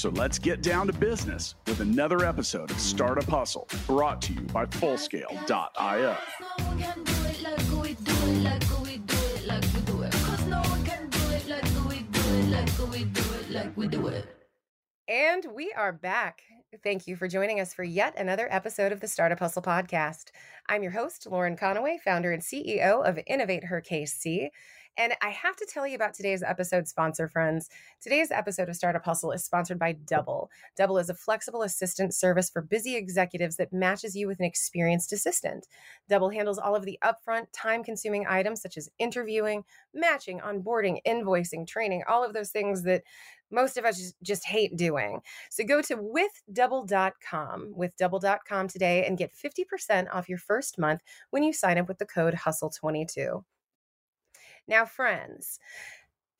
So 0.00 0.08
let's 0.08 0.38
get 0.38 0.62
down 0.62 0.86
to 0.86 0.94
business 0.94 1.56
with 1.66 1.80
another 1.80 2.24
episode 2.24 2.70
of 2.70 2.80
Startup 2.80 3.28
Hustle 3.28 3.68
brought 3.86 4.22
to 4.22 4.32
you 4.32 4.40
by 4.40 4.64
Fullscale.io. 4.64 6.16
And 15.06 15.46
we 15.54 15.72
are 15.76 15.92
back. 15.92 16.42
Thank 16.82 17.06
you 17.06 17.14
for 17.14 17.28
joining 17.28 17.60
us 17.60 17.74
for 17.74 17.84
yet 17.84 18.14
another 18.16 18.48
episode 18.50 18.92
of 18.92 19.00
the 19.00 19.08
Startup 19.08 19.38
Hustle 19.38 19.60
podcast. 19.60 20.30
I'm 20.66 20.82
your 20.82 20.92
host, 20.92 21.26
Lauren 21.30 21.58
Conaway, 21.58 22.00
founder 22.00 22.32
and 22.32 22.40
CEO 22.40 23.06
of 23.06 23.18
Innovate 23.26 23.64
Her 23.64 23.82
KC. 23.82 24.48
And 24.96 25.14
I 25.22 25.30
have 25.30 25.56
to 25.56 25.66
tell 25.66 25.86
you 25.86 25.94
about 25.94 26.14
today's 26.14 26.42
episode 26.42 26.86
sponsor, 26.86 27.28
friends. 27.28 27.68
Today's 28.02 28.30
episode 28.30 28.68
of 28.68 28.76
Startup 28.76 29.04
Hustle 29.04 29.32
is 29.32 29.44
sponsored 29.44 29.78
by 29.78 29.92
Double. 29.92 30.50
Double 30.76 30.98
is 30.98 31.08
a 31.08 31.14
flexible 31.14 31.62
assistant 31.62 32.14
service 32.14 32.50
for 32.50 32.60
busy 32.60 32.96
executives 32.96 33.56
that 33.56 33.72
matches 33.72 34.14
you 34.14 34.26
with 34.26 34.40
an 34.40 34.44
experienced 34.44 35.12
assistant. 35.12 35.66
Double 36.08 36.28
handles 36.28 36.58
all 36.58 36.76
of 36.76 36.84
the 36.84 36.98
upfront, 37.02 37.46
time 37.52 37.82
consuming 37.82 38.26
items 38.28 38.60
such 38.60 38.76
as 38.76 38.90
interviewing, 38.98 39.64
matching, 39.94 40.40
onboarding, 40.40 40.98
invoicing, 41.06 41.66
training, 41.66 42.02
all 42.08 42.24
of 42.24 42.34
those 42.34 42.50
things 42.50 42.82
that 42.82 43.02
most 43.50 43.76
of 43.76 43.84
us 43.84 44.14
just, 44.22 44.46
hate 44.46 44.76
doing. 44.76 45.20
So 45.50 45.64
go 45.64 45.82
to 45.82 45.96
withdouble.com, 45.96 47.74
withdouble.com 47.76 48.68
today 48.68 49.04
and 49.06 49.18
get 49.18 49.32
50% 49.34 50.08
off 50.12 50.28
your 50.28 50.38
first 50.38 50.78
month 50.78 51.02
when 51.30 51.42
you 51.42 51.52
sign 51.52 51.78
up 51.78 51.88
with 51.88 51.98
the 51.98 52.06
code 52.06 52.34
HUSTLE22. 52.34 53.42
Now, 54.68 54.84
friends, 54.84 55.58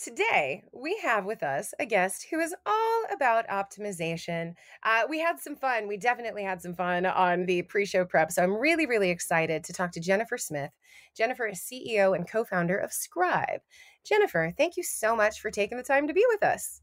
Today, 0.03 0.63
we 0.73 0.97
have 1.03 1.27
with 1.27 1.43
us 1.43 1.75
a 1.79 1.85
guest 1.85 2.29
who 2.31 2.41
is 2.41 2.55
all 2.65 3.05
about 3.13 3.47
optimization. 3.49 4.55
Uh, 4.83 5.03
we 5.11 5.21
had 5.21 5.39
some 5.39 5.55
fun. 5.55 5.87
We 5.89 5.99
definitely 5.99 6.43
had 6.43 6.63
some 6.63 6.73
fun 6.73 7.05
on 7.05 7.45
the 7.45 7.61
pre 7.61 7.85
show 7.85 8.07
prep. 8.07 8.33
So 8.33 8.43
I'm 8.43 8.57
really, 8.57 8.87
really 8.87 9.11
excited 9.11 9.63
to 9.63 9.75
talk 9.75 9.93
to 9.93 10.01
Jennifer 10.01 10.39
Smith. 10.39 10.71
Jennifer 11.15 11.47
is 11.47 11.61
CEO 11.61 12.17
and 12.17 12.27
co 12.27 12.45
founder 12.45 12.79
of 12.79 12.95
Scribe. 12.95 13.61
Jennifer, 14.03 14.55
thank 14.57 14.79
you 14.79 14.83
so 14.83 15.15
much 15.15 15.39
for 15.43 15.51
taking 15.51 15.77
the 15.77 15.85
time 15.85 16.09
to 16.09 16.15
be 16.15 16.25
with 16.31 16.43
us. 16.43 16.81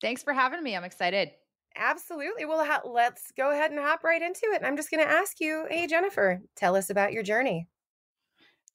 Thanks 0.00 0.22
for 0.22 0.32
having 0.32 0.62
me. 0.62 0.76
I'm 0.76 0.84
excited. 0.84 1.30
Absolutely. 1.74 2.44
Well, 2.44 2.64
ha- 2.64 2.82
let's 2.84 3.32
go 3.36 3.50
ahead 3.50 3.72
and 3.72 3.80
hop 3.80 4.04
right 4.04 4.22
into 4.22 4.46
it. 4.52 4.58
And 4.58 4.66
I'm 4.66 4.76
just 4.76 4.92
going 4.92 5.04
to 5.04 5.12
ask 5.12 5.40
you 5.40 5.66
hey, 5.68 5.88
Jennifer, 5.88 6.40
tell 6.54 6.76
us 6.76 6.88
about 6.88 7.12
your 7.12 7.24
journey. 7.24 7.66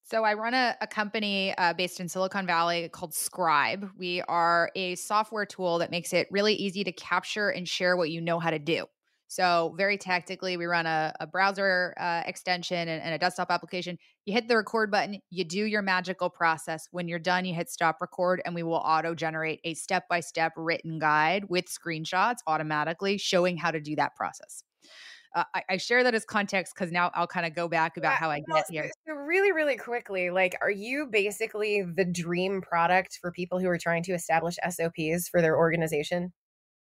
So, 0.08 0.24
I 0.24 0.36
run 0.36 0.54
a, 0.54 0.76
a 0.82 0.86
company 0.86 1.56
uh, 1.58 1.74
based 1.74 2.00
in 2.00 2.08
Silicon 2.08 2.46
Valley 2.46 2.90
called 2.90 3.16
Scribe. 3.16 3.90
We 3.98 4.22
are 4.28 4.70
a 4.76 4.94
software 4.94 5.48
tool 5.48 5.80
that 5.80 5.90
makes 5.90 6.14
it 6.14 6.28
really 6.30 6.54
easy 6.54 6.84
to 6.84 6.92
capture 6.92 7.50
and 7.50 7.68
share 7.68 7.98
what 7.98 8.12
you 8.12 8.22
know 8.22 8.40
how 8.40 8.52
to 8.52 8.60
do. 8.60 8.86
So, 9.28 9.74
very 9.76 9.98
tactically, 9.98 10.58
we 10.58 10.66
run 10.66 10.86
a, 10.86 11.12
a 11.20 11.26
browser 11.26 11.96
uh, 12.00 12.22
extension 12.28 12.88
and, 12.88 13.02
and, 13.02 13.16
a 13.16 13.18
desktop 13.18 13.50
application. 13.50 13.98
You 14.26 14.34
hit 14.34 14.48
the 14.48 14.58
record 14.58 14.92
button, 14.92 15.22
you 15.32 15.44
do 15.44 15.66
your 15.66 15.82
magical 15.82 16.30
process. 16.30 16.88
When 16.92 17.08
you're 17.08 17.18
done, 17.18 17.44
you 17.44 17.56
hit 17.56 17.72
stop 17.72 17.98
record, 18.00 18.44
and 18.46 18.54
we 18.54 18.62
will 18.62 18.76
auto 18.76 19.16
generate 19.16 19.60
a 19.64 19.74
step 19.74 20.08
by 20.08 20.20
step 20.20 20.54
written 20.56 21.00
guide 21.00 21.46
with 21.50 21.66
screenshots 21.66 22.38
automatically 22.46 23.18
showing 23.18 23.58
how 23.58 23.72
to 23.72 23.80
do 23.80 23.96
that 23.96 24.16
process 24.16 24.64
uh, 25.36 25.44
I, 25.54 25.64
I, 25.72 25.78
share 25.78 26.04
that 26.04 26.16
as 26.16 26.24
context 26.24 26.74
because 26.74 26.92
now 26.92 27.12
I'll 27.14 27.28
kind 27.28 27.46
of 27.46 27.54
go 27.54 27.68
back 27.68 27.98
about 27.98 28.14
yeah, 28.14 28.18
how 28.18 28.30
I 28.30 28.42
well, 28.48 28.58
get 28.58 28.66
here. 28.70 28.92
So 29.06 29.14
really, 29.14 29.52
really 29.52 29.76
quickly, 29.76 30.30
like, 30.30 30.56
are 30.62 30.72
you 30.72 31.08
basically 31.12 31.82
the 31.84 32.06
dream 32.06 32.62
product 32.62 33.20
for 33.22 33.32
people 33.32 33.60
who 33.60 33.68
are 33.68 33.78
trying 33.78 34.04
to 34.04 34.14
establish 34.14 34.56
SOPs 34.68 35.28
for 35.30 35.42
their 35.42 35.58
organization? 35.58 36.32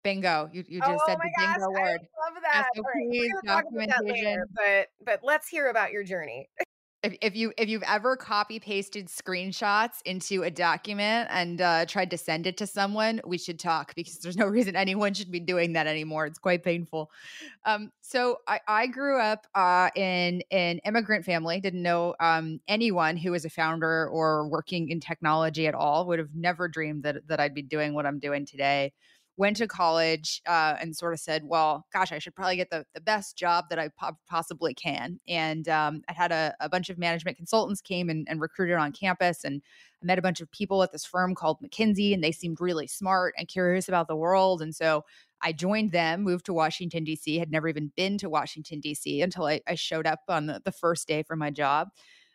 Bingo! 0.03 0.49
You, 0.51 0.65
you 0.67 0.81
just 0.81 0.91
oh, 0.91 0.99
said 1.07 1.17
the 1.17 1.31
gosh, 1.37 1.55
bingo 1.55 1.71
word. 1.71 2.01
I 2.01 2.33
love 2.33 2.43
that. 2.43 2.67
SOPs, 2.75 2.85
right, 2.85 3.29
documentation. 3.45 4.25
Later, 4.25 4.47
but 4.53 4.87
but 5.05 5.19
let's 5.23 5.47
hear 5.47 5.69
about 5.69 5.91
your 5.91 6.03
journey. 6.03 6.49
If, 7.03 7.15
if 7.21 7.35
you 7.35 7.51
if 7.57 7.67
you've 7.67 7.83
ever 7.83 8.15
copy 8.15 8.59
pasted 8.59 9.07
screenshots 9.07 10.01
into 10.05 10.43
a 10.43 10.49
document 10.49 11.27
and 11.31 11.61
uh, 11.61 11.85
tried 11.85 12.09
to 12.11 12.17
send 12.17 12.47
it 12.47 12.55
to 12.57 12.65
someone 12.65 13.19
we 13.25 13.37
should 13.37 13.59
talk 13.59 13.93
because 13.95 14.19
there's 14.19 14.37
no 14.37 14.47
reason 14.47 14.75
anyone 14.75 15.13
should 15.13 15.31
be 15.31 15.39
doing 15.39 15.73
that 15.73 15.85
anymore. 15.85 16.25
It's 16.25 16.39
quite 16.39 16.63
painful. 16.63 17.11
Um, 17.65 17.91
so 18.01 18.37
I, 18.47 18.59
I, 18.67 18.87
grew 18.87 19.19
up 19.19 19.47
uh, 19.55 19.89
in 19.95 20.43
an 20.51 20.79
immigrant 20.85 21.25
family. 21.25 21.59
Didn't 21.59 21.81
know 21.81 22.15
um, 22.19 22.59
anyone 22.67 23.17
who 23.17 23.31
was 23.31 23.45
a 23.45 23.49
founder 23.49 24.07
or 24.07 24.47
working 24.47 24.89
in 24.89 24.99
technology 24.99 25.67
at 25.67 25.75
all. 25.75 26.07
Would 26.07 26.19
have 26.19 26.35
never 26.35 26.67
dreamed 26.67 27.03
that, 27.03 27.27
that 27.27 27.39
i'd 27.39 27.53
be 27.53 27.61
doing 27.61 27.93
what 27.93 28.05
i'm 28.05 28.19
doing 28.19 28.45
today 28.45 28.93
went 29.35 29.57
to 29.57 29.67
college 29.67 30.41
uh, 30.47 30.75
and 30.79 30.95
sort 30.95 31.13
of 31.13 31.19
said, 31.19 31.43
well, 31.43 31.87
gosh, 31.91 32.11
I 32.11 32.19
should 32.19 32.35
probably 32.35 32.55
get 32.55 32.69
the, 32.69 32.85
the 32.93 33.01
best 33.01 33.35
job 33.35 33.65
that 33.69 33.79
I 33.79 33.89
po- 33.99 34.17
possibly 34.29 34.75
can. 34.75 35.19
And 35.27 35.67
um, 35.67 36.03
I 36.07 36.13
had 36.13 36.31
a, 36.31 36.55
a, 36.59 36.69
bunch 36.69 36.89
of 36.89 36.99
management 36.99 37.37
consultants 37.37 37.81
came 37.81 38.09
and, 38.09 38.27
and, 38.29 38.39
recruited 38.39 38.77
on 38.77 38.91
campus. 38.91 39.43
And 39.43 39.61
I 40.03 40.05
met 40.05 40.19
a 40.19 40.21
bunch 40.21 40.39
of 40.39 40.51
people 40.51 40.83
at 40.83 40.91
this 40.91 41.05
firm 41.05 41.33
called 41.33 41.57
McKinsey, 41.63 42.13
and 42.13 42.23
they 42.23 42.31
seemed 42.31 42.61
really 42.61 42.85
smart 42.85 43.33
and 43.37 43.47
curious 43.47 43.87
about 43.87 44.07
the 44.07 44.15
world. 44.15 44.61
And 44.61 44.75
so 44.75 45.03
I 45.41 45.51
joined 45.51 45.91
them, 45.91 46.21
moved 46.21 46.45
to 46.45 46.53
Washington, 46.53 47.03
D.C., 47.03 47.39
had 47.39 47.51
never 47.51 47.67
even 47.67 47.91
been 47.95 48.19
to 48.19 48.29
Washington, 48.29 48.79
D.C. 48.81 49.21
until 49.21 49.45
I, 49.45 49.61
I 49.67 49.75
showed 49.75 50.05
up 50.05 50.19
on 50.27 50.45
the, 50.45 50.61
the 50.63 50.71
first 50.71 51.07
day 51.07 51.23
for 51.23 51.35
my 51.35 51.49
job 51.49 51.89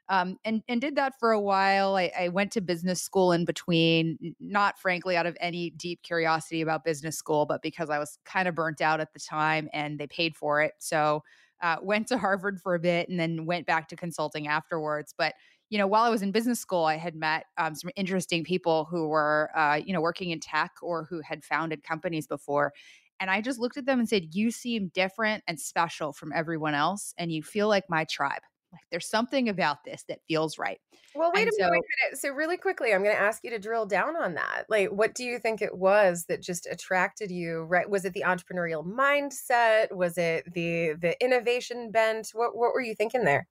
um, 0.08 0.38
and 0.44 0.62
and 0.68 0.80
did 0.80 0.96
that 0.96 1.14
for 1.20 1.32
a 1.32 1.40
while. 1.40 1.96
I, 1.96 2.10
I, 2.18 2.28
went 2.28 2.50
to 2.52 2.60
business 2.60 3.02
school 3.02 3.32
in 3.32 3.44
between, 3.44 4.34
not 4.40 4.78
frankly 4.78 5.16
out 5.16 5.26
of 5.26 5.36
any 5.40 5.70
deep 5.70 6.02
curiosity 6.02 6.62
about 6.62 6.84
business 6.84 7.16
school, 7.18 7.44
but 7.44 7.60
because 7.60 7.90
I 7.90 7.98
was 7.98 8.18
kind 8.24 8.48
of 8.48 8.54
burnt 8.54 8.80
out 8.80 9.00
at 9.00 9.12
the 9.12 9.20
time 9.20 9.68
and 9.72 9.98
they 9.98 10.06
paid 10.06 10.34
for 10.34 10.62
it. 10.62 10.72
So 10.78 11.22
uh, 11.62 11.76
went 11.82 12.08
to 12.08 12.18
Harvard 12.18 12.60
for 12.60 12.74
a 12.74 12.78
bit 12.78 13.08
and 13.08 13.20
then 13.20 13.44
went 13.44 13.66
back 13.66 13.88
to 13.88 13.96
consulting 13.96 14.48
afterwards. 14.48 15.14
But 15.16 15.34
you 15.70 15.76
know, 15.76 15.86
while 15.86 16.04
I 16.04 16.08
was 16.08 16.22
in 16.22 16.32
business 16.32 16.58
school, 16.58 16.84
I 16.84 16.96
had 16.96 17.14
met 17.14 17.44
um, 17.58 17.74
some 17.74 17.90
interesting 17.94 18.42
people 18.42 18.86
who 18.86 19.08
were, 19.08 19.50
uh, 19.54 19.78
you 19.84 19.92
know, 19.92 20.00
working 20.00 20.30
in 20.30 20.40
tech 20.40 20.72
or 20.80 21.04
who 21.04 21.20
had 21.20 21.44
founded 21.44 21.82
companies 21.82 22.26
before. 22.26 22.72
And 23.20 23.30
I 23.30 23.42
just 23.42 23.58
looked 23.58 23.76
at 23.76 23.84
them 23.84 23.98
and 23.98 24.08
said, 24.08 24.34
You 24.34 24.50
seem 24.50 24.90
different 24.94 25.44
and 25.46 25.60
special 25.60 26.14
from 26.14 26.32
everyone 26.34 26.74
else, 26.74 27.12
and 27.18 27.30
you 27.30 27.42
feel 27.42 27.68
like 27.68 27.84
my 27.90 28.04
tribe. 28.04 28.40
Like 28.72 28.82
there's 28.90 29.08
something 29.08 29.48
about 29.48 29.84
this 29.84 30.04
that 30.08 30.20
feels 30.28 30.58
right. 30.58 30.78
Well, 31.14 31.32
wait 31.34 31.42
and 31.42 31.48
a 31.48 31.52
so, 31.52 31.70
minute. 31.70 31.82
So 32.14 32.30
really 32.30 32.56
quickly, 32.56 32.92
I'm 32.92 33.02
going 33.02 33.14
to 33.16 33.20
ask 33.20 33.42
you 33.42 33.50
to 33.50 33.58
drill 33.58 33.86
down 33.86 34.16
on 34.16 34.34
that. 34.34 34.64
Like, 34.68 34.90
what 34.90 35.14
do 35.14 35.24
you 35.24 35.38
think 35.38 35.62
it 35.62 35.76
was 35.76 36.26
that 36.28 36.42
just 36.42 36.66
attracted 36.70 37.30
you? 37.30 37.62
Right? 37.62 37.88
Was 37.88 38.04
it 38.04 38.12
the 38.12 38.24
entrepreneurial 38.26 38.84
mindset? 38.84 39.94
Was 39.94 40.18
it 40.18 40.52
the 40.52 40.94
the 41.00 41.16
innovation 41.22 41.90
bent? 41.90 42.30
What 42.34 42.56
what 42.56 42.74
were 42.74 42.82
you 42.82 42.94
thinking 42.94 43.24
there? 43.24 43.46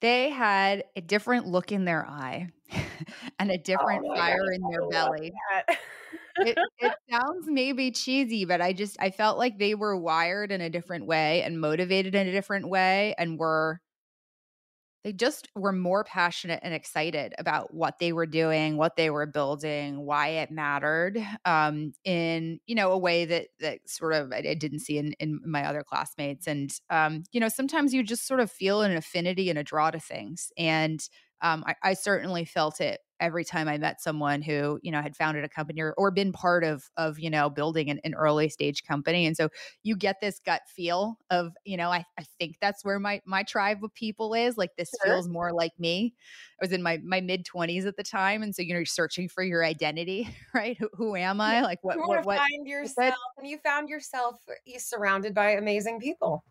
They 0.00 0.28
had 0.28 0.84
a 0.94 1.00
different 1.00 1.46
look 1.46 1.72
in 1.72 1.86
their 1.86 2.06
eye 2.06 2.48
and 3.38 3.50
a 3.50 3.58
different 3.58 4.04
oh 4.06 4.14
fire 4.14 4.36
God. 4.36 4.54
in 4.54 4.70
their 4.70 4.88
belly. 4.90 5.32
it, 6.38 6.58
it 6.78 6.94
sounds 7.10 7.46
maybe 7.46 7.90
cheesy, 7.90 8.44
but 8.44 8.60
I 8.60 8.74
just 8.74 8.96
I 9.00 9.10
felt 9.10 9.38
like 9.38 9.58
they 9.58 9.74
were 9.74 9.96
wired 9.96 10.52
in 10.52 10.60
a 10.60 10.68
different 10.68 11.06
way 11.06 11.42
and 11.42 11.60
motivated 11.60 12.14
in 12.14 12.28
a 12.28 12.32
different 12.32 12.68
way 12.68 13.14
and 13.16 13.38
were 13.38 13.80
they 15.06 15.12
just 15.12 15.46
were 15.54 15.70
more 15.70 16.02
passionate 16.02 16.58
and 16.64 16.74
excited 16.74 17.32
about 17.38 17.72
what 17.72 18.00
they 18.00 18.12
were 18.12 18.26
doing, 18.26 18.76
what 18.76 18.96
they 18.96 19.08
were 19.08 19.24
building, 19.24 20.04
why 20.04 20.30
it 20.30 20.50
mattered, 20.50 21.24
um, 21.44 21.92
in 22.04 22.58
you 22.66 22.74
know 22.74 22.90
a 22.90 22.98
way 22.98 23.24
that 23.24 23.46
that 23.60 23.78
sort 23.88 24.14
of 24.14 24.32
I, 24.32 24.38
I 24.38 24.54
didn't 24.54 24.80
see 24.80 24.98
in, 24.98 25.12
in 25.20 25.40
my 25.46 25.64
other 25.64 25.84
classmates. 25.84 26.48
And 26.48 26.72
um, 26.90 27.22
you 27.30 27.38
know, 27.38 27.48
sometimes 27.48 27.94
you 27.94 28.02
just 28.02 28.26
sort 28.26 28.40
of 28.40 28.50
feel 28.50 28.82
an 28.82 28.96
affinity 28.96 29.48
and 29.48 29.60
a 29.60 29.62
draw 29.62 29.92
to 29.92 30.00
things, 30.00 30.50
and 30.58 31.00
um, 31.42 31.64
I, 31.66 31.74
I 31.82 31.94
certainly 31.94 32.44
felt 32.44 32.80
it 32.80 33.00
every 33.20 33.44
time 33.44 33.68
I 33.68 33.78
met 33.78 34.00
someone 34.00 34.42
who, 34.42 34.78
you 34.82 34.92
know, 34.92 35.00
had 35.00 35.16
founded 35.16 35.44
a 35.44 35.48
company 35.48 35.80
or, 35.80 35.94
or 35.96 36.10
been 36.10 36.32
part 36.32 36.64
of, 36.64 36.88
of, 36.96 37.18
you 37.18 37.30
know, 37.30 37.48
building 37.48 37.88
an, 37.90 38.00
an, 38.04 38.14
early 38.14 38.48
stage 38.48 38.84
company. 38.84 39.26
And 39.26 39.36
so 39.36 39.48
you 39.82 39.96
get 39.96 40.20
this 40.20 40.40
gut 40.44 40.62
feel 40.68 41.18
of, 41.30 41.52
you 41.64 41.76
know, 41.76 41.90
I, 41.90 42.04
I 42.18 42.24
think 42.38 42.56
that's 42.60 42.84
where 42.84 42.98
my, 42.98 43.20
my 43.24 43.42
tribe 43.42 43.82
of 43.82 43.94
people 43.94 44.34
is 44.34 44.58
like, 44.58 44.76
this 44.76 44.90
sure. 44.90 45.14
feels 45.14 45.28
more 45.28 45.52
like 45.52 45.72
me. 45.78 46.14
I 46.60 46.64
was 46.64 46.72
in 46.72 46.82
my, 46.82 47.00
my 47.04 47.20
mid 47.20 47.44
twenties 47.44 47.86
at 47.86 47.96
the 47.96 48.02
time. 48.02 48.42
And 48.42 48.54
so, 48.54 48.62
you 48.62 48.74
know, 48.74 48.78
you're 48.78 48.86
searching 48.86 49.28
for 49.28 49.42
your 49.42 49.64
identity, 49.64 50.28
right? 50.54 50.76
Who, 50.78 50.88
who 50.94 51.16
am 51.16 51.40
I? 51.40 51.62
Like 51.62 51.78
what, 51.82 51.96
you 51.96 52.02
what, 52.06 52.26
what, 52.26 52.38
find 52.38 52.66
yourself 52.66 53.14
and 53.38 53.46
you 53.46 53.58
found 53.58 53.88
yourself 53.88 54.36
uh, 54.48 54.78
surrounded 54.78 55.34
by 55.34 55.52
amazing 55.52 56.00
people. 56.00 56.44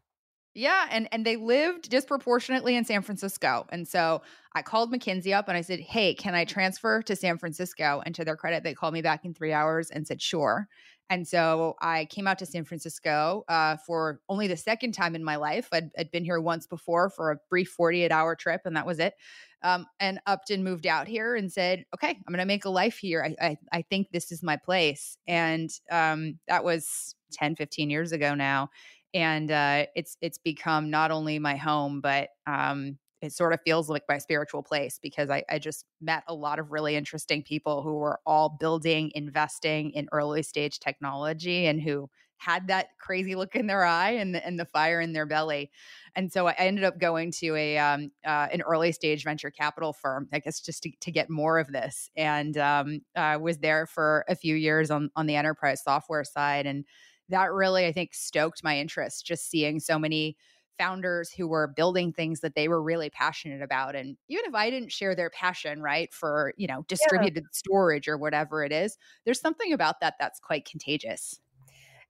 Yeah, 0.57 0.87
and 0.89 1.09
and 1.11 1.25
they 1.25 1.35
lived 1.35 1.89
disproportionately 1.89 2.77
in 2.77 2.85
San 2.85 3.01
Francisco. 3.01 3.67
And 3.69 3.85
so 3.85 4.21
I 4.53 4.61
called 4.61 4.91
McKinsey 4.91 5.33
up 5.33 5.49
and 5.49 5.57
I 5.57 5.61
said, 5.61 5.81
"Hey, 5.81 6.13
can 6.13 6.33
I 6.33 6.45
transfer 6.45 7.01
to 7.03 7.15
San 7.15 7.37
Francisco?" 7.37 8.01
And 8.05 8.15
to 8.15 8.23
their 8.23 8.37
credit, 8.37 8.63
they 8.63 8.73
called 8.73 8.93
me 8.93 9.01
back 9.01 9.25
in 9.25 9.33
3 9.33 9.51
hours 9.51 9.91
and 9.91 10.07
said, 10.07 10.21
"Sure." 10.21 10.69
And 11.09 11.27
so 11.27 11.75
I 11.81 12.05
came 12.05 12.25
out 12.25 12.39
to 12.39 12.45
San 12.45 12.63
Francisco 12.63 13.43
uh, 13.47 13.77
for 13.85 14.21
only 14.29 14.47
the 14.47 14.57
second 14.57 14.93
time 14.93 15.13
in 15.13 15.23
my 15.23 15.35
life. 15.35 15.67
I'd, 15.71 15.91
I'd, 15.99 16.09
been 16.09 16.25
here 16.25 16.39
once 16.39 16.65
before 16.65 17.09
for 17.09 17.31
a 17.31 17.37
brief 17.47 17.69
48 17.69 18.11
hour 18.11 18.35
trip, 18.35 18.61
and 18.65 18.75
that 18.75 18.87
was 18.87 18.97
it. 18.97 19.13
Um, 19.61 19.85
and 19.99 20.19
Upton 20.25 20.63
moved 20.63 20.87
out 20.87 21.07
here 21.07 21.35
and 21.35 21.51
said, 21.51 21.85
okay, 21.93 22.09
I'm 22.09 22.33
going 22.33 22.39
to 22.39 22.45
make 22.45 22.65
a 22.65 22.69
life 22.69 22.97
here. 22.97 23.23
I, 23.23 23.45
I, 23.45 23.57
I, 23.71 23.81
think 23.83 24.07
this 24.11 24.31
is 24.31 24.43
my 24.43 24.57
place. 24.57 25.17
And 25.27 25.71
um, 25.91 26.39
that 26.47 26.63
was 26.63 27.15
10, 27.33 27.55
15 27.55 27.89
years 27.89 28.11
ago 28.11 28.35
now 28.35 28.69
and 29.15 29.49
uh, 29.49 29.85
it's 29.95 30.17
it's 30.21 30.37
become 30.37 30.91
not 30.91 31.09
only 31.09 31.39
my 31.39 31.55
home 31.55 32.01
but 32.01 32.29
um, 32.45 32.99
it 33.21 33.31
sort 33.31 33.53
of 33.53 33.59
feels 33.65 33.89
like 33.89 34.03
my 34.07 34.19
spiritual 34.19 34.61
place 34.61 34.99
because 35.01 35.31
I, 35.31 35.43
I, 35.49 35.57
just 35.57 35.85
met 36.01 36.23
a 36.27 36.35
lot 36.35 36.59
of 36.59 36.71
really 36.71 36.95
interesting 36.95 37.41
people 37.41 37.81
who 37.81 37.95
were 37.95 38.19
all 38.25 38.57
building 38.59 39.11
investing 39.15 39.91
in 39.91 40.07
early 40.11 40.43
stage 40.43 40.79
technology 40.79 41.65
and 41.65 41.81
who 41.81 42.09
had 42.37 42.67
that 42.67 42.89
crazy 42.99 43.33
look 43.33 43.55
in 43.55 43.65
their 43.65 43.85
eye 43.85 44.11
and 44.11 44.35
the, 44.35 44.45
and 44.45 44.59
the 44.59 44.65
fire 44.65 44.99
in 44.99 45.13
their 45.13 45.25
belly. 45.25 45.71
And 46.17 46.31
so 46.31 46.47
i 46.47 46.51
ended 46.53 46.83
up 46.83 46.99
going 46.99 47.31
to 47.39 47.55
a 47.55 47.77
um, 47.77 48.11
uh, 48.25 48.47
an 48.51 48.61
early 48.61 48.91
stage 48.91 49.23
venture 49.23 49.49
capital 49.49 49.93
firm 49.93 50.27
i 50.33 50.39
guess 50.39 50.59
just 50.59 50.83
to, 50.83 50.91
to 50.99 51.11
get 51.11 51.29
more 51.29 51.57
of 51.57 51.71
this. 51.71 52.09
And 52.17 52.57
um, 52.57 53.01
was 53.15 53.59
there 53.59 53.87
for 53.87 54.25
a 54.27 54.35
few 54.35 54.55
years 54.55 54.91
on 54.91 55.09
on 55.15 55.25
the 55.25 55.37
enterprise 55.37 55.81
software 55.83 56.25
side 56.25 56.65
and 56.65 56.83
that 57.29 57.51
really, 57.51 57.85
I 57.85 57.91
think, 57.91 58.13
stoked 58.13 58.63
my 58.63 58.77
interest 58.77 59.25
just 59.25 59.49
seeing 59.49 59.79
so 59.79 59.97
many 59.97 60.37
founders 60.77 61.31
who 61.31 61.47
were 61.47 61.67
building 61.67 62.11
things 62.11 62.41
that 62.41 62.55
they 62.55 62.67
were 62.67 62.81
really 62.81 63.09
passionate 63.09 63.61
about 63.61 63.95
and 63.95 64.17
even 64.27 64.43
if 64.45 64.53
i 64.53 64.69
didn't 64.69 64.91
share 64.91 65.15
their 65.15 65.29
passion 65.29 65.81
right 65.81 66.13
for 66.13 66.53
you 66.57 66.67
know 66.67 66.83
distributed 66.89 67.43
yeah. 67.43 67.49
storage 67.53 68.09
or 68.09 68.17
whatever 68.17 68.61
it 68.61 68.73
is 68.73 68.97
there's 69.23 69.39
something 69.39 69.71
about 69.71 70.01
that 70.01 70.15
that's 70.19 70.39
quite 70.39 70.65
contagious 70.65 71.39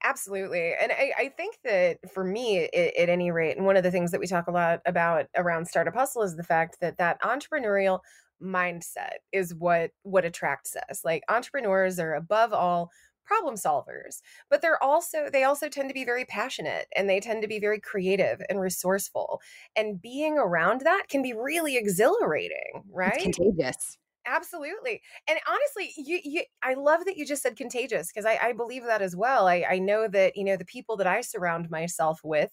Absolutely. 0.04 0.74
And 0.80 0.92
I, 0.92 1.14
I 1.18 1.30
think 1.30 1.58
that 1.64 1.98
for 2.14 2.24
me, 2.24 2.66
at, 2.66 2.96
at, 2.96 3.10
any 3.10 3.32
rate, 3.32 3.58
and 3.58 3.66
one 3.66 3.76
of 3.76 3.82
the 3.82 3.90
things 3.90 4.12
that 4.12 4.20
we 4.20 4.28
talk 4.28 4.48
a 4.48 4.52
lot 4.52 4.82
about 4.86 5.26
around 5.36 5.66
Startup 5.66 5.96
Hustle 5.96 6.22
is 6.22 6.36
the 6.36 6.44
fact 6.44 6.78
that 6.82 6.98
that 6.98 7.20
entrepreneurial 7.22 8.02
mindset 8.40 9.16
is 9.32 9.56
what 9.56 9.92
what 10.04 10.24
attracts 10.24 10.76
us. 10.90 11.04
Like 11.04 11.24
entrepreneurs 11.28 11.98
are 11.98 12.14
above 12.14 12.54
all 12.54 12.92
problem 13.26 13.56
solvers 13.56 14.22
but 14.50 14.62
they're 14.62 14.82
also 14.84 15.30
they 15.32 15.44
also 15.44 15.70
tend 15.70 15.90
to 15.90 15.94
be 15.94 16.06
very 16.06 16.26
passionate 16.26 16.88
and 16.96 17.10
they 17.10 17.20
tend 17.20 17.42
to 17.42 17.48
be 17.48 17.60
very 17.60 17.80
creative 17.80 18.42
and 18.50 18.60
resourceful 18.60 19.42
and 19.76 20.02
being 20.02 20.38
around 20.38 20.82
that 20.82 21.06
can 21.10 21.22
be 21.22 21.34
really 21.34 21.78
exhilarating 21.78 22.84
right? 22.92 23.26
it's 23.26 23.38
contagious. 23.38 23.98
Absolutely 24.28 25.02
and 25.28 25.38
honestly 25.48 25.94
you, 25.98 26.20
you 26.24 26.44
i 26.64 26.74
love 26.74 27.06
that 27.06 27.16
you 27.16 27.28
just 27.28 27.44
said 27.44 27.56
contagious 27.56 28.12
because 28.12 28.26
I, 28.26 28.40
I 28.42 28.54
believe 28.54 28.84
that 28.84 29.04
as 29.04 29.16
well 29.16 29.48
I, 29.48 29.66
I 29.70 29.78
know 29.78 30.08
that 30.08 30.36
you 30.36 30.44
know 30.44 30.58
the 30.58 30.66
people 30.66 30.98
that 30.98 31.06
i 31.06 31.22
surround 31.22 31.70
myself 31.70 32.22
with 32.24 32.52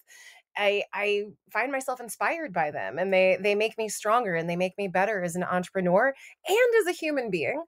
I 0.57 0.83
I 0.93 1.23
find 1.51 1.71
myself 1.71 1.99
inspired 1.99 2.53
by 2.53 2.71
them 2.71 2.97
and 2.97 3.13
they 3.13 3.37
they 3.41 3.55
make 3.55 3.77
me 3.77 3.89
stronger 3.89 4.35
and 4.35 4.49
they 4.49 4.55
make 4.55 4.77
me 4.77 4.87
better 4.87 5.23
as 5.23 5.35
an 5.35 5.43
entrepreneur 5.43 6.13
and 6.47 6.75
as 6.81 6.87
a 6.87 6.97
human 6.97 7.29
being 7.29 7.63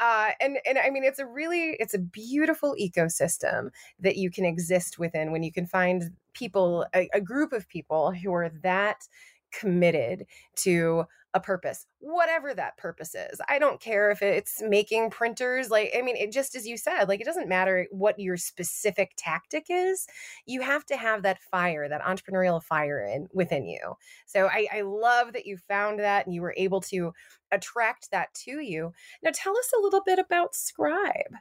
uh, 0.00 0.30
and 0.40 0.58
and 0.66 0.78
I 0.78 0.90
mean, 0.90 1.04
it's 1.04 1.18
a 1.18 1.26
really 1.26 1.76
it's 1.78 1.94
a 1.94 1.98
beautiful 1.98 2.74
ecosystem 2.80 3.70
that 4.00 4.16
you 4.16 4.30
can 4.30 4.44
exist 4.44 4.98
within 4.98 5.30
when 5.30 5.42
you 5.42 5.52
can 5.52 5.66
find 5.66 6.10
people, 6.32 6.86
a, 6.94 7.08
a 7.12 7.20
group 7.20 7.52
of 7.52 7.68
people 7.68 8.12
who 8.12 8.32
are 8.32 8.50
that 8.62 9.06
committed 9.52 10.26
to 10.54 11.04
a 11.32 11.40
purpose, 11.40 11.86
whatever 12.00 12.52
that 12.54 12.76
purpose 12.76 13.14
is. 13.14 13.40
I 13.48 13.58
don't 13.58 13.80
care 13.80 14.10
if 14.10 14.20
it's 14.20 14.60
making 14.62 15.10
printers. 15.10 15.70
Like, 15.70 15.92
I 15.96 16.02
mean, 16.02 16.16
it 16.16 16.32
just 16.32 16.56
as 16.56 16.66
you 16.66 16.76
said, 16.76 17.04
like, 17.04 17.20
it 17.20 17.26
doesn't 17.26 17.48
matter 17.48 17.86
what 17.92 18.18
your 18.18 18.36
specific 18.36 19.12
tactic 19.16 19.66
is. 19.68 20.06
You 20.46 20.60
have 20.62 20.84
to 20.86 20.96
have 20.96 21.22
that 21.22 21.40
fire, 21.40 21.88
that 21.88 22.02
entrepreneurial 22.02 22.62
fire 22.62 23.04
in 23.04 23.28
within 23.32 23.66
you. 23.66 23.94
So 24.26 24.48
I, 24.48 24.66
I 24.72 24.80
love 24.80 25.32
that 25.34 25.46
you 25.46 25.56
found 25.56 26.00
that 26.00 26.26
and 26.26 26.34
you 26.34 26.42
were 26.42 26.54
able 26.56 26.80
to 26.82 27.12
attract 27.52 28.10
that 28.10 28.34
to 28.34 28.60
you. 28.60 28.92
Now, 29.22 29.30
tell 29.32 29.56
us 29.56 29.70
a 29.76 29.80
little 29.80 30.02
bit 30.04 30.18
about 30.18 30.54
Scribe. 30.54 31.34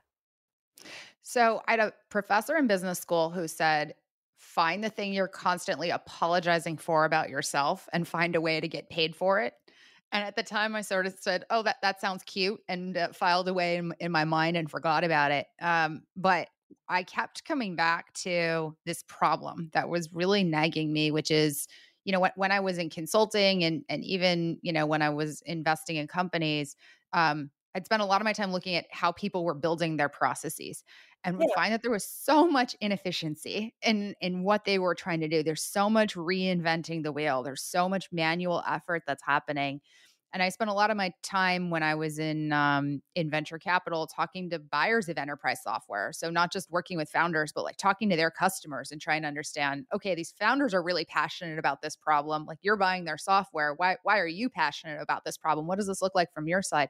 So 1.23 1.61
I 1.67 1.71
had 1.71 1.79
a 1.79 1.93
professor 2.09 2.55
in 2.57 2.67
business 2.67 2.99
school 2.99 3.31
who 3.31 3.47
said, 3.47 3.95
find 4.37 4.83
the 4.83 4.89
thing 4.89 5.13
you're 5.13 5.27
constantly 5.27 5.89
apologizing 5.89 6.77
for 6.77 7.05
about 7.05 7.29
yourself 7.29 7.89
and 7.91 8.07
find 8.07 8.35
a 8.35 8.41
way 8.41 8.59
to 8.61 8.67
get 8.67 8.89
paid 8.89 9.15
for 9.15 9.41
it. 9.41 9.53
And 10.11 10.23
at 10.23 10.35
the 10.35 10.43
time, 10.43 10.75
I 10.75 10.81
sort 10.81 11.05
of 11.05 11.13
said, 11.19 11.45
"Oh, 11.49 11.61
that 11.63 11.77
that 11.81 12.01
sounds 12.01 12.23
cute," 12.23 12.61
and 12.67 12.97
uh, 12.97 13.09
filed 13.13 13.47
away 13.47 13.77
in, 13.77 13.93
in 13.99 14.11
my 14.11 14.25
mind 14.25 14.57
and 14.57 14.69
forgot 14.69 15.03
about 15.03 15.31
it. 15.31 15.47
Um, 15.61 16.03
but 16.15 16.49
I 16.87 17.03
kept 17.03 17.45
coming 17.45 17.75
back 17.75 18.13
to 18.13 18.75
this 18.85 19.03
problem 19.07 19.69
that 19.73 19.89
was 19.89 20.11
really 20.13 20.43
nagging 20.43 20.91
me, 20.91 21.11
which 21.11 21.29
is, 21.31 21.67
you 22.05 22.11
know, 22.11 22.19
when, 22.19 22.31
when 22.35 22.51
I 22.51 22.59
was 22.59 22.77
in 22.79 22.89
consulting 22.89 23.63
and 23.63 23.83
and 23.87 24.03
even 24.03 24.59
you 24.63 24.73
know 24.73 24.85
when 24.87 25.01
I 25.03 25.09
was 25.09 25.41
investing 25.45 25.97
in 25.97 26.07
companies, 26.07 26.75
um, 27.13 27.51
I'd 27.75 27.85
spent 27.85 28.01
a 28.01 28.05
lot 28.05 28.19
of 28.21 28.25
my 28.25 28.33
time 28.33 28.51
looking 28.51 28.75
at 28.75 28.87
how 28.91 29.11
people 29.11 29.43
were 29.45 29.53
building 29.53 29.97
their 29.97 30.09
processes 30.09 30.83
and 31.23 31.37
yeah. 31.39 31.47
find 31.55 31.73
that 31.73 31.81
there 31.81 31.91
was 31.91 32.05
so 32.05 32.47
much 32.47 32.75
inefficiency 32.79 33.75
in 33.81 34.15
in 34.21 34.43
what 34.43 34.65
they 34.65 34.79
were 34.79 34.95
trying 34.95 35.19
to 35.21 35.27
do. 35.27 35.43
There's 35.43 35.63
so 35.63 35.89
much 35.89 36.15
reinventing 36.15 37.03
the 37.03 37.11
wheel. 37.11 37.43
There's 37.43 37.63
so 37.63 37.89
much 37.89 38.09
manual 38.11 38.63
effort 38.67 39.03
that's 39.05 39.23
happening. 39.23 39.81
And 40.31 40.43
I 40.43 40.49
spent 40.49 40.69
a 40.69 40.73
lot 40.73 40.91
of 40.91 40.97
my 40.97 41.11
time 41.23 41.71
when 41.71 41.81
I 41.81 41.95
was 41.95 42.19
in 42.19 42.53
um, 42.53 43.01
in 43.15 43.29
venture 43.29 43.57
capital 43.57 44.07
talking 44.07 44.49
to 44.51 44.59
buyers 44.59 45.09
of 45.09 45.17
enterprise 45.17 45.61
software. 45.63 46.13
So 46.13 46.29
not 46.29 46.53
just 46.53 46.69
working 46.71 46.97
with 46.97 47.09
founders, 47.09 47.51
but 47.51 47.63
like 47.63 47.77
talking 47.77 48.09
to 48.11 48.15
their 48.15 48.31
customers 48.31 48.91
and 48.91 49.01
trying 49.01 49.23
to 49.23 49.27
understand. 49.27 49.87
Okay, 49.93 50.13
these 50.15 50.33
founders 50.39 50.73
are 50.73 50.83
really 50.83 51.05
passionate 51.05 51.57
about 51.57 51.81
this 51.81 51.95
problem. 51.95 52.45
Like 52.45 52.59
you're 52.61 52.77
buying 52.77 53.05
their 53.05 53.17
software. 53.17 53.73
Why 53.73 53.97
why 54.03 54.19
are 54.19 54.27
you 54.27 54.49
passionate 54.49 55.01
about 55.01 55.25
this 55.25 55.37
problem? 55.37 55.67
What 55.67 55.79
does 55.79 55.87
this 55.87 56.01
look 56.01 56.15
like 56.15 56.31
from 56.31 56.47
your 56.47 56.61
side? 56.61 56.89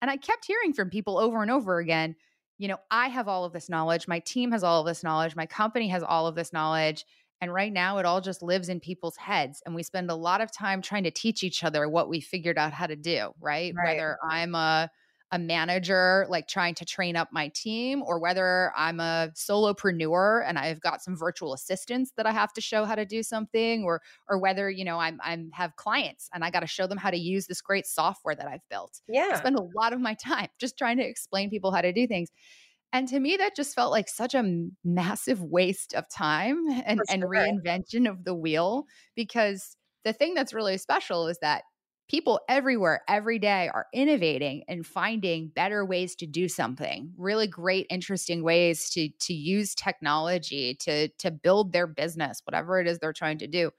And 0.00 0.10
I 0.10 0.16
kept 0.16 0.46
hearing 0.46 0.72
from 0.72 0.88
people 0.90 1.18
over 1.18 1.42
and 1.42 1.50
over 1.50 1.78
again 1.78 2.14
you 2.60 2.68
know, 2.68 2.76
I 2.90 3.08
have 3.08 3.26
all 3.26 3.46
of 3.46 3.54
this 3.54 3.70
knowledge, 3.70 4.06
my 4.06 4.18
team 4.18 4.52
has 4.52 4.62
all 4.62 4.80
of 4.80 4.86
this 4.86 5.02
knowledge, 5.02 5.34
my 5.34 5.46
company 5.46 5.88
has 5.88 6.02
all 6.02 6.26
of 6.26 6.34
this 6.34 6.52
knowledge. 6.52 7.06
And 7.40 7.54
right 7.54 7.72
now, 7.72 7.96
it 7.96 8.04
all 8.04 8.20
just 8.20 8.42
lives 8.42 8.68
in 8.68 8.80
people's 8.80 9.16
heads. 9.16 9.62
And 9.64 9.74
we 9.74 9.82
spend 9.82 10.10
a 10.10 10.14
lot 10.14 10.42
of 10.42 10.52
time 10.52 10.82
trying 10.82 11.04
to 11.04 11.10
teach 11.10 11.42
each 11.42 11.64
other 11.64 11.88
what 11.88 12.10
we 12.10 12.20
figured 12.20 12.58
out 12.58 12.74
how 12.74 12.86
to 12.86 12.96
do, 12.96 13.30
right? 13.40 13.72
right. 13.74 13.96
Whether 13.96 14.18
I'm 14.22 14.54
a 14.54 14.90
a 15.32 15.38
manager 15.38 16.26
like 16.28 16.48
trying 16.48 16.74
to 16.74 16.84
train 16.84 17.16
up 17.16 17.28
my 17.32 17.48
team 17.54 18.02
or 18.02 18.18
whether 18.18 18.72
I'm 18.76 18.98
a 18.98 19.30
solopreneur 19.34 20.42
and 20.46 20.58
I've 20.58 20.80
got 20.80 21.02
some 21.02 21.16
virtual 21.16 21.54
assistants 21.54 22.12
that 22.16 22.26
I 22.26 22.32
have 22.32 22.52
to 22.54 22.60
show 22.60 22.84
how 22.84 22.96
to 22.96 23.04
do 23.04 23.22
something 23.22 23.84
or 23.84 24.02
or 24.28 24.38
whether 24.38 24.68
you 24.68 24.84
know 24.84 24.98
I'm 24.98 25.20
I'm 25.22 25.50
have 25.52 25.76
clients 25.76 26.28
and 26.34 26.44
I 26.44 26.50
got 26.50 26.60
to 26.60 26.66
show 26.66 26.86
them 26.86 26.98
how 26.98 27.10
to 27.10 27.16
use 27.16 27.46
this 27.46 27.60
great 27.60 27.86
software 27.86 28.34
that 28.34 28.48
I've 28.48 28.68
built. 28.68 29.00
Yeah. 29.08 29.30
I 29.32 29.38
spend 29.38 29.56
a 29.56 29.66
lot 29.76 29.92
of 29.92 30.00
my 30.00 30.14
time 30.24 30.48
just 30.58 30.76
trying 30.76 30.96
to 30.98 31.04
explain 31.04 31.50
people 31.50 31.70
how 31.70 31.82
to 31.82 31.92
do 31.92 32.06
things. 32.06 32.30
And 32.92 33.06
to 33.08 33.20
me, 33.20 33.36
that 33.36 33.54
just 33.54 33.74
felt 33.74 33.92
like 33.92 34.08
such 34.08 34.34
a 34.34 34.66
massive 34.84 35.40
waste 35.40 35.94
of 35.94 36.08
time 36.08 36.66
and, 36.68 36.98
sure. 36.98 37.04
and 37.08 37.22
reinvention 37.22 38.10
of 38.10 38.24
the 38.24 38.34
wheel 38.34 38.86
because 39.14 39.76
the 40.04 40.12
thing 40.12 40.34
that's 40.34 40.52
really 40.52 40.76
special 40.76 41.28
is 41.28 41.38
that 41.40 41.62
people 42.10 42.40
everywhere 42.48 43.02
every 43.06 43.38
day 43.38 43.70
are 43.72 43.86
innovating 43.92 44.64
and 44.66 44.84
finding 44.84 45.46
better 45.46 45.84
ways 45.84 46.16
to 46.16 46.26
do 46.26 46.48
something 46.48 47.12
really 47.16 47.46
great 47.46 47.86
interesting 47.88 48.42
ways 48.42 48.90
to 48.90 49.08
to 49.20 49.32
use 49.32 49.76
technology 49.76 50.74
to 50.74 51.06
to 51.18 51.30
build 51.30 51.72
their 51.72 51.86
business 51.86 52.42
whatever 52.44 52.80
it 52.80 52.88
is 52.88 52.98
they're 52.98 53.12
trying 53.12 53.38
to 53.38 53.46
do. 53.46 53.70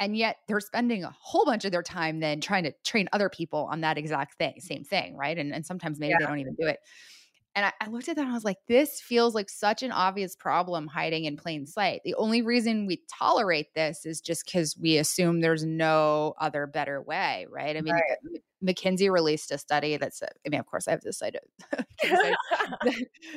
And 0.00 0.16
yet 0.16 0.38
they're 0.48 0.58
spending 0.58 1.04
a 1.04 1.14
whole 1.16 1.44
bunch 1.44 1.64
of 1.64 1.70
their 1.70 1.84
time 1.84 2.18
then 2.18 2.40
trying 2.40 2.64
to 2.64 2.72
train 2.82 3.08
other 3.12 3.28
people 3.28 3.68
on 3.70 3.82
that 3.82 3.96
exact 3.96 4.34
thing 4.34 4.54
same 4.58 4.82
thing 4.82 5.16
right? 5.16 5.38
And, 5.38 5.54
and 5.54 5.64
sometimes 5.64 6.00
maybe 6.00 6.10
yeah. 6.10 6.16
they 6.18 6.26
don't 6.26 6.40
even 6.40 6.56
do 6.58 6.66
it 6.66 6.80
and 7.54 7.66
I, 7.66 7.72
I, 7.80 7.88
looked 7.88 8.08
at 8.08 8.16
that 8.16 8.22
and 8.22 8.30
I 8.30 8.34
was 8.34 8.44
like, 8.44 8.58
this 8.66 9.00
feels 9.00 9.34
like 9.34 9.50
such 9.50 9.82
an 9.82 9.92
obvious 9.92 10.34
problem 10.34 10.86
hiding 10.86 11.24
in 11.24 11.36
plain 11.36 11.66
sight. 11.66 12.00
The 12.04 12.14
only 12.14 12.42
reason 12.42 12.86
we 12.86 13.02
tolerate 13.18 13.74
this 13.74 14.06
is 14.06 14.20
just 14.20 14.46
because 14.46 14.76
we 14.80 14.96
assume 14.96 15.40
there's 15.40 15.64
no 15.64 16.34
other 16.40 16.66
better 16.66 17.02
way, 17.02 17.46
right? 17.50 17.76
I 17.76 17.80
mean, 17.82 17.94
right. 17.94 18.40
McKinsey 18.64 19.10
released 19.10 19.50
a 19.50 19.58
study 19.58 19.96
that 19.96 20.14
said, 20.14 20.30
I 20.46 20.48
mean, 20.48 20.60
of 20.60 20.66
course, 20.66 20.88
I 20.88 20.92
have 20.92 21.00
this 21.02 21.18
side 21.18 21.36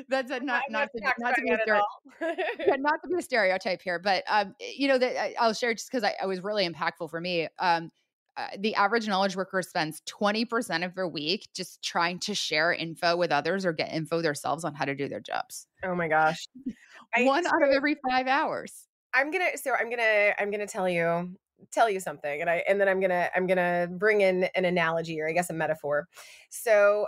that's 0.10 0.32
a, 0.32 0.40
not 0.40 0.64
not 0.70 0.90
to, 0.96 1.14
not 1.20 1.36
to 1.36 1.42
be 1.42 1.50
a 1.50 2.78
not 2.78 3.02
to 3.04 3.10
be 3.10 3.16
a 3.16 3.22
stereotype 3.22 3.82
here, 3.82 4.00
but 4.00 4.24
um, 4.28 4.56
you 4.60 4.88
know 4.88 4.98
that 4.98 5.34
I'll 5.40 5.54
share 5.54 5.74
just 5.74 5.92
because 5.92 6.10
I 6.22 6.26
was 6.26 6.42
really 6.42 6.68
impactful 6.68 7.10
for 7.10 7.20
me. 7.20 7.48
Um, 7.60 7.92
uh, 8.38 8.48
the 8.60 8.76
average 8.76 9.08
knowledge 9.08 9.36
worker 9.36 9.62
spends 9.62 10.02
20% 10.10 10.86
of 10.86 10.94
their 10.96 11.08
week 11.08 11.48
just 11.56 11.82
trying 11.82 12.20
to 12.20 12.36
share 12.36 12.74
info 12.74 13.16
with 13.16 13.32
others 13.32 13.66
or 13.66 13.72
get 13.72 13.94
info 13.94 14.22
themselves 14.22 14.66
on 14.66 14.74
how 14.74 14.86
to 14.86 14.94
do 14.94 15.08
their 15.08 15.22
jobs. 15.22 15.68
Oh 15.84 15.96
my 15.96 16.08
gosh. 16.08 16.48
One 17.18 17.48
out 17.48 17.64
of 17.64 17.70
every 17.70 17.96
five 18.10 18.28
hours. 18.28 18.88
I'm 19.14 19.32
gonna 19.32 19.56
so 19.56 19.74
I'm 19.74 19.90
gonna 19.90 20.34
I'm 20.38 20.52
gonna 20.52 20.68
tell 20.68 20.90
you 20.90 21.38
tell 21.72 21.90
you 21.90 22.02
something 22.02 22.42
and 22.42 22.50
I 22.50 22.64
and 22.68 22.80
then 22.82 22.90
I'm 22.90 23.00
gonna 23.00 23.30
I'm 23.34 23.48
gonna 23.48 23.88
bring 23.90 24.20
in 24.20 24.50
an 24.56 24.66
analogy 24.66 25.22
or 25.22 25.30
I 25.30 25.32
guess 25.32 25.50
a 25.50 25.54
metaphor. 25.54 26.10
So 26.50 27.08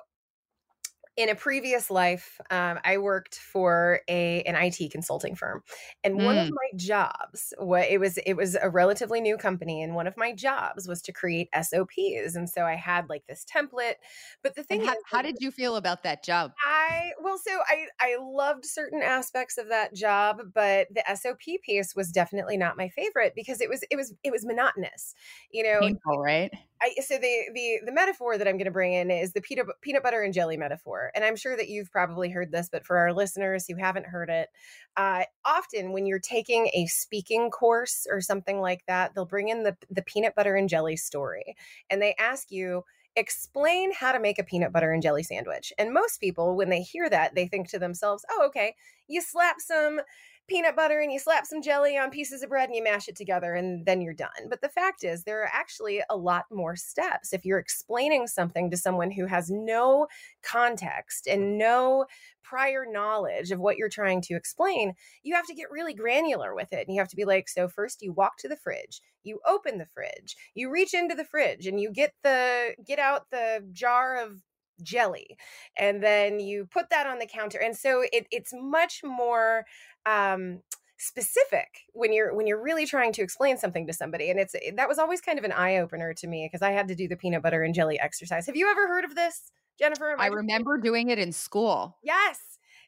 in 1.18 1.30
a 1.30 1.36
previous 1.36 1.90
life, 1.92 2.40
um, 2.52 2.80
I 2.86 2.98
worked 3.00 3.36
for 3.40 4.02
a 4.08 4.44
an 4.44 4.56
IT 4.56 4.90
consulting 4.90 5.36
firm, 5.36 5.64
and 6.04 6.22
one 6.22 6.38
of 6.38 6.48
Mm. 6.48 6.52
my 6.52 6.78
jobs, 6.78 7.54
what 7.58 7.88
it 7.90 8.00
was, 8.00 8.18
it 8.20 8.34
was 8.36 8.56
a 8.56 8.70
relatively 8.70 9.20
new 9.22 9.38
company, 9.38 9.82
and 9.82 9.96
one 9.96 10.08
of 10.08 10.16
my 10.18 10.34
jobs 10.34 10.88
was 10.88 11.02
to 11.04 11.12
create 11.14 11.50
SOPs, 11.54 12.36
and 12.36 12.50
so 12.50 12.66
I 12.66 12.76
had 12.76 13.10
like 13.10 13.26
this 13.28 13.46
template. 13.46 13.96
But 14.44 14.56
the 14.56 14.64
thing 14.64 14.80
how, 14.80 14.96
is, 14.96 15.04
how 15.04 15.22
did 15.22 15.38
you 15.42 15.52
feel 15.52 15.76
about 15.76 16.04
that 16.04 16.24
job? 16.24 16.54
I 16.66 17.12
well, 17.22 17.38
so 17.38 17.52
I 17.68 17.88
I 18.00 18.18
loved 18.20 18.66
certain 18.66 19.02
aspects 19.04 19.58
of 19.58 19.70
that 19.70 19.94
job, 19.94 20.42
but 20.54 20.88
the 20.94 21.08
SOP 21.10 21.60
piece 21.60 21.96
was 21.96 22.12
definitely 22.12 22.58
not 22.58 22.78
my 22.78 22.90
favorite 22.90 23.34
because 23.36 23.62
it 23.62 23.70
was 23.70 23.84
it 23.92 23.96
was 23.96 24.14
it 24.24 24.32
was 24.32 24.46
monotonous. 24.46 25.14
You 25.52 25.64
know, 25.64 25.82
Painful, 25.82 26.20
right? 26.20 26.52
I 26.82 26.96
so 27.02 27.18
the 27.18 27.50
the 27.54 27.82
the 27.86 27.92
metaphor 27.92 28.38
that 28.38 28.48
I'm 28.48 28.58
going 28.58 28.66
to 28.66 28.72
bring 28.72 28.94
in 28.94 29.12
is 29.12 29.34
the 29.34 29.42
peanut 29.42 29.68
peanut 29.82 30.04
butter 30.04 30.22
and 30.22 30.34
jelly 30.34 30.58
metaphor, 30.58 31.07
and 31.16 31.24
I'm 31.26 31.36
sure 31.36 31.56
that 31.58 31.70
you've 31.70 31.92
probably 31.92 32.30
heard 32.30 32.52
this, 32.52 32.70
but 32.70 32.86
for 32.86 32.98
our 32.98 33.14
listeners 33.14 33.66
who 33.68 33.76
haven't 33.76 34.06
heard 34.08 34.30
it, 34.30 34.50
uh, 34.96 35.24
often 35.46 35.92
when 35.94 36.06
you're 36.06 36.20
taking 36.20 36.70
a 36.74 36.86
speaking 36.88 37.50
course 37.52 38.08
or 38.10 38.22
something 38.22 38.60
like 38.60 38.82
that, 38.88 39.14
they'll 39.14 39.26
bring 39.26 39.50
in 39.50 39.64
the 39.64 39.78
the 39.90 40.02
peanut 40.04 40.36
butter 40.36 40.56
and 40.56 40.70
jelly 40.70 40.98
story, 40.98 41.56
and 41.90 42.02
they 42.02 42.16
ask 42.20 42.52
you 42.52 42.84
explain 43.16 43.92
how 43.94 44.12
to 44.12 44.20
make 44.20 44.38
a 44.38 44.44
peanut 44.44 44.72
butter 44.72 44.92
and 44.92 45.02
jelly 45.02 45.24
sandwich. 45.24 45.74
And 45.80 45.92
most 45.94 46.20
people, 46.20 46.56
when 46.56 46.70
they 46.70 46.82
hear 46.84 47.10
that, 47.10 47.34
they 47.36 47.48
think 47.48 47.68
to 47.70 47.80
themselves, 47.80 48.24
"Oh, 48.30 48.46
okay, 48.48 48.76
you 49.08 49.22
slap 49.22 49.60
some." 49.60 50.02
Peanut 50.48 50.76
butter 50.76 51.00
and 51.00 51.12
you 51.12 51.20
slap 51.20 51.46
some 51.46 51.62
jelly 51.62 51.98
on 51.98 52.10
pieces 52.10 52.42
of 52.42 52.50
bread 52.50 52.70
and 52.70 52.76
you 52.76 52.84
mash 52.84 53.08
it 53.08 53.16
together 53.16 53.54
and 53.54 53.86
then 53.86 54.02
you're 54.02 54.14
done. 54.14 54.30
But 54.50 54.62
the 54.62 54.70
fact 54.70 55.04
is, 55.04 55.24
there 55.24 55.42
are 55.42 55.50
actually 55.52 56.02
a 56.10 56.16
lot 56.16 56.46
more 56.52 56.76
steps. 56.76 57.34
If 57.34 57.46
you're 57.46 57.60
explaining 57.60 58.28
something 58.28 58.72
to 58.72 58.78
someone 58.78 59.12
who 59.12 59.26
has 59.26 59.50
no 59.52 60.08
context 60.44 61.28
and 61.28 61.42
mm. 61.42 61.58
no 61.58 62.06
prior 62.44 62.86
knowledge 62.90 63.52
of 63.52 63.60
what 63.60 63.76
you're 63.76 63.90
trying 63.90 64.22
to 64.22 64.36
explain, 64.36 64.94
you 65.24 65.36
have 65.36 65.46
to 65.48 65.54
get 65.54 65.70
really 65.70 65.94
granular 65.94 66.56
with 66.56 66.72
it. 66.72 66.88
And 66.88 66.96
you 66.96 67.02
have 67.02 67.10
to 67.10 67.16
be 67.18 67.26
like, 67.26 67.50
so 67.50 67.68
first 67.68 68.02
you 68.02 68.14
walk 68.14 68.38
to 68.38 68.48
the 68.48 68.56
fridge, 68.56 69.02
you 69.24 69.40
open 69.46 69.78
the 69.78 69.86
fridge, 69.86 70.36
you 70.56 70.72
reach 70.72 70.94
into 70.94 71.14
the 71.14 71.26
fridge 71.26 71.68
and 71.68 71.80
you 71.80 71.92
get 71.92 72.14
the 72.24 72.74
get 72.86 73.00
out 73.00 73.30
the 73.32 73.68
jar 73.74 74.18
of 74.18 74.42
jelly 74.82 75.38
and 75.78 76.04
then 76.04 76.40
you 76.40 76.66
put 76.66 76.90
that 76.90 77.08
on 77.08 77.20
the 77.20 77.26
counter 77.26 77.58
and 77.58 77.76
so 77.76 78.04
it, 78.12 78.28
it's 78.32 78.54
much 78.54 79.02
more 79.04 79.66
um 80.06 80.60
specific 81.00 81.86
when 81.94 82.12
you're 82.12 82.34
when 82.36 82.48
you're 82.48 82.62
really 82.62 82.86
trying 82.86 83.14
to 83.14 83.22
explain 83.22 83.58
something 83.58 83.86
to 83.86 83.94
somebody 83.94 84.30
and 84.30 84.40
it's 84.40 84.56
that 84.76 84.88
was 84.88 84.98
always 84.98 85.22
kind 85.22 85.38
of 85.38 85.46
an 85.46 85.52
eye 85.52 85.78
opener 85.78 86.14
to 86.14 86.28
me 86.28 86.48
because 86.52 86.64
i 86.64 86.72
had 86.72 86.88
to 86.88 86.96
do 86.96 87.08
the 87.08 87.16
peanut 87.16 87.44
butter 87.44 87.62
and 87.64 87.76
jelly 87.76 88.00
exercise. 88.00 88.48
Have 88.48 88.56
you 88.56 88.70
ever 88.70 88.88
heard 88.88 89.06
of 89.06 89.16
this 89.16 89.52
jennifer? 89.78 90.16
I 90.18 90.28
remember 90.28 90.78
doing 90.78 91.10
it 91.10 91.20
in 91.20 91.32
school. 91.32 91.98
yes! 92.04 92.40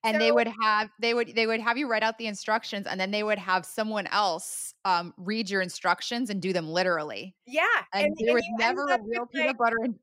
And 0.03 0.19
they 0.19 0.31
would 0.31 0.48
have 0.62 0.89
they 1.01 1.13
would 1.13 1.36
they 1.36 1.46
would 1.46 1.60
have 1.60 1.77
you 1.77 1.89
write 1.89 2.03
out 2.03 2.17
the 2.17 2.27
instructions 2.27 2.88
and 2.88 3.00
then 3.00 3.12
they 3.12 3.22
would 3.22 3.38
have 3.38 3.65
someone 3.65 4.08
else 4.08 4.74
um, 4.86 5.13
read 5.17 5.50
your 5.50 5.62
instructions 5.62 6.29
and 6.29 6.41
do 6.41 6.53
them 6.53 6.69
literally. 6.69 7.36
Yeah 7.46 7.65
and, 7.93 8.15
there 8.17 8.29
and 8.29 8.36
was 8.36 8.43
never 8.58 8.86
a 8.86 8.98
real 9.03 9.22
like, 9.22 9.31
peanut 9.31 9.58
butter 9.58 9.75
and 9.84 9.96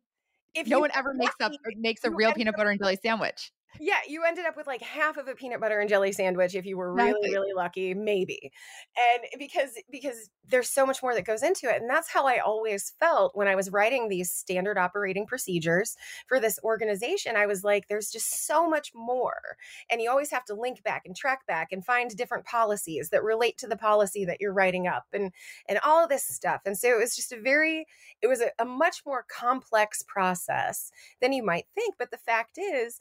if 0.57 0.67
no 0.67 0.81
one 0.81 0.91
ever 0.95 1.15
makes 1.15 1.35
up 1.41 1.53
makes 1.77 2.05
a 2.05 2.11
real 2.11 2.33
peanut 2.33 2.57
butter 2.57 2.71
and 2.71 2.81
jelly 2.81 2.99
sandwich 3.03 3.53
Yeah, 3.79 3.99
you 4.09 4.25
ended 4.25 4.47
up 4.47 4.57
with 4.57 4.67
like 4.67 4.81
half 4.81 5.19
of 5.19 5.29
a 5.29 5.35
peanut 5.35 5.61
butter 5.61 5.79
and 5.81 5.89
jelly 5.89 6.11
sandwich 6.11 6.55
if 6.55 6.65
you 6.65 6.79
were 6.79 6.95
really 6.95 7.27
Exactly. 7.27 7.31
really 7.31 7.53
lucky, 7.53 7.93
maybe. 7.93 8.51
And 8.97 9.25
because 9.39 9.79
because 9.91 10.31
there's 10.49 10.71
so 10.71 10.87
much 10.87 11.03
more 11.03 11.15
that 11.15 11.27
goes 11.27 11.43
into 11.43 11.69
it 11.69 11.83
and 11.83 11.91
that's 11.91 12.09
how 12.09 12.25
I 12.27 12.39
always 12.39 12.95
felt 12.99 13.37
when 13.37 13.49
I 13.49 13.55
was 13.55 13.69
writing 13.71 14.09
these 14.09 14.31
standard 14.33 14.79
operating 14.79 15.27
procedures 15.27 15.95
for 16.27 16.41
this 16.41 16.59
organization. 16.65 17.37
I 17.37 17.45
was 17.45 17.65
like 17.65 17.89
there's 17.89 18.11
just 18.11 18.47
so 18.47 18.67
much 18.67 18.93
more. 18.95 19.59
And 19.91 20.01
you 20.01 20.09
always 20.09 20.31
have 20.31 20.47
to 20.47 20.55
link 20.55 20.83
back 20.83 21.03
and 21.05 21.15
track 21.15 21.45
back 21.47 21.71
and 21.71 21.85
find 21.85 22.17
different 22.17 22.47
policies 22.47 23.11
that 23.11 23.23
relate 23.23 23.59
to 23.59 23.67
the 23.67 23.77
policy 23.77 24.25
that 24.25 24.41
you're 24.41 24.55
writing 24.55 24.87
up 24.87 25.05
and 25.13 25.33
and 25.69 25.79
all 25.85 26.03
of 26.03 26.09
this 26.09 26.25
stuff. 26.27 26.63
And 26.65 26.79
so 26.79 26.89
it 26.89 26.99
was 26.99 27.15
just 27.15 27.33
a 27.33 27.41
very 27.41 27.85
it 28.23 28.27
was 28.29 28.41
a, 28.41 28.53
a 28.59 28.65
much 28.65 29.05
more 29.05 29.27
complex 29.29 30.03
process 30.03 30.91
than 31.21 31.35
you 31.35 31.43
might 31.43 31.67
think, 31.75 31.97
but 31.99 32.11
the 32.11 32.17
fact 32.17 32.57
is 32.57 32.99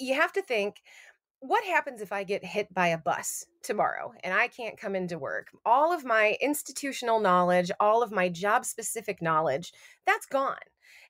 you 0.00 0.14
have 0.14 0.32
to 0.32 0.42
think 0.42 0.82
what 1.40 1.64
happens 1.64 2.02
if 2.02 2.12
I 2.12 2.22
get 2.22 2.44
hit 2.44 2.72
by 2.74 2.88
a 2.88 2.98
bus 2.98 3.46
tomorrow 3.62 4.12
and 4.22 4.34
I 4.34 4.48
can't 4.48 4.78
come 4.78 4.94
into 4.94 5.18
work? 5.18 5.48
All 5.64 5.92
of 5.92 6.04
my 6.04 6.36
institutional 6.40 7.18
knowledge, 7.18 7.70
all 7.80 8.02
of 8.02 8.12
my 8.12 8.28
job 8.28 8.64
specific 8.66 9.22
knowledge, 9.22 9.72
that's 10.06 10.26
gone 10.26 10.56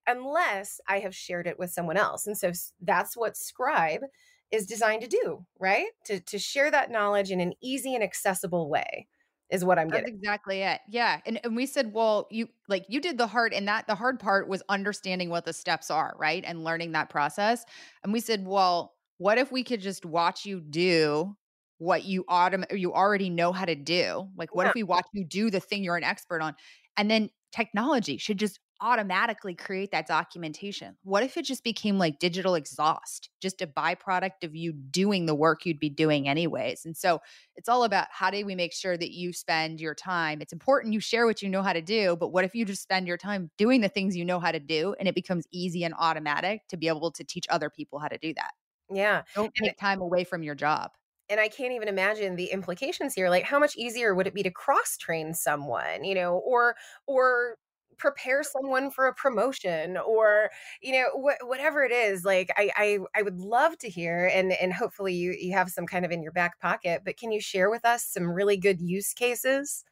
unless 0.07 0.81
I 0.89 1.01
have 1.01 1.15
shared 1.15 1.47
it 1.47 1.59
with 1.59 1.71
someone 1.71 1.97
else. 1.97 2.27
And 2.27 2.39
so 2.39 2.53
that's 2.81 3.17
what 3.17 3.37
Scribe 3.37 4.03
is 4.51 4.67
designed 4.67 5.03
to 5.03 5.09
do, 5.09 5.45
right? 5.59 5.89
To, 6.07 6.21
to 6.21 6.39
share 6.39 6.71
that 6.71 6.91
knowledge 6.91 7.31
in 7.31 7.41
an 7.41 7.55
easy 7.61 7.95
and 7.95 8.03
accessible 8.03 8.69
way 8.69 9.09
is 9.51 9.65
what 9.65 9.79
I'm 9.79 9.89
That's 9.89 10.03
getting. 10.03 10.15
exactly 10.15 10.63
it. 10.63 10.81
Yeah. 10.89 11.21
And 11.27 11.41
and 11.45 11.57
we 11.57 11.67
said, 11.67 11.93
well, 11.93 12.29
you 12.31 12.49
like 12.69 12.85
you 12.89 13.01
did 13.01 13.19
the 13.19 13.27
hard 13.27 13.53
and 13.53 13.67
that 13.69 13.87
the 13.87 13.95
hard 13.95 14.21
part 14.21 14.49
was 14.49 14.63
understanding 14.69 15.31
what 15.31 15.45
the 15.45 15.53
steps 15.53 15.91
are, 15.91 16.15
right? 16.19 16.45
And 16.47 16.65
learning 16.65 16.93
that 16.93 17.11
process. 17.11 17.65
And 18.05 18.13
we 18.13 18.21
said, 18.21 18.47
well, 18.47 18.95
what 19.19 19.39
if 19.39 19.51
we 19.53 19.65
could 19.65 19.81
just 19.81 20.05
watch 20.07 20.47
you 20.47 20.61
do 20.61 21.37
what 21.79 22.05
you 22.05 22.25
autom- 22.25 22.79
you 22.79 22.93
already 22.95 23.31
know 23.31 23.53
how 23.53 23.65
to 23.65 23.75
do? 23.75 24.29
Like 24.37 24.55
what 24.55 24.65
Yeah. 24.65 24.69
if 24.69 24.75
we 24.75 24.83
watch 24.83 25.07
you 25.13 25.25
do 25.25 25.51
the 25.51 25.61
thing 25.61 25.83
you're 25.85 25.97
an 25.97 26.05
expert 26.05 26.43
on? 26.43 26.55
And 26.97 27.11
then 27.11 27.31
technology 27.53 28.17
should 28.17 28.39
just 28.39 28.61
automatically 28.83 29.55
create 29.55 29.91
that 29.91 30.07
documentation. 30.07 30.97
What 31.03 31.23
if 31.23 31.37
it 31.37 31.45
just 31.45 31.63
became 31.65 31.99
like 31.99 32.19
digital 32.19 32.55
exhaust, 32.55 33.29
just 33.43 33.61
a 33.61 33.67
byproduct 33.67 34.43
of 34.43 34.57
you 34.57 34.73
doing 34.73 35.27
the 35.27 35.35
work 35.35 35.67
you'd 35.67 35.79
be 35.79 35.91
doing 35.91 36.27
anyways? 36.29 36.87
And 36.87 36.97
so 36.97 37.21
it's 37.57 37.69
all 37.69 37.85
about 37.85 38.07
how 38.11 38.31
do 38.31 38.45
we 38.45 38.55
make 38.55 38.73
sure 38.73 38.97
that 38.97 39.13
you 39.13 39.33
spend 39.33 39.81
your 39.81 39.95
time 39.95 40.41
it's 40.41 40.53
important 40.53 40.95
you 40.95 41.01
share 41.01 41.27
what 41.27 41.43
you 41.43 41.49
know 41.49 41.63
how 41.63 41.73
to 41.73 41.83
do 41.83 42.17
but 42.17 42.29
what 42.29 42.45
if 42.45 42.55
you 42.55 42.65
just 42.65 42.83
spend 42.83 43.07
your 43.07 43.17
time 43.17 43.51
doing 43.59 43.81
the 43.81 43.89
things 43.89 44.17
you 44.17 44.25
know 44.25 44.41
how 44.41 44.53
to 44.53 44.61
do 44.61 44.95
and 44.99 45.09
it 45.09 45.15
becomes 45.15 45.47
easy 45.53 45.85
and 45.85 45.95
automatic 45.99 46.63
to 46.69 46.77
be 46.77 46.89
able 46.89 47.11
to 47.13 47.25
teach 47.25 47.47
other 47.51 47.71
people 47.71 47.99
how 47.99 48.09
to 48.09 48.19
do 48.19 48.33
that 48.35 48.53
Yeah. 48.91 49.25
don't 49.35 49.55
take 49.55 49.77
time 49.79 50.01
away 50.01 50.25
from 50.25 50.43
your 50.43 50.55
job 50.55 50.93
and 51.31 51.41
I 51.41 51.49
can't 51.49 51.73
even 51.73 51.89
imagine 51.89 52.37
the 52.37 52.47
implications 52.53 53.15
here. 53.15 53.31
Like, 53.31 53.45
how 53.45 53.59
much 53.59 53.77
easier 53.77 54.15
would 54.15 54.27
it 54.27 54.35
be 54.35 54.43
to 54.43 54.51
cross 54.51 54.97
train 54.99 55.35
someone, 55.35 56.05
you 56.05 56.15
know, 56.15 56.39
or 56.39 56.77
or 57.07 57.57
prepare 57.99 58.43
someone 58.43 58.91
for 58.91 59.07
a 59.07 59.15
promotion, 59.15 59.97
or 59.99 60.51
you 60.83 60.93
know, 60.93 61.09
wh- 61.15 61.47
whatever 61.49 61.85
it 61.85 61.93
is. 61.93 62.25
Like, 62.25 62.51
I, 62.57 62.71
I 62.77 62.99
I 63.17 63.23
would 63.23 63.39
love 63.39 63.79
to 63.79 63.89
hear, 63.91 64.27
and 64.33 64.53
and 64.53 64.73
hopefully 64.73 65.15
you 65.15 65.33
you 65.33 65.53
have 65.55 65.71
some 65.71 65.87
kind 65.87 66.05
of 66.05 66.11
in 66.13 66.23
your 66.23 66.33
back 66.33 66.61
pocket. 66.61 67.03
But 67.05 67.17
can 67.19 67.33
you 67.33 67.41
share 67.41 67.71
with 67.71 67.85
us 67.85 68.05
some 68.05 68.31
really 68.33 68.57
good 68.57 68.81
use 68.81 69.13
cases? 69.15 69.85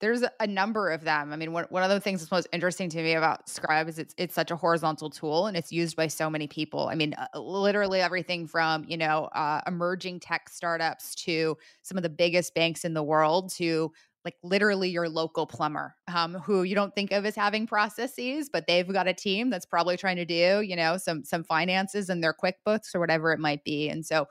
There's 0.00 0.22
a- 0.22 0.46
number 0.46 0.90
of 0.90 1.04
them. 1.04 1.32
I 1.32 1.36
mean 1.36 1.52
one, 1.52 1.66
one 1.70 1.82
of 1.82 1.90
the 1.90 2.00
things 2.00 2.20
that's 2.20 2.30
most 2.30 2.48
interesting 2.52 2.88
to 2.90 3.02
me 3.02 3.12
about 3.14 3.48
scribe 3.48 3.88
is 3.88 3.98
it's 3.98 4.14
it's 4.18 4.34
such 4.34 4.50
a 4.50 4.56
horizontal 4.56 5.10
tool 5.10 5.46
and 5.46 5.56
it's 5.56 5.70
used 5.72 5.96
by 5.96 6.06
so 6.08 6.30
many 6.30 6.46
people. 6.48 6.88
I 6.88 6.94
mean 6.94 7.14
uh, 7.14 7.38
literally 7.38 8.00
everything 8.00 8.46
from 8.46 8.84
you 8.88 8.96
know 8.96 9.24
uh, 9.26 9.60
emerging 9.66 10.20
tech 10.20 10.48
startups 10.48 11.14
to 11.16 11.56
some 11.82 11.96
of 11.96 12.02
the 12.02 12.08
biggest 12.08 12.54
banks 12.54 12.84
in 12.84 12.94
the 12.94 13.02
world 13.02 13.50
to 13.54 13.92
like 14.24 14.36
literally 14.42 14.90
your 14.90 15.08
local 15.08 15.46
plumber 15.46 15.94
um, 16.14 16.34
who 16.34 16.62
you 16.62 16.74
don't 16.74 16.94
think 16.94 17.10
of 17.10 17.24
as 17.24 17.34
having 17.34 17.66
processes 17.66 18.50
but 18.52 18.66
they've 18.66 18.92
got 18.92 19.08
a 19.08 19.14
team 19.14 19.48
that's 19.48 19.64
probably 19.64 19.96
trying 19.96 20.16
to 20.16 20.26
do 20.26 20.60
you 20.60 20.76
know 20.76 20.98
some 20.98 21.24
some 21.24 21.42
finances 21.42 22.10
in 22.10 22.20
their 22.20 22.34
quickbooks 22.34 22.94
or 22.94 23.00
whatever 23.00 23.32
it 23.32 23.38
might 23.40 23.64
be. 23.64 23.88
And 23.88 24.04
so 24.04 24.26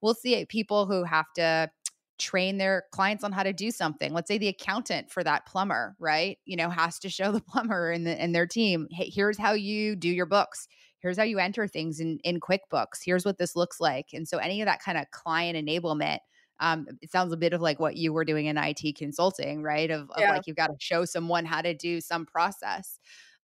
we'll 0.00 0.14
see 0.14 0.44
people 0.46 0.86
who 0.86 1.04
have 1.04 1.26
to 1.36 1.70
train 2.18 2.58
their 2.58 2.84
clients 2.92 3.24
on 3.24 3.32
how 3.32 3.42
to 3.42 3.52
do 3.52 3.70
something. 3.70 4.12
Let's 4.12 4.28
say 4.28 4.38
the 4.38 4.48
accountant 4.48 5.10
for 5.10 5.22
that 5.24 5.46
plumber, 5.46 5.96
right? 5.98 6.38
You 6.44 6.56
know, 6.56 6.68
has 6.70 6.98
to 7.00 7.08
show 7.08 7.32
the 7.32 7.40
plumber 7.48 7.90
and, 7.90 8.06
the, 8.06 8.20
and 8.20 8.34
their 8.34 8.46
team, 8.46 8.88
hey, 8.90 9.10
here's 9.10 9.38
how 9.38 9.52
you 9.52 9.96
do 9.96 10.08
your 10.08 10.26
books. 10.26 10.68
Here's 11.00 11.16
how 11.16 11.22
you 11.22 11.38
enter 11.38 11.68
things 11.68 12.00
in, 12.00 12.18
in 12.24 12.40
QuickBooks. 12.40 13.00
Here's 13.04 13.24
what 13.24 13.38
this 13.38 13.54
looks 13.54 13.80
like. 13.80 14.06
And 14.12 14.26
so 14.26 14.38
any 14.38 14.60
of 14.60 14.66
that 14.66 14.82
kind 14.82 14.98
of 14.98 15.10
client 15.12 15.56
enablement, 15.56 16.18
um, 16.60 16.86
it 17.00 17.12
sounds 17.12 17.32
a 17.32 17.36
bit 17.36 17.52
of 17.52 17.60
like 17.60 17.78
what 17.78 17.96
you 17.96 18.12
were 18.12 18.24
doing 18.24 18.46
in 18.46 18.58
IT 18.58 18.96
consulting, 18.96 19.62
right? 19.62 19.90
Of, 19.92 20.10
of 20.10 20.18
Yeah. 20.18 20.32
like 20.32 20.46
you've 20.48 20.56
got 20.56 20.66
to 20.68 20.76
show 20.80 21.04
someone 21.04 21.44
how 21.44 21.62
to 21.62 21.72
do 21.72 22.00
some 22.00 22.26
process 22.26 22.98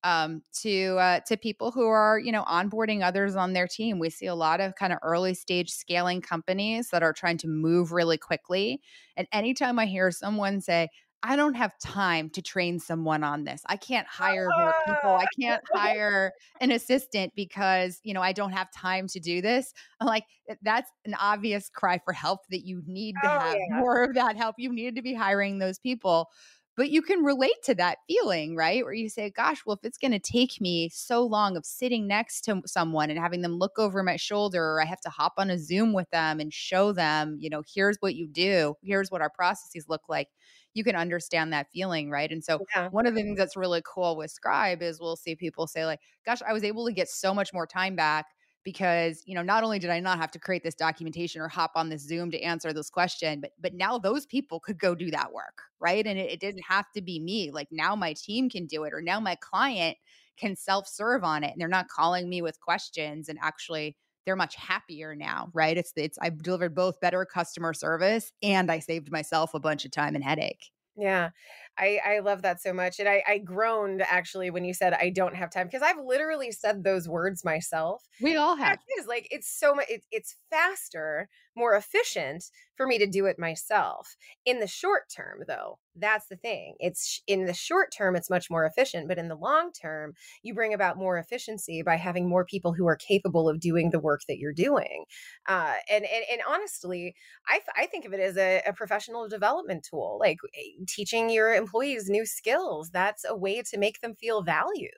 um, 0.04 0.42
to 0.60 0.96
uh, 0.98 1.20
to 1.26 1.36
people 1.36 1.72
who 1.72 1.86
are 1.86 2.18
you 2.18 2.30
know 2.30 2.44
onboarding 2.44 3.02
others 3.02 3.34
on 3.34 3.54
their 3.54 3.66
team. 3.66 3.98
We 3.98 4.10
see 4.10 4.26
a 4.26 4.34
lot 4.34 4.60
of 4.60 4.76
kind 4.76 4.92
of 4.92 5.00
early 5.02 5.34
stage 5.34 5.70
scaling 5.70 6.20
companies 6.20 6.90
that 6.90 7.02
are 7.02 7.12
trying 7.12 7.38
to 7.38 7.48
move 7.48 7.90
really 7.90 8.18
quickly. 8.18 8.80
And 9.16 9.26
anytime 9.32 9.78
I 9.78 9.86
hear 9.86 10.10
someone 10.10 10.60
say, 10.60 10.88
I 11.26 11.36
don't 11.36 11.54
have 11.54 11.72
time 11.78 12.28
to 12.30 12.42
train 12.42 12.78
someone 12.78 13.24
on 13.24 13.44
this. 13.44 13.62
I 13.64 13.76
can't 13.76 14.06
hire 14.06 14.46
more 14.58 14.74
people. 14.84 15.10
I 15.10 15.24
can't 15.40 15.62
hire 15.72 16.32
an 16.60 16.70
assistant 16.70 17.32
because, 17.34 17.98
you 18.02 18.12
know, 18.12 18.20
I 18.20 18.32
don't 18.32 18.52
have 18.52 18.70
time 18.70 19.08
to 19.08 19.20
do 19.20 19.40
this. 19.40 19.72
I'm 20.00 20.06
like, 20.06 20.24
that's 20.60 20.90
an 21.06 21.14
obvious 21.18 21.70
cry 21.74 21.98
for 22.04 22.12
help 22.12 22.40
that 22.50 22.66
you 22.66 22.82
need 22.86 23.14
to 23.22 23.34
oh, 23.34 23.38
have 23.38 23.54
yeah. 23.54 23.78
more 23.78 24.02
of 24.02 24.14
that 24.16 24.36
help. 24.36 24.56
You 24.58 24.70
need 24.70 24.96
to 24.96 25.02
be 25.02 25.14
hiring 25.14 25.58
those 25.58 25.78
people. 25.78 26.28
But 26.76 26.90
you 26.90 27.02
can 27.02 27.22
relate 27.22 27.62
to 27.64 27.74
that 27.76 27.98
feeling, 28.08 28.56
right? 28.56 28.84
Where 28.84 28.92
you 28.92 29.08
say, 29.08 29.30
gosh, 29.30 29.64
well, 29.64 29.76
if 29.76 29.84
it's 29.86 29.98
going 29.98 30.12
to 30.12 30.18
take 30.18 30.60
me 30.60 30.88
so 30.92 31.24
long 31.24 31.56
of 31.56 31.64
sitting 31.64 32.06
next 32.08 32.42
to 32.42 32.62
someone 32.66 33.10
and 33.10 33.18
having 33.18 33.42
them 33.42 33.58
look 33.58 33.78
over 33.78 34.02
my 34.02 34.16
shoulder, 34.16 34.62
or 34.62 34.82
I 34.82 34.86
have 34.86 35.00
to 35.02 35.10
hop 35.10 35.34
on 35.38 35.50
a 35.50 35.58
Zoom 35.58 35.92
with 35.92 36.10
them 36.10 36.40
and 36.40 36.52
show 36.52 36.92
them, 36.92 37.36
you 37.40 37.48
know, 37.48 37.62
here's 37.72 37.96
what 38.00 38.16
you 38.16 38.26
do, 38.26 38.74
here's 38.82 39.10
what 39.10 39.20
our 39.20 39.30
processes 39.30 39.86
look 39.88 40.08
like 40.08 40.28
you 40.74 40.82
can 40.82 40.96
understand 40.96 41.52
that 41.52 41.68
feeling, 41.72 42.10
right? 42.10 42.30
And 42.30 42.44
so 42.44 42.60
yeah. 42.74 42.88
one 42.88 43.06
of 43.06 43.14
the 43.14 43.22
things 43.22 43.38
that's 43.38 43.56
really 43.56 43.80
cool 43.86 44.16
with 44.16 44.32
Scribe 44.32 44.82
is 44.82 45.00
we'll 45.00 45.16
see 45.16 45.36
people 45.36 45.66
say 45.68 45.86
like, 45.86 46.00
"Gosh, 46.26 46.42
I 46.46 46.52
was 46.52 46.64
able 46.64 46.84
to 46.86 46.92
get 46.92 47.08
so 47.08 47.32
much 47.32 47.52
more 47.54 47.66
time 47.66 47.94
back 47.94 48.26
because 48.64 49.22
you 49.26 49.34
know 49.34 49.42
not 49.42 49.62
only 49.64 49.78
did 49.78 49.90
i 49.90 50.00
not 50.00 50.18
have 50.18 50.30
to 50.30 50.38
create 50.38 50.62
this 50.62 50.74
documentation 50.74 51.40
or 51.40 51.48
hop 51.48 51.72
on 51.74 51.88
this 51.88 52.02
zoom 52.02 52.30
to 52.30 52.40
answer 52.40 52.72
this 52.72 52.90
question 52.90 53.40
but 53.40 53.52
but 53.58 53.74
now 53.74 53.98
those 53.98 54.26
people 54.26 54.60
could 54.60 54.78
go 54.78 54.94
do 54.94 55.10
that 55.10 55.32
work 55.32 55.62
right? 55.80 56.06
And 56.06 56.18
it, 56.18 56.30
it 56.30 56.40
didn't 56.40 56.62
have 56.62 56.90
to 56.92 57.02
be 57.02 57.20
me 57.20 57.50
like 57.50 57.68
now 57.70 57.94
my 57.94 58.14
team 58.14 58.48
can 58.48 58.66
do 58.66 58.84
it 58.84 58.94
or 58.94 59.02
now 59.02 59.20
my 59.20 59.34
client 59.34 59.98
can 60.36 60.56
self-serve 60.56 61.22
on 61.24 61.44
it 61.44 61.52
and 61.52 61.60
they're 61.60 61.68
not 61.68 61.88
calling 61.88 62.28
me 62.28 62.42
with 62.42 62.60
questions 62.60 63.28
and 63.28 63.38
actually 63.42 63.96
they're 64.24 64.36
much 64.36 64.56
happier 64.56 65.14
now 65.14 65.50
right? 65.52 65.76
It's 65.76 65.92
it's 65.96 66.18
i've 66.18 66.42
delivered 66.42 66.74
both 66.74 67.00
better 67.00 67.24
customer 67.26 67.74
service 67.74 68.32
and 68.42 68.70
i 68.70 68.78
saved 68.78 69.10
myself 69.10 69.54
a 69.54 69.60
bunch 69.60 69.84
of 69.84 69.90
time 69.90 70.14
and 70.14 70.24
headache. 70.24 70.70
Yeah. 70.96 71.30
I, 71.78 72.00
I 72.04 72.18
love 72.20 72.42
that 72.42 72.60
so 72.60 72.72
much. 72.72 72.98
And 72.98 73.08
I, 73.08 73.22
I 73.26 73.38
groaned 73.38 74.02
actually 74.02 74.50
when 74.50 74.64
you 74.64 74.74
said 74.74 74.92
I 74.94 75.10
don't 75.10 75.34
have 75.34 75.50
time 75.50 75.66
because 75.66 75.82
I've 75.82 76.04
literally 76.04 76.52
said 76.52 76.84
those 76.84 77.08
words 77.08 77.44
myself. 77.44 78.02
We 78.20 78.36
all 78.36 78.56
have. 78.56 78.78
It 78.86 79.00
is 79.00 79.06
like 79.06 79.28
it's 79.30 79.50
so 79.50 79.74
much, 79.74 79.86
it, 79.88 80.02
it's 80.10 80.36
faster, 80.50 81.28
more 81.56 81.74
efficient 81.74 82.44
for 82.76 82.86
me 82.86 82.98
to 82.98 83.06
do 83.06 83.26
it 83.26 83.38
myself. 83.38 84.16
In 84.44 84.60
the 84.60 84.66
short 84.66 85.04
term, 85.14 85.42
though, 85.46 85.78
that's 85.96 86.26
the 86.26 86.36
thing. 86.36 86.74
It's 86.80 87.22
in 87.26 87.46
the 87.46 87.54
short 87.54 87.92
term, 87.96 88.16
it's 88.16 88.30
much 88.30 88.50
more 88.50 88.64
efficient, 88.66 89.06
but 89.06 89.18
in 89.18 89.28
the 89.28 89.36
long 89.36 89.70
term, 89.72 90.14
you 90.42 90.54
bring 90.54 90.74
about 90.74 90.96
more 90.96 91.18
efficiency 91.18 91.82
by 91.82 91.96
having 91.96 92.28
more 92.28 92.44
people 92.44 92.72
who 92.72 92.86
are 92.86 92.96
capable 92.96 93.48
of 93.48 93.60
doing 93.60 93.90
the 93.90 94.00
work 94.00 94.22
that 94.28 94.38
you're 94.38 94.52
doing. 94.52 95.04
Uh, 95.46 95.74
and, 95.90 96.04
and 96.04 96.24
and 96.30 96.40
honestly, 96.48 97.14
I, 97.46 97.60
I 97.76 97.86
think 97.86 98.04
of 98.04 98.12
it 98.12 98.20
as 98.20 98.36
a, 98.36 98.62
a 98.66 98.72
professional 98.72 99.28
development 99.28 99.86
tool, 99.88 100.18
like 100.20 100.38
eh, 100.56 100.84
teaching 100.88 101.30
your 101.30 101.63
employees 101.64 102.08
new 102.10 102.26
skills. 102.26 102.90
That's 102.90 103.24
a 103.28 103.36
way 103.36 103.62
to 103.62 103.78
make 103.78 104.00
them 104.00 104.14
feel 104.14 104.42
valued 104.42 104.90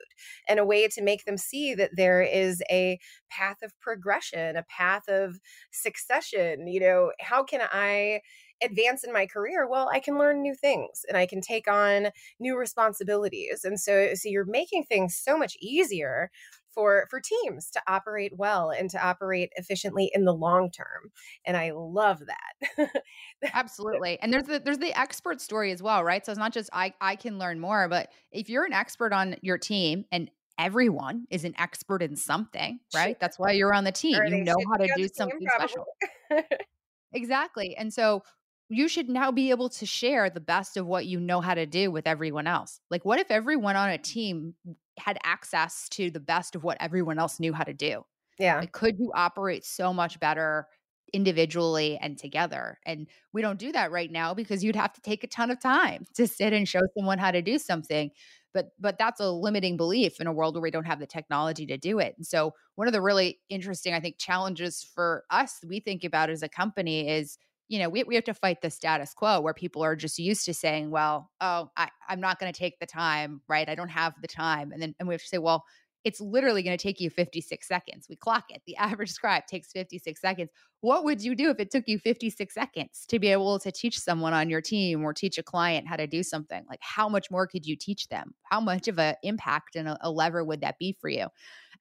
and 0.47 0.59
a 0.59 0.65
way 0.65 0.87
to 0.87 1.01
make 1.01 1.25
them 1.25 1.37
see 1.37 1.73
that 1.75 1.91
there 1.95 2.21
is 2.21 2.61
a 2.69 2.99
path 3.29 3.61
of 3.61 3.77
progression, 3.79 4.55
a 4.55 4.63
path 4.63 5.07
of 5.07 5.39
succession. 5.71 6.67
You 6.67 6.79
know, 6.79 7.11
how 7.19 7.43
can 7.43 7.61
I 7.71 8.21
advance 8.63 9.03
in 9.03 9.13
my 9.13 9.27
career 9.27 9.67
well 9.69 9.87
i 9.93 9.99
can 9.99 10.17
learn 10.17 10.41
new 10.41 10.55
things 10.55 11.05
and 11.07 11.15
i 11.15 11.27
can 11.27 11.41
take 11.41 11.67
on 11.67 12.07
new 12.39 12.57
responsibilities 12.57 13.63
and 13.63 13.79
so 13.79 14.15
so 14.15 14.27
you're 14.27 14.45
making 14.45 14.83
things 14.83 15.15
so 15.15 15.37
much 15.37 15.55
easier 15.61 16.31
for 16.77 17.07
for 17.09 17.19
teams 17.19 17.71
to 17.71 17.81
operate 17.87 18.33
well 18.37 18.69
and 18.69 18.91
to 18.91 19.03
operate 19.03 19.49
efficiently 19.55 20.11
in 20.13 20.25
the 20.25 20.33
long 20.33 20.69
term 20.69 21.09
and 21.43 21.57
i 21.57 21.71
love 21.73 22.21
that 22.27 22.91
absolutely 23.53 24.19
and 24.21 24.31
there's 24.31 24.43
the 24.43 24.59
there's 24.63 24.77
the 24.77 24.97
expert 24.97 25.41
story 25.41 25.71
as 25.71 25.81
well 25.81 26.03
right 26.03 26.23
so 26.23 26.31
it's 26.31 26.37
not 26.37 26.53
just 26.53 26.69
i 26.73 26.93
i 27.01 27.15
can 27.15 27.39
learn 27.39 27.59
more 27.59 27.89
but 27.89 28.09
if 28.31 28.47
you're 28.47 28.63
an 28.63 28.73
expert 28.73 29.11
on 29.11 29.35
your 29.41 29.57
team 29.57 30.05
and 30.11 30.29
everyone 30.59 31.25
is 31.29 31.43
an 31.43 31.53
expert 31.59 32.01
in 32.01 32.15
something, 32.15 32.79
right? 32.95 33.19
That's 33.19 33.37
why 33.37 33.51
you're 33.51 33.75
on 33.75 33.83
the 33.83 33.91
team. 33.91 34.19
you 34.27 34.43
know 34.43 34.55
how 34.71 34.77
to 34.77 34.89
do 34.95 35.07
something 35.07 35.47
special. 35.55 35.85
exactly. 37.13 37.75
And 37.77 37.93
so 37.93 38.23
you 38.69 38.87
should 38.87 39.07
now 39.07 39.31
be 39.31 39.51
able 39.51 39.69
to 39.69 39.85
share 39.85 40.29
the 40.29 40.39
best 40.39 40.75
of 40.75 40.85
what 40.85 41.05
you 41.05 41.19
know 41.19 41.41
how 41.41 41.53
to 41.53 41.65
do 41.65 41.91
with 41.91 42.07
everyone 42.07 42.47
else. 42.47 42.79
Like, 42.89 43.05
what 43.05 43.19
if 43.19 43.31
everyone 43.31 43.75
on 43.75 43.89
a 43.89 43.97
team 43.97 44.55
had 44.97 45.17
access 45.23 45.87
to 45.89 46.09
the 46.09 46.19
best 46.19 46.55
of 46.55 46.63
what 46.63 46.77
everyone 46.79 47.19
else 47.19 47.39
knew 47.39 47.53
how 47.53 47.63
to 47.63 47.73
do? 47.73 48.03
Yeah. 48.39 48.59
Like, 48.59 48.71
could 48.71 48.99
you 48.99 49.11
operate 49.15 49.65
so 49.65 49.93
much 49.93 50.19
better 50.19 50.67
individually 51.13 51.97
and 52.01 52.17
together? 52.17 52.79
And 52.85 53.07
we 53.33 53.41
don't 53.41 53.59
do 53.59 53.71
that 53.71 53.91
right 53.91 54.11
now 54.11 54.33
because 54.33 54.63
you'd 54.63 54.75
have 54.75 54.93
to 54.93 55.01
take 55.01 55.23
a 55.23 55.27
ton 55.27 55.49
of 55.49 55.59
time 55.59 56.05
to 56.15 56.27
sit 56.27 56.53
and 56.53 56.67
show 56.67 56.81
someone 56.97 57.17
how 57.17 57.31
to 57.31 57.41
do 57.41 57.57
something 57.57 58.11
but 58.57 58.71
but 58.79 58.97
that's 58.97 59.19
a 59.19 59.29
limiting 59.29 59.77
belief 59.77 60.19
in 60.19 60.25
a 60.25 60.33
world 60.33 60.55
where 60.55 60.61
we 60.61 60.71
don't 60.71 60.85
have 60.85 60.99
the 60.99 61.05
technology 61.05 61.65
to 61.65 61.77
do 61.77 61.99
it 61.99 62.15
and 62.17 62.25
so 62.25 62.53
one 62.75 62.87
of 62.87 62.93
the 62.93 63.01
really 63.01 63.39
interesting 63.49 63.93
i 63.93 63.99
think 63.99 64.17
challenges 64.17 64.83
for 64.95 65.25
us 65.29 65.59
we 65.67 65.79
think 65.79 66.03
about 66.03 66.29
as 66.29 66.41
a 66.41 66.49
company 66.49 67.07
is 67.07 67.37
you 67.67 67.79
know 67.79 67.89
we, 67.89 68.03
we 68.03 68.15
have 68.15 68.23
to 68.23 68.33
fight 68.33 68.61
the 68.61 68.69
status 68.69 69.13
quo 69.13 69.41
where 69.41 69.53
people 69.53 69.83
are 69.83 69.95
just 69.95 70.19
used 70.19 70.45
to 70.45 70.53
saying 70.53 70.89
well 70.89 71.29
oh 71.41 71.69
I, 71.75 71.89
i'm 72.07 72.21
not 72.21 72.39
going 72.39 72.51
to 72.51 72.57
take 72.57 72.79
the 72.79 72.85
time 72.85 73.41
right 73.47 73.67
i 73.67 73.75
don't 73.75 73.89
have 73.89 74.13
the 74.21 74.27
time 74.27 74.71
and 74.71 74.81
then 74.81 74.95
and 74.99 75.07
we 75.07 75.13
have 75.13 75.21
to 75.21 75.27
say 75.27 75.37
well 75.37 75.65
it's 76.07 76.21
literally 76.21 76.63
going 76.63 76.77
to 76.77 76.81
take 76.81 77.01
you 77.01 77.09
56 77.09 77.67
seconds. 77.67 78.07
We 78.09 78.15
clock 78.15 78.45
it. 78.49 78.61
The 78.65 78.77
average 78.77 79.11
scribe 79.11 79.45
takes 79.45 79.73
56 79.73 80.21
seconds. 80.21 80.49
What 80.79 81.03
would 81.03 81.21
you 81.21 81.35
do 81.35 81.49
if 81.49 81.59
it 81.59 81.69
took 81.69 81.83
you 81.85 81.99
56 81.99 82.53
seconds 82.53 83.05
to 83.09 83.19
be 83.19 83.27
able 83.27 83.59
to 83.59 83.71
teach 83.73 83.99
someone 83.99 84.33
on 84.33 84.49
your 84.49 84.61
team 84.61 85.03
or 85.03 85.13
teach 85.13 85.37
a 85.37 85.43
client 85.43 85.85
how 85.85 85.97
to 85.97 86.07
do 86.07 86.23
something? 86.23 86.63
Like 86.69 86.79
how 86.81 87.09
much 87.09 87.29
more 87.29 87.45
could 87.45 87.65
you 87.65 87.75
teach 87.75 88.07
them? 88.07 88.35
How 88.43 88.61
much 88.61 88.87
of 88.87 88.99
an 88.99 89.15
impact 89.21 89.75
and 89.75 89.89
a, 89.89 89.97
a 89.99 90.09
lever 90.09 90.45
would 90.45 90.61
that 90.61 90.77
be 90.79 90.95
for 91.01 91.09
you? 91.09 91.27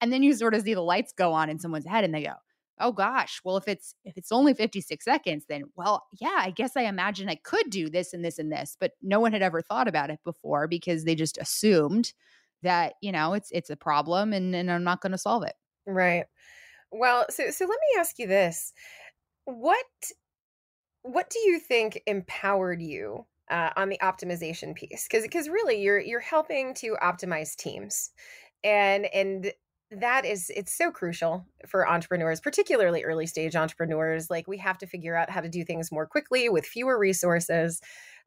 And 0.00 0.12
then 0.12 0.24
you 0.24 0.34
sort 0.34 0.54
of 0.54 0.62
see 0.62 0.74
the 0.74 0.80
lights 0.80 1.12
go 1.12 1.32
on 1.32 1.48
in 1.48 1.60
someone's 1.60 1.86
head 1.86 2.02
and 2.02 2.12
they 2.12 2.24
go, 2.24 2.32
oh 2.80 2.92
gosh 2.92 3.40
well 3.44 3.56
if 3.56 3.66
it's 3.68 3.94
if 4.04 4.16
it's 4.16 4.32
only 4.32 4.54
56 4.54 5.04
seconds 5.04 5.44
then 5.48 5.64
well 5.76 6.06
yeah 6.20 6.38
i 6.38 6.50
guess 6.50 6.76
i 6.76 6.82
imagine 6.82 7.28
i 7.28 7.34
could 7.36 7.70
do 7.70 7.88
this 7.88 8.12
and 8.12 8.24
this 8.24 8.38
and 8.38 8.52
this 8.52 8.76
but 8.78 8.92
no 9.02 9.20
one 9.20 9.32
had 9.32 9.42
ever 9.42 9.62
thought 9.62 9.88
about 9.88 10.10
it 10.10 10.20
before 10.24 10.68
because 10.68 11.04
they 11.04 11.14
just 11.14 11.38
assumed 11.38 12.12
that 12.62 12.94
you 13.00 13.12
know 13.12 13.34
it's 13.34 13.50
it's 13.52 13.70
a 13.70 13.76
problem 13.76 14.32
and 14.32 14.54
and 14.54 14.70
I'm 14.70 14.84
not 14.84 15.00
going 15.00 15.12
to 15.12 15.18
solve 15.18 15.44
it. 15.44 15.54
Right. 15.86 16.26
Well, 16.92 17.26
so 17.30 17.50
so 17.50 17.64
let 17.64 17.78
me 17.80 18.00
ask 18.00 18.18
you 18.18 18.26
this. 18.26 18.72
What 19.44 19.86
what 21.02 21.30
do 21.30 21.38
you 21.40 21.58
think 21.60 22.02
empowered 22.06 22.82
you 22.82 23.26
uh, 23.50 23.70
on 23.76 23.88
the 23.88 23.98
optimization 24.02 24.74
piece? 24.74 25.06
Cuz 25.08 25.26
cuz 25.30 25.48
really 25.48 25.82
you're 25.82 26.00
you're 26.00 26.20
helping 26.20 26.74
to 26.74 26.96
optimize 27.02 27.56
teams. 27.56 28.10
And 28.64 29.06
and 29.14 29.52
that 29.90 30.24
is 30.24 30.50
it's 30.54 30.76
so 30.76 30.90
crucial 30.90 31.46
for 31.66 31.88
entrepreneurs 31.88 32.40
particularly 32.40 33.04
early 33.04 33.26
stage 33.26 33.54
entrepreneurs 33.54 34.28
like 34.30 34.48
we 34.48 34.58
have 34.58 34.76
to 34.76 34.86
figure 34.86 35.14
out 35.14 35.30
how 35.30 35.40
to 35.40 35.48
do 35.48 35.64
things 35.64 35.92
more 35.92 36.06
quickly 36.06 36.48
with 36.48 36.66
fewer 36.66 36.98
resources 36.98 37.80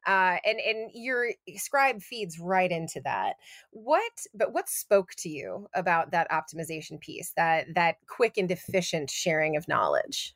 uh, 0.06 0.36
and 0.44 0.58
and 0.60 0.90
your 0.94 1.30
scribe 1.56 2.00
feeds 2.00 2.38
right 2.38 2.70
into 2.70 3.00
that. 3.04 3.34
What 3.70 4.12
but 4.34 4.52
what 4.52 4.68
spoke 4.68 5.10
to 5.18 5.28
you 5.28 5.68
about 5.74 6.12
that 6.12 6.30
optimization 6.30 7.00
piece, 7.00 7.32
that 7.36 7.66
that 7.74 7.96
quick 8.08 8.38
and 8.38 8.50
efficient 8.50 9.10
sharing 9.10 9.56
of 9.56 9.68
knowledge? 9.68 10.34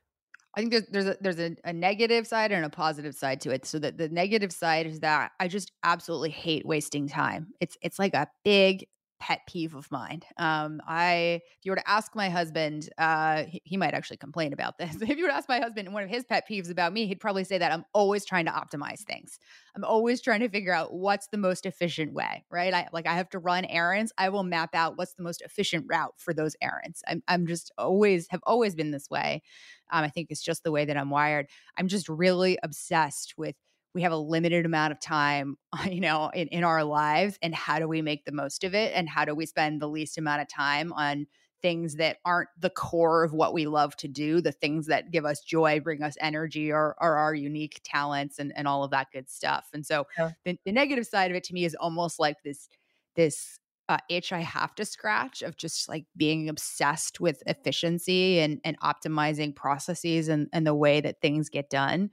I 0.56 0.60
think 0.60 0.72
there's 0.72 0.87
there's 0.90 1.06
a 1.06 1.16
there's 1.20 1.40
a, 1.40 1.56
a, 1.64 1.72
negative 1.72 2.26
side 2.26 2.52
and 2.52 2.64
a 2.64 2.70
positive 2.70 3.14
side 3.14 3.40
to 3.40 3.50
it. 3.50 3.66
So 3.66 3.78
that 3.80 3.98
the 3.98 4.08
negative 4.08 4.52
side 4.52 4.87
is 4.87 5.00
that 5.00 5.32
I 5.40 5.48
just 5.48 5.72
absolutely 5.82 6.30
hate 6.30 6.66
wasting 6.66 7.08
time. 7.08 7.48
It's 7.60 7.76
it's 7.82 7.98
like 7.98 8.14
a 8.14 8.28
big 8.44 8.87
pet 9.24 9.40
peeve 9.48 9.74
of 9.74 9.90
mine. 9.90 10.20
Um, 10.37 10.82
I, 10.87 11.40
if 11.46 11.64
you 11.64 11.72
were 11.72 11.76
to 11.76 11.88
ask 11.88 12.14
my 12.14 12.28
husband, 12.28 12.90
uh, 12.98 13.44
he, 13.44 13.62
he, 13.64 13.76
might 13.78 13.94
actually 13.94 14.18
complain 14.18 14.52
about 14.52 14.76
this. 14.76 14.96
if 15.00 15.16
you 15.16 15.22
were 15.22 15.30
to 15.30 15.34
ask 15.34 15.48
my 15.48 15.60
husband 15.60 15.90
one 15.94 16.02
of 16.02 16.10
his 16.10 16.24
pet 16.24 16.44
peeves 16.46 16.70
about 16.70 16.92
me, 16.92 17.06
he'd 17.06 17.20
probably 17.20 17.42
say 17.42 17.56
that 17.56 17.72
I'm 17.72 17.87
always 17.94 18.26
trying 18.26 18.44
to 18.44 18.50
optimize 18.50 19.00
things. 19.00 19.38
I'm 19.74 19.82
always 19.82 20.20
trying 20.20 20.40
to 20.40 20.50
figure 20.50 20.74
out 20.74 20.92
what's 20.92 21.28
the 21.28 21.38
most 21.38 21.64
efficient 21.64 22.12
way, 22.12 22.44
right? 22.50 22.74
I 22.74 22.87
like 22.92 23.06
I 23.06 23.14
have 23.14 23.30
to 23.30 23.38
run 23.38 23.64
errands. 23.64 24.12
I 24.18 24.28
will 24.28 24.42
map 24.42 24.74
out 24.74 24.98
what's 24.98 25.14
the 25.14 25.22
most 25.22 25.40
efficient 25.40 25.87
route 25.88 26.12
for 26.18 26.34
those 26.34 26.54
errands. 26.60 27.02
I'm, 27.08 27.22
I'm 27.26 27.46
just 27.46 27.72
always 27.78 28.26
have 28.28 28.42
always 28.44 28.74
been 28.74 28.90
this 28.90 29.08
way. 29.08 29.42
Um, 29.90 30.04
I 30.04 30.10
think 30.10 30.28
it's 30.30 30.42
just 30.42 30.64
the 30.64 30.72
way 30.72 30.84
that 30.84 30.98
I'm 30.98 31.08
wired. 31.08 31.46
I'm 31.78 31.88
just 31.88 32.10
really 32.10 32.58
obsessed 32.62 33.34
with 33.38 33.56
we 33.94 34.02
have 34.02 34.12
a 34.12 34.16
limited 34.16 34.66
amount 34.66 34.92
of 34.92 35.00
time 35.00 35.57
you 35.90 36.00
know 36.00 36.30
in, 36.35 36.48
in 36.48 36.64
our 36.64 36.85
lives 36.85 37.38
and 37.42 37.54
how 37.54 37.78
do 37.78 37.88
we 37.88 38.02
make 38.02 38.24
the 38.24 38.33
most 38.33 38.64
of 38.64 38.74
it 38.74 38.92
and 38.94 39.09
how 39.09 39.24
do 39.24 39.35
we 39.35 39.46
spend 39.46 39.80
the 39.80 39.88
least 39.88 40.18
amount 40.18 40.42
of 40.42 40.48
time 40.48 40.92
on 40.92 41.26
things 41.62 41.94
that 41.94 42.18
aren't 42.26 42.50
the 42.59 42.68
core 42.68 43.24
of 43.24 43.33
what 43.33 43.54
we 43.54 43.66
love 43.66 43.96
to 43.96 44.07
do 44.07 44.40
the 44.40 44.52
things 44.52 44.87
that 44.87 45.11
give 45.11 45.24
us 45.24 45.40
joy 45.40 45.80
bring 45.80 46.02
us 46.02 46.16
energy 46.20 46.70
or, 46.70 46.94
or 47.00 47.16
our 47.16 47.35
unique 47.35 47.80
talents 47.85 48.38
and, 48.38 48.52
and 48.54 48.68
all 48.68 48.85
of 48.85 48.90
that 48.90 49.09
good 49.12 49.30
stuff 49.30 49.68
and 49.72 49.87
so 49.87 50.07
yeah. 50.18 50.33
the, 50.44 50.59
the 50.66 50.72
negative 50.72 51.07
side 51.07 51.30
of 51.30 51.37
it 51.37 51.44
to 51.44 51.54
me 51.54 51.64
is 51.64 51.74
almost 51.76 52.18
like 52.18 52.37
this 52.42 52.68
this 53.16 53.59
uh, 53.88 53.98
itch 54.09 54.33
I 54.33 54.40
have 54.40 54.74
to 54.76 54.85
scratch 54.85 55.42
of 55.42 55.57
just 55.57 55.88
like 55.88 56.07
being 56.16 56.48
obsessed 56.48 57.20
with 57.20 57.42
efficiency 57.46 58.40
and 58.40 58.59
and 58.64 58.80
optimizing 58.80 59.54
processes 59.54 60.28
and 60.28 60.48
and 60.52 60.66
the 60.66 60.74
way 60.74 61.02
that 61.02 61.20
things 61.20 61.50
get 61.50 61.68
done. 61.68 62.11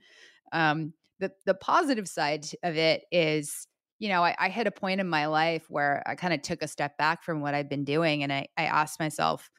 Um, 0.52 0.92
the 1.20 1.32
the 1.46 1.54
positive 1.54 2.08
side 2.08 2.46
of 2.62 2.76
it 2.76 3.04
is 3.10 3.66
you 3.98 4.08
know 4.08 4.22
I, 4.24 4.34
I 4.38 4.48
hit 4.48 4.66
a 4.66 4.72
point 4.72 5.00
in 5.00 5.08
my 5.08 5.26
life 5.26 5.64
where 5.68 6.02
i 6.06 6.14
kind 6.14 6.34
of 6.34 6.42
took 6.42 6.62
a 6.62 6.68
step 6.68 6.96
back 6.98 7.22
from 7.22 7.40
what 7.40 7.54
i've 7.54 7.68
been 7.68 7.84
doing 7.84 8.22
and 8.22 8.32
i 8.32 8.46
i 8.56 8.64
asked 8.64 8.98
myself 8.98 9.50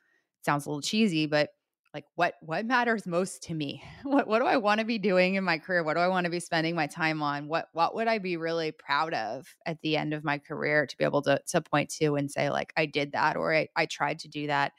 sounds 0.42 0.66
a 0.66 0.70
little 0.70 0.82
cheesy 0.82 1.26
but 1.26 1.50
like 1.94 2.06
what 2.16 2.34
what 2.42 2.66
matters 2.66 3.06
most 3.06 3.44
to 3.44 3.54
me? 3.54 3.84
What 4.04 4.28
what 4.28 4.40
do 4.40 4.46
i 4.46 4.58
want 4.58 4.80
to 4.80 4.86
be 4.86 4.98
doing 4.98 5.36
in 5.36 5.44
my 5.44 5.60
career? 5.60 5.84
What 5.84 5.94
do 5.94 6.00
i 6.00 6.08
want 6.08 6.26
to 6.26 6.32
be 6.32 6.40
spending 6.40 6.76
my 6.76 6.88
time 6.88 7.22
on? 7.22 7.48
What 7.48 7.68
what 7.74 7.96
would 7.96 8.08
i 8.08 8.18
be 8.18 8.38
really 8.38 8.72
proud 8.72 9.14
of 9.14 9.48
at 9.66 9.80
the 9.82 9.98
end 9.98 10.14
of 10.14 10.24
my 10.24 10.40
career 10.40 10.86
to 10.86 10.98
be 10.98 11.04
able 11.04 11.22
to 11.24 11.40
to 11.48 11.62
point 11.62 11.90
to 12.02 12.16
and 12.16 12.30
say 12.30 12.50
like 12.50 12.74
i 12.78 12.86
did 12.86 13.12
that 13.14 13.38
or 13.38 13.54
i, 13.54 13.68
I 13.76 13.86
tried 13.86 14.20
to 14.20 14.28
do 14.28 14.48
that 14.48 14.74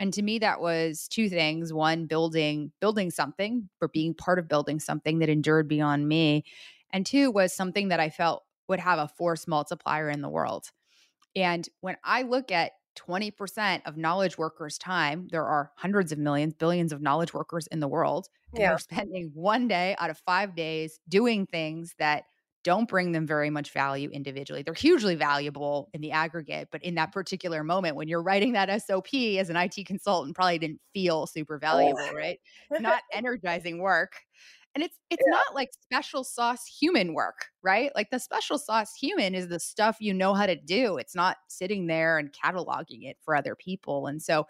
and 0.00 0.12
to 0.12 0.22
me 0.22 0.40
that 0.40 0.60
was 0.60 1.06
two 1.06 1.28
things 1.28 1.72
one 1.72 2.06
building 2.06 2.72
building 2.80 3.10
something 3.10 3.68
or 3.80 3.88
being 3.88 4.14
part 4.14 4.40
of 4.40 4.48
building 4.48 4.80
something 4.80 5.20
that 5.20 5.28
endured 5.28 5.68
beyond 5.68 6.08
me 6.08 6.44
and 6.92 7.06
two 7.06 7.30
was 7.30 7.52
something 7.54 7.88
that 7.88 8.00
i 8.00 8.10
felt 8.10 8.42
would 8.68 8.80
have 8.80 8.98
a 8.98 9.06
force 9.06 9.46
multiplier 9.46 10.10
in 10.10 10.22
the 10.22 10.28
world 10.28 10.72
and 11.36 11.68
when 11.80 11.96
i 12.02 12.22
look 12.22 12.50
at 12.50 12.72
20% 12.96 13.82
of 13.86 13.96
knowledge 13.96 14.36
workers' 14.36 14.76
time. 14.76 15.28
There 15.30 15.44
are 15.44 15.70
hundreds 15.76 16.12
of 16.12 16.18
millions, 16.18 16.54
billions 16.54 16.92
of 16.92 17.00
knowledge 17.00 17.32
workers 17.32 17.66
in 17.68 17.80
the 17.80 17.88
world. 17.88 18.28
And 18.52 18.60
yeah. 18.60 18.68
they're 18.70 18.78
spending 19.04 19.30
one 19.34 19.68
day 19.68 19.96
out 19.98 20.10
of 20.10 20.18
five 20.18 20.54
days 20.54 20.98
doing 21.08 21.46
things 21.46 21.94
that 21.98 22.24
don't 22.62 22.88
bring 22.88 23.12
them 23.12 23.26
very 23.26 23.50
much 23.50 23.72
value 23.72 24.10
individually. 24.10 24.62
They're 24.62 24.74
hugely 24.74 25.14
valuable 25.14 25.88
in 25.94 26.00
the 26.00 26.12
aggregate, 26.12 26.68
but 26.70 26.82
in 26.82 26.94
that 26.96 27.12
particular 27.12 27.64
moment 27.64 27.96
when 27.96 28.08
you're 28.08 28.22
writing 28.22 28.52
that 28.52 28.82
SOP 28.82 29.14
as 29.14 29.50
an 29.50 29.56
IT 29.56 29.86
consultant, 29.86 30.34
probably 30.34 30.58
didn't 30.58 30.80
feel 30.92 31.26
super 31.26 31.56
oh. 31.56 31.58
valuable, 31.58 32.08
oh. 32.10 32.14
right? 32.14 32.38
Not 32.80 33.02
energizing 33.12 33.78
work. 33.78 34.12
And 34.74 34.84
it's 34.84 34.94
it's 35.10 35.22
yeah. 35.26 35.32
not 35.32 35.52
like 35.52 35.70
special 35.82 36.22
sauce 36.22 36.64
human 36.64 37.12
work, 37.12 37.46
right? 37.60 37.90
Like 37.96 38.10
the 38.10 38.20
special 38.20 38.56
sauce 38.56 38.94
human 38.94 39.34
is 39.34 39.48
the 39.48 39.58
stuff 39.58 39.96
you 39.98 40.14
know 40.14 40.32
how 40.32 40.46
to 40.46 40.54
do. 40.54 40.96
It's 40.96 41.16
not 41.16 41.38
sitting 41.48 41.88
there 41.88 42.18
and 42.18 42.32
cataloging 42.32 43.02
it 43.02 43.16
for 43.24 43.34
other 43.34 43.56
people. 43.56 44.06
And 44.06 44.22
so 44.22 44.46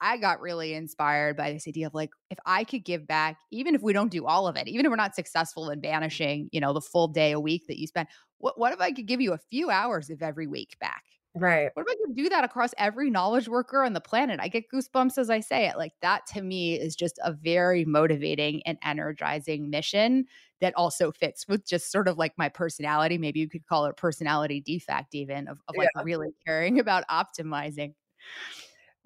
I 0.00 0.16
got 0.16 0.40
really 0.40 0.74
inspired 0.74 1.36
by 1.36 1.52
this 1.52 1.66
idea 1.66 1.86
of 1.86 1.94
like, 1.94 2.10
if 2.30 2.38
I 2.44 2.64
could 2.64 2.84
give 2.84 3.06
back, 3.06 3.38
even 3.50 3.74
if 3.74 3.82
we 3.82 3.92
don't 3.92 4.10
do 4.10 4.26
all 4.26 4.46
of 4.46 4.56
it, 4.56 4.68
even 4.68 4.86
if 4.86 4.90
we're 4.90 4.96
not 4.96 5.14
successful 5.14 5.70
in 5.70 5.80
banishing, 5.80 6.48
you 6.52 6.60
know, 6.60 6.72
the 6.72 6.80
full 6.80 7.08
day 7.08 7.32
a 7.32 7.40
week 7.40 7.66
that 7.68 7.78
you 7.78 7.86
spend, 7.86 8.08
what, 8.38 8.58
what 8.58 8.72
if 8.72 8.80
I 8.80 8.92
could 8.92 9.06
give 9.06 9.20
you 9.20 9.32
a 9.32 9.40
few 9.50 9.70
hours 9.70 10.10
of 10.10 10.22
every 10.22 10.46
week 10.46 10.76
back? 10.80 11.02
Right. 11.38 11.70
What 11.74 11.86
if 11.86 11.92
I 11.92 12.06
could 12.06 12.16
do 12.16 12.30
that 12.30 12.44
across 12.44 12.70
every 12.78 13.10
knowledge 13.10 13.46
worker 13.46 13.84
on 13.84 13.92
the 13.92 14.00
planet? 14.00 14.40
I 14.40 14.48
get 14.48 14.70
goosebumps 14.72 15.18
as 15.18 15.28
I 15.28 15.40
say 15.40 15.68
it. 15.68 15.76
Like 15.76 15.92
that 16.00 16.26
to 16.28 16.40
me 16.40 16.80
is 16.80 16.96
just 16.96 17.18
a 17.22 17.32
very 17.32 17.84
motivating 17.84 18.62
and 18.64 18.78
energizing 18.82 19.68
mission 19.68 20.24
that 20.62 20.72
also 20.76 21.12
fits 21.12 21.46
with 21.46 21.68
just 21.68 21.92
sort 21.92 22.08
of 22.08 22.16
like 22.16 22.32
my 22.38 22.48
personality. 22.48 23.18
Maybe 23.18 23.40
you 23.40 23.50
could 23.50 23.66
call 23.66 23.84
it 23.84 23.98
personality 23.98 24.62
defect, 24.62 25.14
even 25.14 25.46
of, 25.48 25.60
of 25.68 25.76
like 25.76 25.90
yeah. 25.94 26.02
really 26.04 26.28
caring 26.46 26.78
about 26.80 27.04
optimizing. 27.10 27.92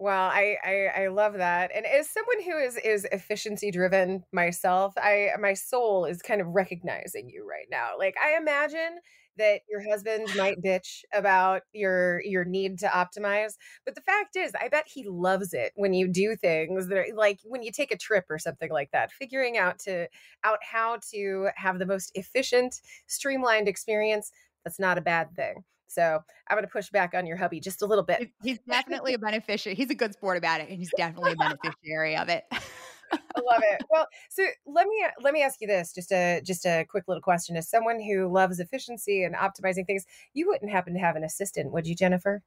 Well, 0.00 0.30
I, 0.32 0.56
I 0.64 1.02
I 1.02 1.06
love 1.08 1.34
that. 1.34 1.70
And 1.74 1.84
as 1.84 2.08
someone 2.08 2.42
who 2.42 2.56
is 2.56 2.76
is 2.78 3.06
efficiency 3.12 3.70
driven 3.70 4.24
myself, 4.32 4.94
I 4.96 5.32
my 5.38 5.52
soul 5.52 6.06
is 6.06 6.22
kind 6.22 6.40
of 6.40 6.46
recognizing 6.48 7.28
you 7.28 7.46
right 7.46 7.66
now. 7.70 7.90
Like 7.98 8.14
I 8.18 8.38
imagine 8.38 9.00
that 9.36 9.60
your 9.68 9.82
husband 9.86 10.26
might 10.38 10.62
bitch 10.62 11.02
about 11.12 11.62
your 11.74 12.22
your 12.24 12.44
need 12.46 12.78
to 12.80 12.86
optimize 12.88 13.54
but 13.84 13.94
the 13.94 14.00
fact 14.00 14.34
is 14.36 14.52
i 14.60 14.68
bet 14.68 14.84
he 14.92 15.04
loves 15.08 15.54
it 15.54 15.72
when 15.76 15.94
you 15.94 16.08
do 16.08 16.34
things 16.34 16.88
that 16.88 16.98
are 16.98 17.06
like 17.14 17.38
when 17.44 17.62
you 17.62 17.70
take 17.70 17.92
a 17.92 17.96
trip 17.96 18.24
or 18.28 18.38
something 18.38 18.70
like 18.72 18.90
that 18.92 19.12
figuring 19.12 19.56
out 19.56 19.78
to 19.78 20.08
out 20.44 20.58
how 20.62 20.98
to 21.12 21.48
have 21.54 21.78
the 21.78 21.86
most 21.86 22.10
efficient 22.16 22.80
streamlined 23.06 23.68
experience 23.68 24.32
that's 24.64 24.80
not 24.80 24.98
a 24.98 25.02
bad 25.02 25.28
thing 25.36 25.64
so 25.90 26.20
I'm 26.48 26.56
going 26.56 26.64
to 26.64 26.70
push 26.70 26.88
back 26.90 27.14
on 27.14 27.26
your 27.26 27.36
hubby 27.36 27.58
just 27.58 27.82
a 27.82 27.86
little 27.86 28.04
bit. 28.04 28.30
He's 28.42 28.58
definitely 28.68 29.14
a 29.14 29.18
beneficiary. 29.18 29.74
He's 29.74 29.90
a 29.90 29.94
good 29.94 30.12
sport 30.12 30.38
about 30.38 30.60
it, 30.60 30.68
and 30.68 30.78
he's 30.78 30.90
definitely 30.96 31.32
a 31.32 31.36
beneficiary 31.36 32.16
of 32.16 32.28
it. 32.28 32.44
I 32.52 33.40
love 33.44 33.62
it. 33.62 33.82
Well, 33.90 34.06
so 34.28 34.46
let 34.66 34.86
me 34.86 35.04
uh, 35.04 35.10
let 35.20 35.34
me 35.34 35.42
ask 35.42 35.60
you 35.60 35.66
this, 35.66 35.92
just 35.92 36.12
a 36.12 36.40
just 36.44 36.64
a 36.64 36.86
quick 36.88 37.08
little 37.08 37.20
question. 37.20 37.56
As 37.56 37.68
someone 37.68 38.00
who 38.00 38.32
loves 38.32 38.60
efficiency 38.60 39.24
and 39.24 39.34
optimizing 39.34 39.84
things, 39.84 40.06
you 40.32 40.46
wouldn't 40.46 40.70
happen 40.70 40.94
to 40.94 41.00
have 41.00 41.16
an 41.16 41.24
assistant, 41.24 41.72
would 41.72 41.88
you, 41.88 41.96
Jennifer? 41.96 42.42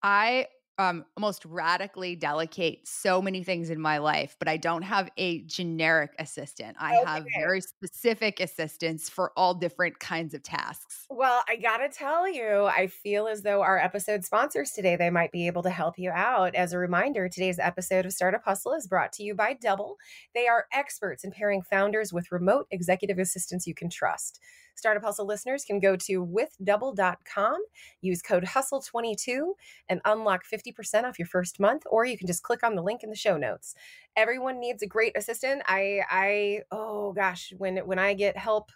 I 0.00 0.46
um, 0.80 1.04
almost 1.14 1.44
radically 1.44 2.16
delegate 2.16 2.88
so 2.88 3.20
many 3.20 3.44
things 3.44 3.68
in 3.68 3.78
my 3.78 3.98
life, 3.98 4.34
but 4.38 4.48
I 4.48 4.56
don't 4.56 4.80
have 4.80 5.10
a 5.18 5.42
generic 5.42 6.12
assistant. 6.18 6.74
I 6.80 6.96
okay. 6.96 7.10
have 7.10 7.26
very 7.38 7.60
specific 7.60 8.40
assistants 8.40 9.10
for 9.10 9.32
all 9.36 9.52
different 9.52 9.98
kinds 9.98 10.32
of 10.32 10.42
tasks. 10.42 11.04
Well, 11.10 11.42
I 11.46 11.56
gotta 11.56 11.90
tell 11.90 12.26
you, 12.26 12.64
I 12.64 12.86
feel 12.86 13.26
as 13.26 13.42
though 13.42 13.60
our 13.60 13.78
episode 13.78 14.24
sponsors 14.24 14.70
today, 14.70 14.96
they 14.96 15.10
might 15.10 15.32
be 15.32 15.46
able 15.46 15.62
to 15.64 15.70
help 15.70 15.98
you 15.98 16.12
out. 16.12 16.54
As 16.54 16.72
a 16.72 16.78
reminder, 16.78 17.28
today's 17.28 17.58
episode 17.58 18.06
of 18.06 18.14
Startup 18.14 18.42
Hustle 18.42 18.72
is 18.72 18.86
brought 18.86 19.12
to 19.12 19.22
you 19.22 19.34
by 19.34 19.52
Double. 19.52 19.96
They 20.34 20.48
are 20.48 20.64
experts 20.72 21.24
in 21.24 21.30
pairing 21.30 21.60
founders 21.60 22.10
with 22.10 22.32
remote 22.32 22.66
executive 22.70 23.18
assistants 23.18 23.66
you 23.66 23.74
can 23.74 23.90
trust. 23.90 24.40
Startup 24.80 25.04
Hustle 25.04 25.26
listeners 25.26 25.64
can 25.64 25.78
go 25.78 25.94
to 25.94 26.26
withdouble.com, 26.26 27.62
use 28.00 28.22
code 28.22 28.44
HUSTLE22, 28.44 29.52
and 29.90 30.00
unlock 30.06 30.42
50% 30.50 31.04
off 31.04 31.18
your 31.18 31.26
first 31.26 31.60
month, 31.60 31.82
or 31.90 32.06
you 32.06 32.16
can 32.16 32.26
just 32.26 32.42
click 32.42 32.62
on 32.64 32.74
the 32.74 32.82
link 32.82 33.02
in 33.02 33.10
the 33.10 33.16
show 33.16 33.36
notes. 33.36 33.74
Everyone 34.16 34.58
needs 34.58 34.82
a 34.82 34.86
great 34.86 35.16
assistant. 35.16 35.62
I, 35.66 36.00
I, 36.10 36.60
oh 36.70 37.12
gosh, 37.12 37.52
when 37.58 37.76
when 37.78 37.98
I 37.98 38.14
get 38.14 38.38
help 38.38 38.72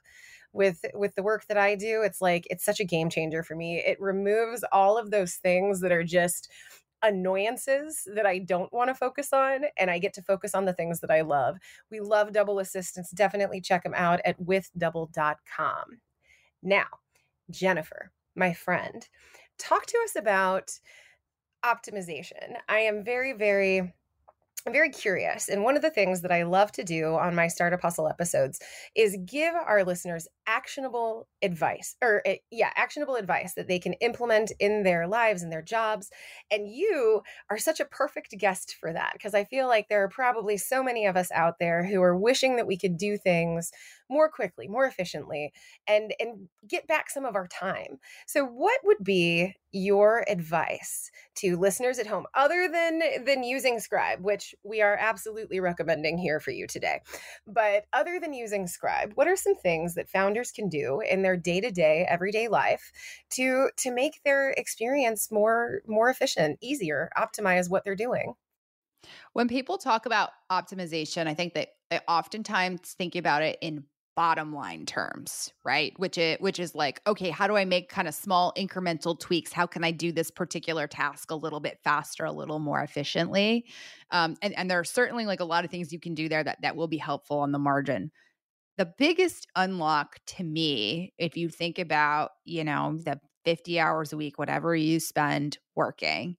with 0.52 0.84
with 0.92 1.14
the 1.14 1.22
work 1.22 1.46
that 1.48 1.56
I 1.56 1.74
do, 1.74 2.02
it's 2.02 2.20
like 2.20 2.46
it's 2.50 2.64
such 2.64 2.80
a 2.80 2.84
game 2.84 3.08
changer 3.08 3.42
for 3.42 3.56
me. 3.56 3.78
It 3.78 3.98
removes 3.98 4.62
all 4.72 4.98
of 4.98 5.10
those 5.10 5.34
things 5.34 5.80
that 5.80 5.90
are 5.90 6.04
just 6.04 6.50
annoyances 7.04 8.08
that 8.14 8.26
I 8.26 8.38
don't 8.38 8.72
want 8.72 8.88
to 8.88 8.94
focus 8.94 9.32
on, 9.32 9.64
and 9.78 9.90
I 9.90 9.98
get 9.98 10.14
to 10.14 10.22
focus 10.22 10.54
on 10.54 10.64
the 10.64 10.72
things 10.72 11.00
that 11.00 11.10
I 11.10 11.20
love. 11.20 11.58
We 11.90 12.00
love 12.00 12.32
double 12.32 12.58
assistants. 12.58 13.10
Definitely 13.10 13.60
check 13.60 13.84
them 13.84 13.94
out 13.94 14.20
at 14.24 14.40
withdouble.com. 14.40 15.84
Now, 16.62 16.86
Jennifer, 17.50 18.10
my 18.34 18.52
friend, 18.52 19.06
talk 19.58 19.86
to 19.86 19.98
us 20.04 20.16
about 20.16 20.72
optimization. 21.64 22.54
I 22.68 22.80
am 22.80 23.04
very, 23.04 23.32
very 23.32 23.94
I'm 24.66 24.72
very 24.72 24.88
curious. 24.88 25.50
And 25.50 25.62
one 25.62 25.76
of 25.76 25.82
the 25.82 25.90
things 25.90 26.22
that 26.22 26.32
I 26.32 26.44
love 26.44 26.72
to 26.72 26.84
do 26.84 27.16
on 27.16 27.34
my 27.34 27.48
Startup 27.48 27.82
Hustle 27.82 28.08
episodes 28.08 28.58
is 28.96 29.18
give 29.26 29.54
our 29.54 29.84
listeners 29.84 30.26
actionable 30.46 31.28
advice 31.42 31.96
or, 32.00 32.22
uh, 32.26 32.36
yeah, 32.50 32.70
actionable 32.74 33.16
advice 33.16 33.52
that 33.54 33.68
they 33.68 33.78
can 33.78 33.92
implement 33.94 34.52
in 34.58 34.82
their 34.82 35.06
lives 35.06 35.42
and 35.42 35.52
their 35.52 35.60
jobs. 35.60 36.08
And 36.50 36.66
you 36.66 37.20
are 37.50 37.58
such 37.58 37.78
a 37.78 37.84
perfect 37.84 38.38
guest 38.38 38.76
for 38.80 38.90
that 38.94 39.12
because 39.12 39.34
I 39.34 39.44
feel 39.44 39.66
like 39.68 39.88
there 39.90 40.02
are 40.02 40.08
probably 40.08 40.56
so 40.56 40.82
many 40.82 41.04
of 41.04 41.14
us 41.14 41.30
out 41.32 41.58
there 41.60 41.84
who 41.84 42.00
are 42.02 42.16
wishing 42.16 42.56
that 42.56 42.66
we 42.66 42.78
could 42.78 42.96
do 42.96 43.18
things 43.18 43.70
more 44.10 44.28
quickly, 44.28 44.68
more 44.68 44.86
efficiently, 44.86 45.52
and, 45.86 46.14
and 46.20 46.48
get 46.68 46.86
back 46.86 47.10
some 47.10 47.24
of 47.24 47.34
our 47.34 47.46
time. 47.46 47.98
So, 48.26 48.44
what 48.44 48.80
would 48.84 49.02
be 49.02 49.54
your 49.74 50.24
advice 50.28 51.10
to 51.34 51.56
listeners 51.56 51.98
at 51.98 52.06
home 52.06 52.26
other 52.34 52.68
than 52.68 53.00
than 53.24 53.42
using 53.42 53.80
scribe 53.80 54.22
which 54.22 54.54
we 54.62 54.80
are 54.80 54.96
absolutely 55.00 55.58
recommending 55.58 56.16
here 56.16 56.38
for 56.38 56.52
you 56.52 56.64
today 56.68 57.00
but 57.44 57.84
other 57.92 58.20
than 58.20 58.32
using 58.32 58.68
scribe 58.68 59.10
what 59.16 59.26
are 59.26 59.34
some 59.34 59.56
things 59.56 59.94
that 59.96 60.08
founders 60.08 60.52
can 60.52 60.68
do 60.68 61.00
in 61.00 61.22
their 61.22 61.36
day-to-day 61.36 62.06
everyday 62.08 62.46
life 62.46 62.92
to 63.30 63.68
to 63.76 63.90
make 63.90 64.20
their 64.24 64.50
experience 64.50 65.32
more 65.32 65.80
more 65.88 66.08
efficient 66.08 66.56
easier 66.62 67.10
optimize 67.18 67.68
what 67.68 67.82
they're 67.84 67.96
doing 67.96 68.34
when 69.32 69.48
people 69.48 69.76
talk 69.76 70.06
about 70.06 70.30
optimization 70.52 71.26
i 71.26 71.34
think 71.34 71.52
that 71.52 71.70
eh, 71.90 71.98
oftentimes 72.06 72.94
think 72.96 73.16
about 73.16 73.42
it 73.42 73.58
in 73.60 73.82
bottom 74.16 74.54
line 74.54 74.86
terms, 74.86 75.52
right? 75.64 75.92
Which 75.98 76.18
it 76.18 76.40
which 76.40 76.58
is 76.58 76.74
like, 76.74 77.00
okay, 77.06 77.30
how 77.30 77.46
do 77.46 77.56
I 77.56 77.64
make 77.64 77.88
kind 77.88 78.08
of 78.08 78.14
small 78.14 78.52
incremental 78.56 79.18
tweaks? 79.18 79.52
How 79.52 79.66
can 79.66 79.84
I 79.84 79.90
do 79.90 80.12
this 80.12 80.30
particular 80.30 80.86
task 80.86 81.30
a 81.30 81.34
little 81.34 81.60
bit 81.60 81.78
faster, 81.82 82.24
a 82.24 82.32
little 82.32 82.58
more 82.58 82.82
efficiently? 82.82 83.66
Um, 84.10 84.36
and 84.42 84.56
and 84.56 84.70
there 84.70 84.78
are 84.78 84.84
certainly 84.84 85.26
like 85.26 85.40
a 85.40 85.44
lot 85.44 85.64
of 85.64 85.70
things 85.70 85.92
you 85.92 86.00
can 86.00 86.14
do 86.14 86.28
there 86.28 86.44
that 86.44 86.62
that 86.62 86.76
will 86.76 86.88
be 86.88 86.98
helpful 86.98 87.38
on 87.38 87.52
the 87.52 87.58
margin. 87.58 88.10
The 88.76 88.92
biggest 88.98 89.46
unlock 89.54 90.18
to 90.26 90.44
me, 90.44 91.12
if 91.18 91.36
you 91.36 91.48
think 91.48 91.78
about, 91.78 92.32
you 92.44 92.64
know, 92.64 92.98
the 93.04 93.20
50 93.44 93.78
hours 93.78 94.12
a 94.12 94.16
week, 94.16 94.38
whatever 94.38 94.74
you 94.74 94.98
spend 94.98 95.58
working, 95.76 96.36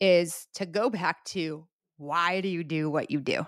is 0.00 0.46
to 0.54 0.66
go 0.66 0.90
back 0.90 1.24
to 1.26 1.66
why 1.98 2.40
do 2.40 2.48
you 2.48 2.64
do 2.64 2.90
what 2.90 3.10
you 3.10 3.20
do? 3.20 3.46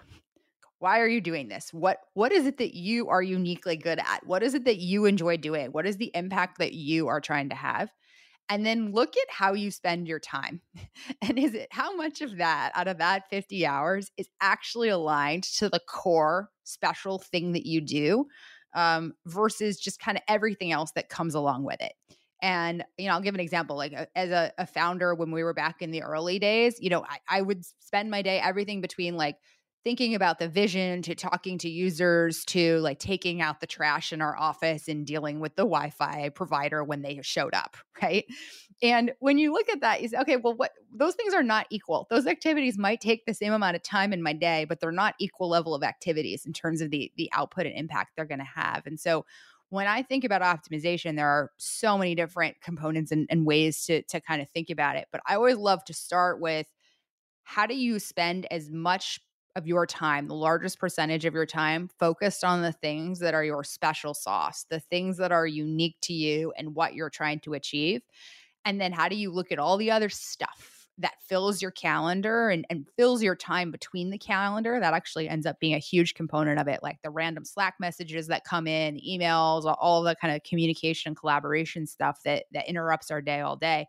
Why 0.82 1.00
are 1.00 1.08
you 1.08 1.20
doing 1.20 1.48
this 1.48 1.72
what 1.72 1.98
what 2.14 2.32
is 2.32 2.44
it 2.46 2.58
that 2.58 2.74
you 2.74 3.08
are 3.08 3.22
uniquely 3.22 3.76
good 3.76 4.00
at 4.00 4.26
what 4.26 4.42
is 4.42 4.54
it 4.54 4.64
that 4.64 4.78
you 4.78 5.04
enjoy 5.04 5.36
doing 5.36 5.70
what 5.70 5.86
is 5.86 5.96
the 5.96 6.10
impact 6.14 6.58
that 6.58 6.72
you 6.72 7.08
are 7.08 7.20
trying 7.20 7.48
to 7.48 7.54
have 7.54 7.90
and 8.48 8.66
then 8.66 8.92
look 8.92 9.16
at 9.16 9.30
how 9.30 9.52
you 9.52 9.70
spend 9.70 10.08
your 10.08 10.18
time 10.18 10.60
and 11.22 11.38
is 11.38 11.54
it 11.54 11.68
how 11.70 11.94
much 11.94 12.20
of 12.20 12.36
that 12.38 12.72
out 12.74 12.88
of 12.88 12.98
that 12.98 13.28
50 13.30 13.64
hours 13.64 14.10
is 14.16 14.28
actually 14.40 14.88
aligned 14.88 15.44
to 15.44 15.68
the 15.68 15.80
core 15.88 16.50
special 16.64 17.18
thing 17.18 17.52
that 17.52 17.64
you 17.66 17.80
do 17.80 18.26
um, 18.74 19.14
versus 19.26 19.78
just 19.78 20.00
kind 20.00 20.16
of 20.16 20.24
everything 20.28 20.72
else 20.72 20.92
that 20.92 21.08
comes 21.08 21.34
along 21.34 21.64
with 21.64 21.80
it. 21.80 21.92
And, 22.40 22.84
you 22.98 23.06
know, 23.06 23.12
I'll 23.12 23.20
give 23.20 23.34
an 23.34 23.40
example. 23.40 23.76
Like, 23.76 23.94
uh, 23.94 24.06
as 24.16 24.30
a, 24.30 24.52
a, 24.58 24.66
founder, 24.66 25.14
when 25.14 25.30
we 25.30 25.44
were 25.44 25.54
back 25.54 25.80
in 25.80 25.92
the 25.92 26.02
early 26.02 26.40
days, 26.40 26.76
you 26.80 26.90
know, 26.90 27.04
I, 27.04 27.18
I 27.28 27.42
would 27.42 27.64
spend 27.78 28.10
my 28.10 28.22
day 28.22 28.40
everything 28.40 28.80
between 28.80 29.16
like 29.16 29.36
thinking 29.84 30.14
about 30.14 30.38
the 30.38 30.48
vision 30.48 31.02
to 31.02 31.14
talking 31.14 31.58
to 31.58 31.68
users 31.68 32.44
to 32.44 32.78
like 32.78 32.98
taking 32.98 33.40
out 33.40 33.60
the 33.60 33.66
trash 33.66 34.12
in 34.12 34.22
our 34.22 34.36
office 34.38 34.86
and 34.88 35.06
dealing 35.06 35.40
with 35.40 35.56
the 35.56 35.62
Wi-Fi 35.62 36.28
provider 36.30 36.84
when 36.84 37.02
they 37.02 37.20
showed 37.22 37.54
up, 37.54 37.76
right? 38.02 38.24
And 38.82 39.12
when 39.20 39.38
you 39.38 39.52
look 39.52 39.68
at 39.68 39.80
that, 39.80 40.02
you 40.02 40.08
say, 40.08 40.18
okay, 40.18 40.36
well, 40.36 40.54
what 40.54 40.72
those 40.92 41.14
things 41.14 41.34
are 41.34 41.42
not 41.42 41.66
equal. 41.70 42.06
Those 42.10 42.26
activities 42.26 42.76
might 42.76 43.00
take 43.00 43.26
the 43.26 43.34
same 43.34 43.52
amount 43.52 43.76
of 43.76 43.82
time 43.82 44.12
in 44.12 44.22
my 44.22 44.32
day, 44.32 44.64
but 44.68 44.80
they're 44.80 44.90
not 44.90 45.14
equal 45.20 45.48
level 45.48 45.74
of 45.74 45.82
activities 45.82 46.44
in 46.44 46.52
terms 46.52 46.80
of 46.80 46.90
the 46.90 47.12
the 47.16 47.30
output 47.32 47.66
and 47.66 47.76
impact 47.76 48.12
they're 48.16 48.24
going 48.24 48.38
to 48.38 48.44
have. 48.44 48.86
And 48.86 48.98
so 48.98 49.24
when 49.70 49.86
I 49.86 50.02
think 50.02 50.24
about 50.24 50.42
optimization, 50.42 51.16
there 51.16 51.28
are 51.28 51.50
so 51.56 51.96
many 51.96 52.14
different 52.14 52.60
components 52.60 53.10
and, 53.10 53.26
and 53.30 53.46
ways 53.46 53.84
to 53.86 54.02
to 54.02 54.20
kind 54.20 54.42
of 54.42 54.50
think 54.50 54.68
about 54.68 54.96
it. 54.96 55.06
But 55.12 55.22
I 55.26 55.36
always 55.36 55.56
love 55.56 55.84
to 55.84 55.94
start 55.94 56.40
with 56.40 56.66
how 57.44 57.66
do 57.66 57.74
you 57.74 57.98
spend 57.98 58.46
as 58.50 58.70
much 58.70 59.20
of 59.56 59.66
your 59.66 59.86
time, 59.86 60.28
the 60.28 60.34
largest 60.34 60.78
percentage 60.78 61.24
of 61.24 61.34
your 61.34 61.46
time, 61.46 61.88
focused 61.98 62.44
on 62.44 62.62
the 62.62 62.72
things 62.72 63.18
that 63.18 63.34
are 63.34 63.44
your 63.44 63.64
special 63.64 64.14
sauce, 64.14 64.64
the 64.70 64.80
things 64.80 65.18
that 65.18 65.32
are 65.32 65.46
unique 65.46 65.96
to 66.02 66.14
you 66.14 66.52
and 66.56 66.74
what 66.74 66.94
you're 66.94 67.10
trying 67.10 67.40
to 67.40 67.54
achieve. 67.54 68.02
And 68.64 68.80
then 68.80 68.92
how 68.92 69.08
do 69.08 69.16
you 69.16 69.30
look 69.30 69.52
at 69.52 69.58
all 69.58 69.76
the 69.76 69.90
other 69.90 70.08
stuff 70.08 70.88
that 70.98 71.20
fills 71.28 71.60
your 71.60 71.70
calendar 71.70 72.48
and, 72.48 72.64
and 72.70 72.86
fills 72.96 73.22
your 73.22 73.34
time 73.34 73.70
between 73.70 74.10
the 74.10 74.18
calendar? 74.18 74.78
That 74.80 74.94
actually 74.94 75.28
ends 75.28 75.46
up 75.46 75.58
being 75.60 75.74
a 75.74 75.78
huge 75.78 76.14
component 76.14 76.60
of 76.60 76.68
it, 76.68 76.80
like 76.82 76.98
the 77.02 77.10
random 77.10 77.44
Slack 77.44 77.74
messages 77.80 78.28
that 78.28 78.44
come 78.44 78.66
in, 78.66 78.96
emails, 78.96 79.64
all 79.80 80.02
the 80.02 80.14
kind 80.16 80.34
of 80.34 80.42
communication 80.44 81.10
and 81.10 81.16
collaboration 81.16 81.86
stuff 81.86 82.20
that 82.24 82.44
that 82.52 82.68
interrupts 82.68 83.10
our 83.10 83.20
day 83.20 83.40
all 83.40 83.56
day. 83.56 83.86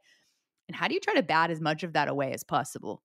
And 0.67 0.75
how 0.75 0.87
do 0.87 0.93
you 0.93 0.99
try 0.99 1.13
to 1.15 1.23
bat 1.23 1.51
as 1.51 1.61
much 1.61 1.83
of 1.83 1.93
that 1.93 2.07
away 2.07 2.31
as 2.33 2.43
possible? 2.43 3.03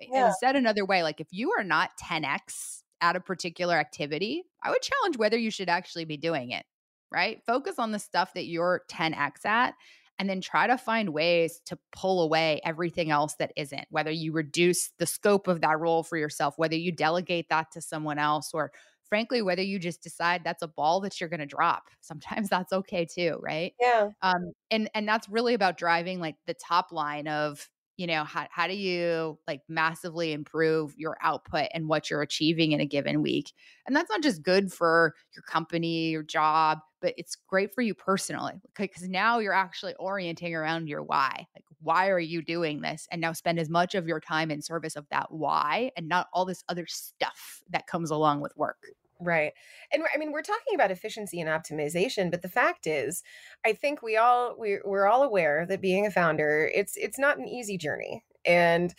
Yeah. 0.00 0.26
And 0.26 0.34
said 0.40 0.56
another 0.56 0.84
way, 0.84 1.02
like 1.02 1.20
if 1.20 1.28
you 1.30 1.52
are 1.58 1.64
not 1.64 1.90
10x 2.02 2.82
at 3.00 3.16
a 3.16 3.20
particular 3.20 3.74
activity, 3.74 4.44
I 4.62 4.70
would 4.70 4.82
challenge 4.82 5.16
whether 5.16 5.36
you 5.36 5.50
should 5.50 5.68
actually 5.68 6.04
be 6.04 6.16
doing 6.16 6.50
it, 6.50 6.64
right? 7.10 7.40
Focus 7.46 7.78
on 7.78 7.92
the 7.92 7.98
stuff 7.98 8.34
that 8.34 8.46
you're 8.46 8.82
10x 8.90 9.44
at 9.44 9.74
and 10.18 10.28
then 10.28 10.40
try 10.40 10.66
to 10.66 10.76
find 10.76 11.10
ways 11.10 11.60
to 11.66 11.78
pull 11.92 12.22
away 12.22 12.60
everything 12.64 13.10
else 13.10 13.34
that 13.38 13.52
isn't, 13.56 13.86
whether 13.90 14.10
you 14.10 14.32
reduce 14.32 14.90
the 14.98 15.06
scope 15.06 15.46
of 15.46 15.60
that 15.60 15.78
role 15.78 16.02
for 16.02 16.16
yourself, 16.16 16.54
whether 16.56 16.74
you 16.74 16.90
delegate 16.90 17.48
that 17.50 17.70
to 17.72 17.80
someone 17.80 18.18
else, 18.18 18.50
or 18.52 18.72
frankly, 19.08 19.42
whether 19.42 19.62
you 19.62 19.78
just 19.78 20.02
decide 20.02 20.42
that's 20.44 20.62
a 20.62 20.68
ball 20.68 21.00
that 21.00 21.20
you're 21.20 21.30
going 21.30 21.40
to 21.40 21.46
drop. 21.46 21.84
Sometimes 22.00 22.48
that's 22.48 22.72
okay 22.72 23.06
too, 23.06 23.38
right? 23.40 23.74
Yeah. 23.80 24.10
Um, 24.22 24.52
and 24.70 24.90
and 24.94 25.08
that's 25.08 25.28
really 25.28 25.54
about 25.54 25.78
driving 25.78 26.20
like 26.20 26.36
the 26.46 26.54
top 26.54 26.92
line 26.92 27.28
of 27.28 27.68
you 27.98 28.06
know 28.06 28.24
how, 28.24 28.46
how 28.50 28.66
do 28.66 28.74
you 28.74 29.38
like 29.46 29.60
massively 29.68 30.32
improve 30.32 30.94
your 30.96 31.18
output 31.20 31.68
and 31.74 31.88
what 31.88 32.08
you're 32.08 32.22
achieving 32.22 32.72
in 32.72 32.80
a 32.80 32.86
given 32.86 33.20
week? 33.20 33.52
And 33.86 33.94
that's 33.94 34.08
not 34.08 34.22
just 34.22 34.42
good 34.42 34.72
for 34.72 35.14
your 35.34 35.42
company 35.42 36.08
your 36.08 36.22
job 36.22 36.78
but 37.00 37.14
it's 37.16 37.36
great 37.36 37.72
for 37.72 37.82
you 37.82 37.94
personally 37.94 38.60
because 38.76 39.08
now 39.08 39.38
you're 39.38 39.52
actually 39.52 39.94
orienting 39.96 40.54
around 40.54 40.88
your 40.88 41.02
why 41.02 41.46
like 41.54 41.64
why 41.80 42.08
are 42.08 42.18
you 42.18 42.42
doing 42.42 42.80
this? 42.80 43.06
And 43.10 43.20
now 43.20 43.32
spend 43.32 43.58
as 43.58 43.68
much 43.68 43.94
of 43.94 44.06
your 44.06 44.20
time 44.20 44.50
in 44.50 44.60
service 44.62 44.96
of 44.96 45.06
that 45.10 45.30
why 45.30 45.90
and 45.96 46.08
not 46.08 46.28
all 46.32 46.44
this 46.44 46.64
other 46.68 46.86
stuff 46.86 47.62
that 47.70 47.86
comes 47.86 48.10
along 48.10 48.40
with 48.40 48.56
work 48.56 48.78
Right. 49.20 49.52
And 49.92 50.04
I 50.14 50.18
mean, 50.18 50.30
we're 50.30 50.42
talking 50.42 50.74
about 50.76 50.92
efficiency 50.92 51.40
and 51.40 51.50
optimization, 51.50 52.30
but 52.30 52.42
the 52.42 52.48
fact 52.48 52.86
is, 52.86 53.22
I 53.66 53.72
think 53.72 54.00
we 54.00 54.16
all 54.16 54.54
we 54.56 54.78
we're 54.84 55.06
all 55.08 55.24
aware 55.24 55.66
that 55.66 55.80
being 55.80 56.06
a 56.06 56.10
founder, 56.10 56.70
it's 56.72 56.96
it's 56.96 57.18
not 57.18 57.36
an 57.38 57.48
easy 57.48 57.76
journey. 57.78 58.24
And 58.44 58.94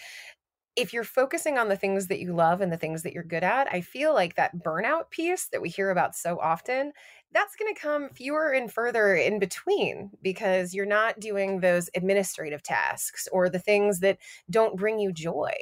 if 0.76 0.94
you're 0.94 1.04
focusing 1.04 1.58
on 1.58 1.70
the 1.70 1.78
things 1.78 2.08
that 2.08 2.20
you 2.20 2.34
love 2.36 2.62
and 2.62 2.72
the 2.72 2.78
things 2.78 3.04
that 3.04 3.14
you're 3.14 3.24
good 3.24 3.44
at, 3.44 3.68
I 3.74 3.82
feel 3.82 4.14
like 4.14 4.36
that 4.36 4.58
burnout 4.64 5.10
piece 5.12 5.48
that 5.50 5.62
we 5.62 5.70
hear 5.70 5.92
about 5.92 6.16
so 6.16 6.40
often, 6.40 6.94
that's 7.34 7.56
going 7.58 7.74
to 7.74 7.82
come 7.82 8.10
fewer 8.10 8.52
and 8.52 8.72
further 8.74 9.16
in 9.16 9.40
between 9.40 10.12
because 10.24 10.74
you're 10.74 10.86
not 10.86 11.20
doing 11.20 11.62
those 11.62 11.90
administrative 11.96 12.64
tasks 12.64 13.28
or 13.32 13.50
the 13.50 13.60
things 13.60 14.00
that 14.02 14.20
don't 14.50 14.78
bring 14.78 15.00
you 15.00 15.12
joy, 15.14 15.54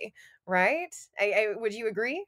right? 0.48 0.96
I, 1.20 1.34
I 1.34 1.48
would 1.58 1.74
you 1.74 1.88
agree? 1.88 2.26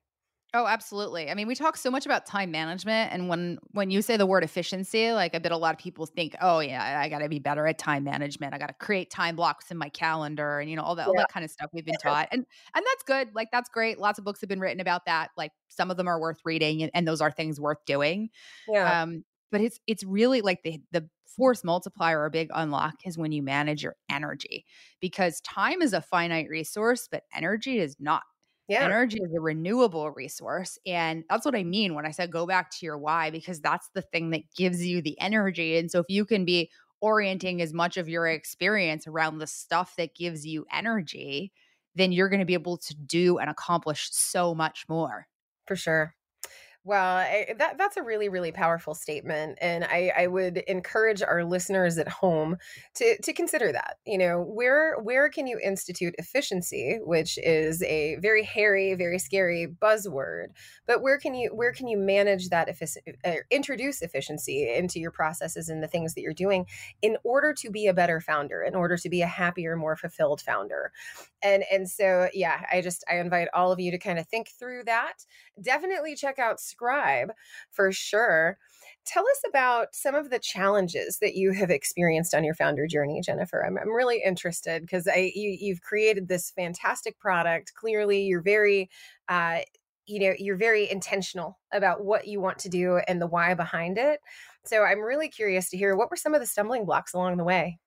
Oh, 0.55 0.65
absolutely. 0.65 1.29
I 1.29 1.35
mean, 1.35 1.47
we 1.47 1.53
talk 1.53 1.77
so 1.77 1.91
much 1.91 2.07
about 2.07 2.25
time 2.25 2.49
management 2.49 3.13
and 3.13 3.29
when 3.29 3.59
when 3.71 3.91
you 3.91 4.01
say 4.01 4.17
the 4.17 4.25
word 4.25 4.43
efficiency, 4.43 5.11
like 5.11 5.35
I 5.35 5.39
bet 5.39 5.51
a 5.51 5.57
lot 5.57 5.75
of 5.75 5.79
people 5.79 6.07
think, 6.07 6.35
"Oh, 6.41 6.59
yeah, 6.59 6.99
I 6.99 7.07
got 7.07 7.19
to 7.19 7.29
be 7.29 7.37
better 7.37 7.67
at 7.67 7.77
time 7.77 8.03
management. 8.03 8.55
I 8.55 8.57
got 8.57 8.67
to 8.67 8.73
create 8.73 9.11
time 9.11 9.35
blocks 9.35 9.69
in 9.69 9.77
my 9.77 9.89
calendar 9.89 10.59
and 10.59 10.67
you 10.67 10.75
know, 10.75 10.81
all 10.81 10.95
that 10.95 11.07
all 11.07 11.13
that 11.17 11.27
kind 11.29 11.43
of 11.43 11.51
stuff 11.51 11.69
we've 11.71 11.85
been 11.85 11.97
taught." 11.97 12.29
And 12.31 12.47
and 12.73 12.83
that's 12.85 13.03
good. 13.05 13.35
Like 13.35 13.49
that's 13.51 13.69
great. 13.69 13.99
Lots 13.99 14.17
of 14.17 14.25
books 14.25 14.41
have 14.41 14.49
been 14.49 14.59
written 14.59 14.79
about 14.79 15.05
that. 15.05 15.29
Like 15.37 15.51
some 15.67 15.91
of 15.91 15.97
them 15.97 16.07
are 16.07 16.19
worth 16.19 16.39
reading 16.43 16.81
and, 16.81 16.89
and 16.95 17.07
those 17.07 17.21
are 17.21 17.29
things 17.31 17.59
worth 17.61 17.85
doing. 17.85 18.29
Yeah. 18.67 18.93
Um 19.03 19.25
but 19.51 19.61
it's 19.61 19.79
it's 19.87 20.03
really 20.03 20.41
like 20.41 20.63
the 20.63 20.81
the 20.91 21.07
force 21.27 21.63
multiplier 21.63 22.21
or 22.23 22.29
big 22.31 22.49
unlock 22.55 22.95
is 23.05 23.17
when 23.17 23.31
you 23.31 23.43
manage 23.43 23.83
your 23.83 23.95
energy 24.09 24.65
because 24.99 25.41
time 25.41 25.81
is 25.83 25.93
a 25.93 26.01
finite 26.01 26.49
resource, 26.49 27.07
but 27.11 27.23
energy 27.35 27.77
is 27.79 27.95
not. 27.99 28.23
Yeah. 28.69 28.83
Energy 28.85 29.19
is 29.21 29.33
a 29.35 29.41
renewable 29.41 30.11
resource. 30.11 30.77
And 30.85 31.25
that's 31.29 31.45
what 31.45 31.55
I 31.55 31.63
mean 31.65 31.95
when 31.95 32.05
I 32.05 32.11
said 32.11 32.31
go 32.31 32.45
back 32.47 32.71
to 32.71 32.85
your 32.85 32.97
why, 32.97 33.31
because 33.31 33.59
that's 33.59 33.89
the 33.93 34.01
thing 34.01 34.29
that 34.31 34.43
gives 34.55 34.85
you 34.85 35.01
the 35.01 35.19
energy. 35.19 35.77
And 35.77 35.91
so 35.91 35.99
if 35.99 36.05
you 36.09 36.25
can 36.25 36.45
be 36.45 36.71
orienting 37.01 37.61
as 37.61 37.73
much 37.73 37.97
of 37.97 38.07
your 38.09 38.27
experience 38.27 39.07
around 39.07 39.39
the 39.39 39.47
stuff 39.47 39.95
that 39.97 40.15
gives 40.15 40.45
you 40.45 40.65
energy, 40.71 41.51
then 41.95 42.11
you're 42.13 42.29
going 42.29 42.39
to 42.41 42.45
be 42.45 42.53
able 42.53 42.77
to 42.77 42.95
do 42.95 43.39
and 43.39 43.49
accomplish 43.49 44.09
so 44.11 44.55
much 44.55 44.85
more. 44.87 45.27
For 45.67 45.75
sure. 45.75 46.15
Well, 46.85 47.17
I, 47.17 47.53
that 47.59 47.77
that's 47.77 47.97
a 47.97 48.03
really 48.03 48.29
really 48.29 48.53
powerful 48.53 48.93
statement, 48.95 49.57
and 49.61 49.83
I, 49.83 50.11
I 50.17 50.27
would 50.27 50.57
encourage 50.59 51.21
our 51.21 51.43
listeners 51.43 51.97
at 51.97 52.07
home 52.07 52.55
to 52.95 53.21
to 53.21 53.33
consider 53.33 53.71
that. 53.73 53.97
You 54.05 54.17
know, 54.17 54.41
where 54.41 54.97
where 55.01 55.29
can 55.29 55.45
you 55.45 55.59
institute 55.61 56.15
efficiency, 56.17 56.97
which 57.03 57.37
is 57.39 57.83
a 57.83 58.15
very 58.21 58.43
hairy, 58.43 58.93
very 58.95 59.19
scary 59.19 59.67
buzzword, 59.67 60.47
but 60.87 61.01
where 61.01 61.19
can 61.19 61.35
you 61.35 61.53
where 61.53 61.73
can 61.73 61.87
you 61.87 61.97
manage 61.97 62.47
that 62.49 62.69
efficiency, 62.69 63.13
uh, 63.25 63.33
introduce 63.51 64.01
efficiency 64.01 64.73
into 64.73 64.99
your 64.99 65.11
processes 65.11 65.67
and 65.67 65.83
the 65.83 65.87
things 65.87 66.13
that 66.15 66.21
you're 66.21 66.33
doing 66.33 66.65
in 67.01 67.17
order 67.25 67.53
to 67.55 67.69
be 67.69 67.87
a 67.87 67.93
better 67.93 68.21
founder, 68.21 68.63
in 68.63 68.73
order 68.73 68.95
to 68.97 69.09
be 69.09 69.21
a 69.21 69.27
happier, 69.27 69.75
more 69.75 69.97
fulfilled 69.97 70.39
founder, 70.41 70.91
and 71.41 71.63
and 71.71 71.89
so 71.89 72.29
yeah, 72.33 72.63
I 72.71 72.81
just 72.81 73.03
I 73.09 73.17
invite 73.17 73.49
all 73.53 73.71
of 73.71 73.79
you 73.81 73.91
to 73.91 73.97
kind 73.97 74.17
of 74.17 74.27
think 74.27 74.49
through 74.57 74.85
that. 74.85 75.25
Definitely 75.61 76.15
check 76.15 76.39
out 76.39 76.59
Scribe 76.69 77.31
for 77.71 77.91
sure. 77.91 78.57
Tell 79.05 79.23
us 79.23 79.41
about 79.47 79.95
some 79.95 80.13
of 80.13 80.29
the 80.29 80.39
challenges 80.39 81.17
that 81.19 81.35
you 81.35 81.51
have 81.51 81.71
experienced 81.71 82.35
on 82.35 82.43
your 82.43 82.53
founder 82.53 82.85
journey, 82.85 83.21
Jennifer. 83.21 83.65
I'm, 83.65 83.77
I'm 83.77 83.89
really 83.89 84.21
interested 84.23 84.81
because 84.81 85.07
I 85.07 85.31
you, 85.33 85.57
you've 85.59 85.81
created 85.81 86.27
this 86.27 86.51
fantastic 86.51 87.17
product. 87.19 87.73
Clearly, 87.73 88.21
you're 88.23 88.43
very 88.43 88.89
uh, 89.27 89.59
you 90.05 90.19
know 90.19 90.33
you're 90.37 90.57
very 90.57 90.89
intentional 90.89 91.57
about 91.71 92.03
what 92.03 92.27
you 92.27 92.39
want 92.39 92.59
to 92.59 92.69
do 92.69 92.99
and 93.07 93.21
the 93.21 93.27
why 93.27 93.53
behind 93.53 93.97
it. 93.97 94.19
So 94.65 94.83
I'm 94.83 94.99
really 94.99 95.29
curious 95.29 95.69
to 95.69 95.77
hear 95.77 95.95
what 95.95 96.09
were 96.11 96.17
some 96.17 96.35
of 96.35 96.41
the 96.41 96.47
stumbling 96.47 96.85
blocks 96.85 97.13
along 97.13 97.37
the 97.37 97.43
way. 97.43 97.79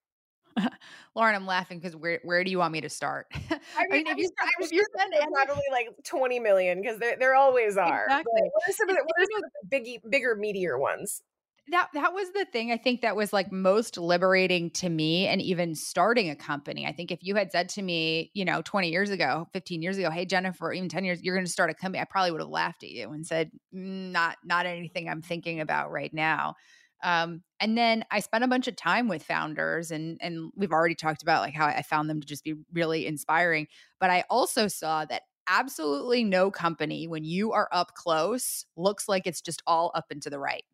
Lauren, 1.15 1.35
I'm 1.35 1.47
laughing 1.47 1.79
because 1.79 1.97
where 1.97 2.21
where 2.25 2.45
do 2.45 2.51
you 2.51 2.59
want 2.59 2.73
me 2.73 2.81
to 2.81 2.89
start? 2.89 3.27
I 3.35 3.37
mean, 3.39 3.61
I 3.79 3.87
mean 3.89 4.07
if 4.09 4.19
you, 4.19 4.31
if 4.61 4.73
you 4.73 4.85
spend 4.97 5.13
probably 5.33 5.63
like 5.71 5.89
20 6.05 6.41
million 6.41 6.81
because 6.81 6.99
there, 6.99 7.17
there 7.19 7.35
always 7.35 7.77
are. 7.77 8.05
Exactly. 8.05 8.43
what 8.53 8.69
are 8.69 8.73
some 8.73 8.89
of 8.89 8.97
the, 8.97 9.03
what 9.03 9.23
are 9.23 9.27
some 9.33 9.45
of 9.45 9.51
the 9.63 9.77
biggie, 9.77 10.11
bigger, 10.11 10.37
meatier 10.37 10.79
ones? 10.79 11.23
That 11.71 11.89
that 11.95 12.13
was 12.13 12.29
the 12.33 12.45
thing 12.45 12.73
I 12.73 12.77
think 12.77 13.03
that 13.03 13.15
was 13.15 13.33
like 13.33 13.53
most 13.53 13.97
liberating 13.97 14.71
to 14.73 14.89
me 14.89 15.29
and 15.29 15.41
even 15.41 15.77
starting 15.77 16.29
a 16.29 16.35
company. 16.35 16.87
I 16.87 16.93
think 16.93 17.13
if 17.13 17.21
you 17.23 17.37
had 17.37 17.53
said 17.53 17.69
to 17.71 17.83
me, 17.83 18.33
you 18.35 18.45
know, 18.45 18.63
20 18.63 18.91
years 18.91 19.11
ago, 19.11 19.47
15 19.53 19.81
years 19.81 19.97
ago, 19.97 20.11
hey 20.11 20.27
Jennifer, 20.27 20.73
even 20.73 20.89
10 20.89 21.05
years, 21.05 21.23
you're 21.23 21.37
going 21.37 21.47
to 21.47 21.53
start 21.53 21.71
a 21.71 21.75
company, 21.75 22.01
I 22.01 22.05
probably 22.05 22.33
would 22.33 22.41
have 22.41 22.51
laughed 22.51 22.83
at 22.83 22.91
you 22.91 23.13
and 23.13 23.25
said, 23.25 23.53
mm, 23.73 24.11
not 24.11 24.39
not 24.45 24.67
anything 24.67 25.09
I'm 25.09 25.23
thinking 25.23 25.61
about 25.61 25.93
right 25.93 26.13
now. 26.13 26.57
Um, 27.03 27.43
and 27.61 27.77
then 27.77 28.05
I 28.11 28.21
spent 28.21 28.45
a 28.45 28.49
bunch 28.49 28.69
of 28.69 28.77
time 28.77 29.09
with 29.09 29.23
founders, 29.23 29.91
and 29.91 30.19
and 30.21 30.53
we've 30.57 30.73
already 30.73 30.95
talked 30.95 31.23
about 31.23 31.43
like 31.43 31.55
how 31.55 31.67
I 31.67 31.83
found 31.83 32.09
them 32.11 32.21
to 32.21 32.27
just 32.27 32.45
be 32.45 32.55
really 32.73 33.07
inspiring. 33.07 33.69
But 34.01 34.11
I 34.11 34.25
also 34.31 34.69
saw 34.69 35.05
that 35.07 35.23
absolutely 35.49 36.25
no 36.25 36.51
company, 36.51 37.09
when 37.09 37.25
you 37.25 37.53
are 37.53 37.69
up 37.73 37.95
close, 37.95 38.67
looks 38.77 39.09
like 39.09 39.27
it's 39.27 39.41
just 39.41 39.63
all 39.67 39.91
up 39.95 40.07
and 40.11 40.23
to 40.23 40.31
the 40.31 40.39
right. 40.39 40.65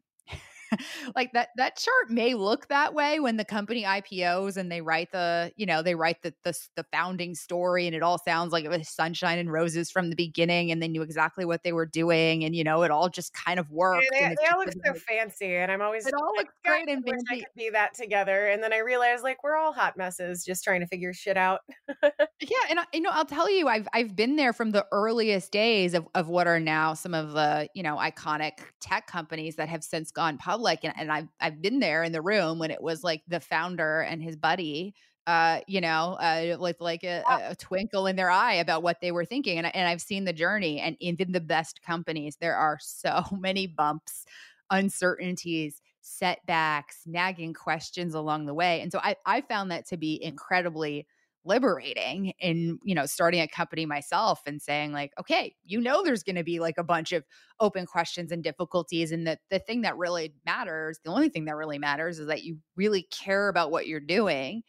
like 1.17 1.33
that 1.33 1.49
that 1.57 1.77
chart 1.77 2.11
may 2.11 2.35
look 2.35 2.69
that 2.69 2.95
way 2.95 3.21
when 3.21 3.37
the 3.37 3.45
company 3.45 3.85
IPOs 3.85 4.57
and 4.57 4.71
they 4.71 4.81
write 4.81 5.13
the, 5.13 5.53
you 5.57 5.67
know, 5.67 5.83
they 5.83 5.95
write 5.95 6.23
the 6.23 6.35
the, 6.45 6.55
the 6.77 6.85
founding 6.93 7.35
story 7.35 7.87
and 7.87 7.95
it 7.95 8.03
all 8.03 8.19
sounds 8.19 8.53
like 8.53 8.65
it 8.65 8.71
was 8.71 8.89
sunshine 8.89 9.39
and 9.39 9.51
roses 9.53 9.91
from 9.91 10.11
the 10.11 10.17
beginning 10.17 10.71
and 10.71 10.83
they 10.83 10.89
knew 10.89 11.03
exactly 11.03 11.45
what 11.45 11.63
they 11.63 11.73
were 11.73 11.87
doing 11.87 12.45
and 12.45 12.55
you 12.55 12.65
know, 12.65 12.83
it 12.83 12.91
all 12.91 13.09
just 13.09 13.33
kind 13.35 13.59
of 13.59 13.71
worked. 13.71 14.07
Yeah, 14.13 14.31
they, 14.31 14.37
they 14.43 14.49
all 14.49 14.59
look 14.59 14.75
so 14.85 14.95
fancy 14.95 15.57
and 15.57 15.71
I'm 15.71 15.83
always 15.83 16.07
it 16.07 16.15
all 16.15 16.33
looks 16.37 16.55
great 16.65 16.89
and 16.89 17.05
fancy. 17.05 17.25
I 17.31 17.37
could 17.37 17.47
be 17.57 17.71
that 17.71 17.95
together 17.95 18.49
and 18.49 18.63
then 18.63 18.73
I 18.73 18.79
realized 18.79 19.23
like 19.23 19.43
we're 19.43 19.57
all 19.57 19.73
hot 19.73 19.97
messes 19.97 20.45
just 20.45 20.65
trying 20.65 20.81
to 20.81 20.87
figure 20.87 21.13
shit 21.13 21.37
out. 21.37 21.61
yeah, 22.03 22.59
and 22.71 22.81
you 22.93 23.01
know, 23.01 23.11
I'll 23.13 23.25
tell 23.25 23.51
you 23.51 23.69
I've 23.69 23.89
I've 23.93 24.15
been 24.15 24.37
there 24.37 24.53
from 24.53 24.73
the 24.73 24.87
earliest 24.93 25.53
days 25.53 25.95
of 25.95 26.07
of 26.15 26.29
what 26.29 26.47
are 26.47 26.61
now 26.61 26.95
some 26.95 27.15
of 27.15 27.33
the, 27.33 27.69
you 27.75 27.83
know, 27.83 27.97
iconic 27.97 28.53
tech 28.81 29.07
companies 29.07 29.57
that 29.57 29.69
have 29.69 29.85
since 29.85 30.11
gone 30.11 30.39
public 30.39 30.58
and, 30.85 30.94
and 30.97 31.12
I've 31.12 31.29
I've 31.40 31.62
been 31.62 31.81
there 31.81 32.03
in 32.05 32.12
the 32.12 32.23
room 32.23 32.59
when 32.59 32.71
it 32.71 32.83
was 32.83 33.05
like 33.05 33.23
the 33.29 33.40
founder 33.40 34.01
and 34.01 34.23
his 34.23 34.37
buddy 34.37 34.94
uh, 35.29 35.61
you 35.66 35.83
know, 35.83 36.16
uh, 36.21 36.57
with 36.59 36.81
like 36.81 37.05
a, 37.05 37.23
a, 37.51 37.55
twinkle 37.55 38.07
in 38.07 38.16
their 38.16 38.31
eye 38.31 38.55
about 38.55 38.83
what 38.83 39.03
they 39.03 39.12
were 39.12 39.27
thinking. 39.27 39.59
And, 39.59 39.77
and 39.77 39.87
I've 39.87 40.01
seen 40.01 40.25
the 40.25 40.33
journey, 40.33 40.81
and 40.81 40.97
in 41.01 41.18
the 41.33 41.38
best 41.38 41.83
companies, 41.83 42.38
there 42.40 42.57
are 42.57 42.79
so 42.81 43.23
many 43.38 43.66
bumps, 43.66 44.25
uncertainties, 44.71 45.83
setbacks, 46.01 47.03
nagging 47.05 47.53
questions 47.53 48.14
along 48.14 48.47
the 48.47 48.55
way. 48.55 48.81
And 48.81 48.90
so 48.90 49.01
I, 49.03 49.16
I 49.27 49.42
found 49.42 49.71
that 49.71 49.87
to 49.88 49.99
be 49.99 50.18
incredibly 50.23 51.07
liberating 51.49 52.33
in 52.39 52.79
you 52.85 52.95
know 52.95 53.07
starting 53.07 53.41
a 53.41 53.49
company 53.49 53.87
myself 53.87 54.41
and 54.47 54.63
saying 54.63 54.93
like 54.93 55.13
okay 55.19 55.55
you 55.65 55.81
know 55.81 56.05
there's 56.05 56.23
going 56.23 56.37
to 56.37 56.45
be 56.45 56.61
like 56.61 56.77
a 56.79 56.85
bunch 56.85 57.11
of 57.13 57.25
open 57.59 57.87
questions 57.87 58.31
and 58.31 58.45
difficulties 58.45 59.11
and 59.11 59.27
that 59.27 59.41
the 59.51 59.59
thing 59.59 59.81
that 59.81 59.97
really 59.97 60.35
matters 60.47 61.01
the 61.05 61.11
only 61.11 61.29
thing 61.29 61.47
that 61.47 61.57
really 61.57 61.79
matters 61.79 62.19
is 62.19 62.27
that 62.27 62.45
you 62.45 62.59
really 62.77 63.09
care 63.11 63.49
about 63.49 63.71
what 63.71 63.87
you're 63.87 63.99
doing 63.99 64.63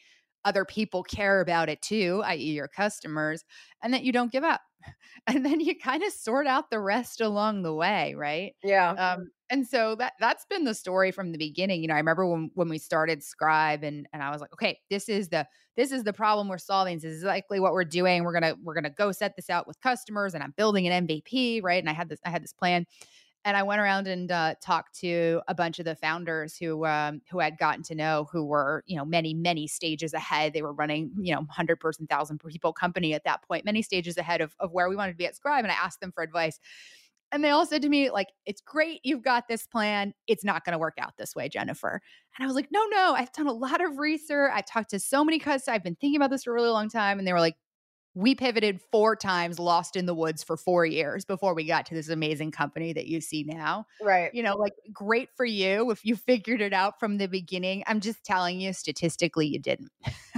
other 0.45 0.65
people 0.65 1.04
care 1.04 1.41
about 1.41 1.69
it 1.69 1.82
too 1.82 2.21
i.e 2.25 2.52
your 2.52 2.67
customers 2.67 3.43
and 3.84 3.93
that 3.93 4.04
you 4.04 4.12
don't 4.12 4.32
give 4.32 4.43
up. 4.43 4.62
And 5.28 5.45
then 5.45 5.60
you 5.60 5.78
kind 5.78 6.02
of 6.02 6.13
sort 6.13 6.47
out 6.47 6.69
the 6.69 6.80
rest 6.80 7.19
along 7.21 7.63
the 7.63 7.73
way 7.73 8.15
right? 8.15 8.56
Yeah. 8.63 8.91
Um, 8.91 9.30
and 9.49 9.67
so 9.67 9.95
that 9.95 10.13
that's 10.19 10.45
been 10.45 10.63
the 10.63 10.73
story 10.73 11.12
from 11.12 11.32
the 11.32 11.38
beginning 11.38 11.82
you 11.82 11.88
know 11.88 11.95
i 11.95 11.97
remember 11.97 12.25
when 12.25 12.52
when 12.54 12.69
we 12.69 12.78
started 12.78 13.23
scribe 13.23 13.84
and 13.84 14.08
and 14.13 14.21
i 14.21 14.30
was 14.30 14.41
like 14.41 14.54
okay 14.54 14.80
this 14.89 15.10
is 15.10 15.30
the 15.30 15.45
this 15.75 15.91
is 15.91 16.04
the 16.04 16.13
problem 16.13 16.47
we're 16.47 16.58
solving 16.58 16.97
this 16.97 17.04
is 17.04 17.23
exactly 17.23 17.60
what 17.60 17.73
we're 17.73 17.84
doing 17.84 18.23
we're 18.23 18.34
gonna 18.34 18.56
we're 18.63 18.73
gonna 18.73 18.89
go 18.89 19.12
set 19.12 19.36
this 19.36 19.49
out 19.49 19.67
with 19.67 19.80
customers 19.82 20.34
and 20.34 20.43
i'm 20.43 20.54
building 20.56 20.88
an 20.88 21.08
mvp 21.08 21.62
right? 21.63 21.82
And 21.82 21.89
i 21.89 21.93
had 21.93 22.10
this 22.10 22.19
i 22.25 22.30
had 22.30 22.43
this 22.43 22.54
plan 22.54 22.86
and 23.45 23.56
I 23.56 23.63
went 23.63 23.80
around 23.80 24.08
and 24.08 24.32
uh, 24.32 24.56
talked 24.62 24.99
to 24.99 25.41
a 25.47 25.56
bunch 25.56 25.80
of 25.80 25.86
the 25.86 25.95
founders 25.95 26.58
who 26.58 26.86
um, 26.86 27.21
who 27.32 27.39
had 27.39 27.58
gotten 27.58 27.84
to 27.84 27.95
know 27.95 28.28
who 28.32 28.43
were 28.43 28.84
you 28.86 28.97
know 28.97 29.06
many 29.06 29.34
many 29.34 29.67
stages 29.67 30.13
ahead. 30.13 30.54
They 30.54 30.62
were 30.62 30.73
running 30.73 31.12
you 31.19 31.34
know 31.34 31.45
hundred 31.49 31.80
person, 31.80 32.06
thousand 32.08 32.39
people 32.39 32.73
company 32.73 33.13
at 33.13 33.23
that 33.23 33.41
point, 33.43 33.65
many 33.65 33.82
stages 33.82 34.17
ahead 34.17 34.41
of 34.41 34.56
of 34.60 34.71
where 34.71 34.89
we 34.89 34.95
wanted 34.95 35.13
to 35.13 35.17
be 35.17 35.25
at 35.25 35.36
Scribe. 35.36 35.63
And 35.63 35.71
I 35.71 35.75
asked 35.75 36.02
them 36.02 36.12
for 36.12 36.21
advice, 36.21 36.60
and 37.32 37.43
they 37.43 37.49
all 37.49 37.65
said 37.65 37.82
to 37.84 37.89
me 37.89 38.12
like, 38.12 38.28
"It's 38.45 38.62
great, 38.62 38.99
you've 39.04 39.23
got 39.23 39.47
this 39.47 39.65
plan. 39.67 40.13
It's 40.28 40.43
not 40.43 40.65
going 40.65 40.73
to 40.73 40.80
work 40.80 40.97
out 40.99 41.13
this 41.17 41.36
way, 41.36 41.47
Jennifer." 41.47 42.02
And 42.38 42.43
I 42.43 42.47
was 42.47 42.56
like, 42.56 42.67
"No, 42.71 42.86
no, 42.91 43.13
I've 43.15 43.32
done 43.32 43.47
a 43.47 43.54
lot 43.54 43.82
of 43.84 43.97
research. 43.97 44.52
I've 44.54 44.65
talked 44.65 44.89
to 44.91 44.99
so 44.99 45.23
many 45.23 45.39
customers. 45.39 45.75
I've 45.75 45.84
been 45.84 45.95
thinking 45.95 46.17
about 46.17 46.30
this 46.30 46.43
for 46.43 46.52
a 46.52 46.54
really 46.54 46.69
long 46.69 46.89
time." 46.89 47.19
And 47.19 47.28
they 47.28 47.34
were 47.34 47.39
like, 47.39 47.56
we 48.15 48.34
pivoted 48.36 48.82
four 48.91 49.15
times, 49.15 49.60
lost 49.60 49.95
in 49.95 50.06
the 50.06 50.13
woods 50.13 50.43
for 50.43 50.58
four 50.58 50.86
years 50.86 51.26
before 51.26 51.54
we 51.54 51.63
got 51.63 51.86
to 51.86 51.93
this 51.93 52.10
amazing 52.10 52.52
company 52.52 52.91
that 52.93 53.08
you 53.08 53.22
see 53.22 53.43
now. 53.43 53.86
Right. 54.02 54.34
You 54.34 54.43
know, 54.43 54.56
like 54.56 54.74
great 54.91 55.30
for 55.36 55.45
you 55.45 55.91
if 55.91 56.04
you 56.04 56.15
figured 56.28 56.62
it 56.62 56.74
out 56.74 57.00
from 57.00 57.17
the 57.17 57.28
beginning. 57.28 57.84
I'm 57.88 58.00
just 58.00 58.24
telling 58.24 58.60
you, 58.60 58.74
statistically, 58.74 59.48
you 59.48 59.60
didn't. 59.60 59.91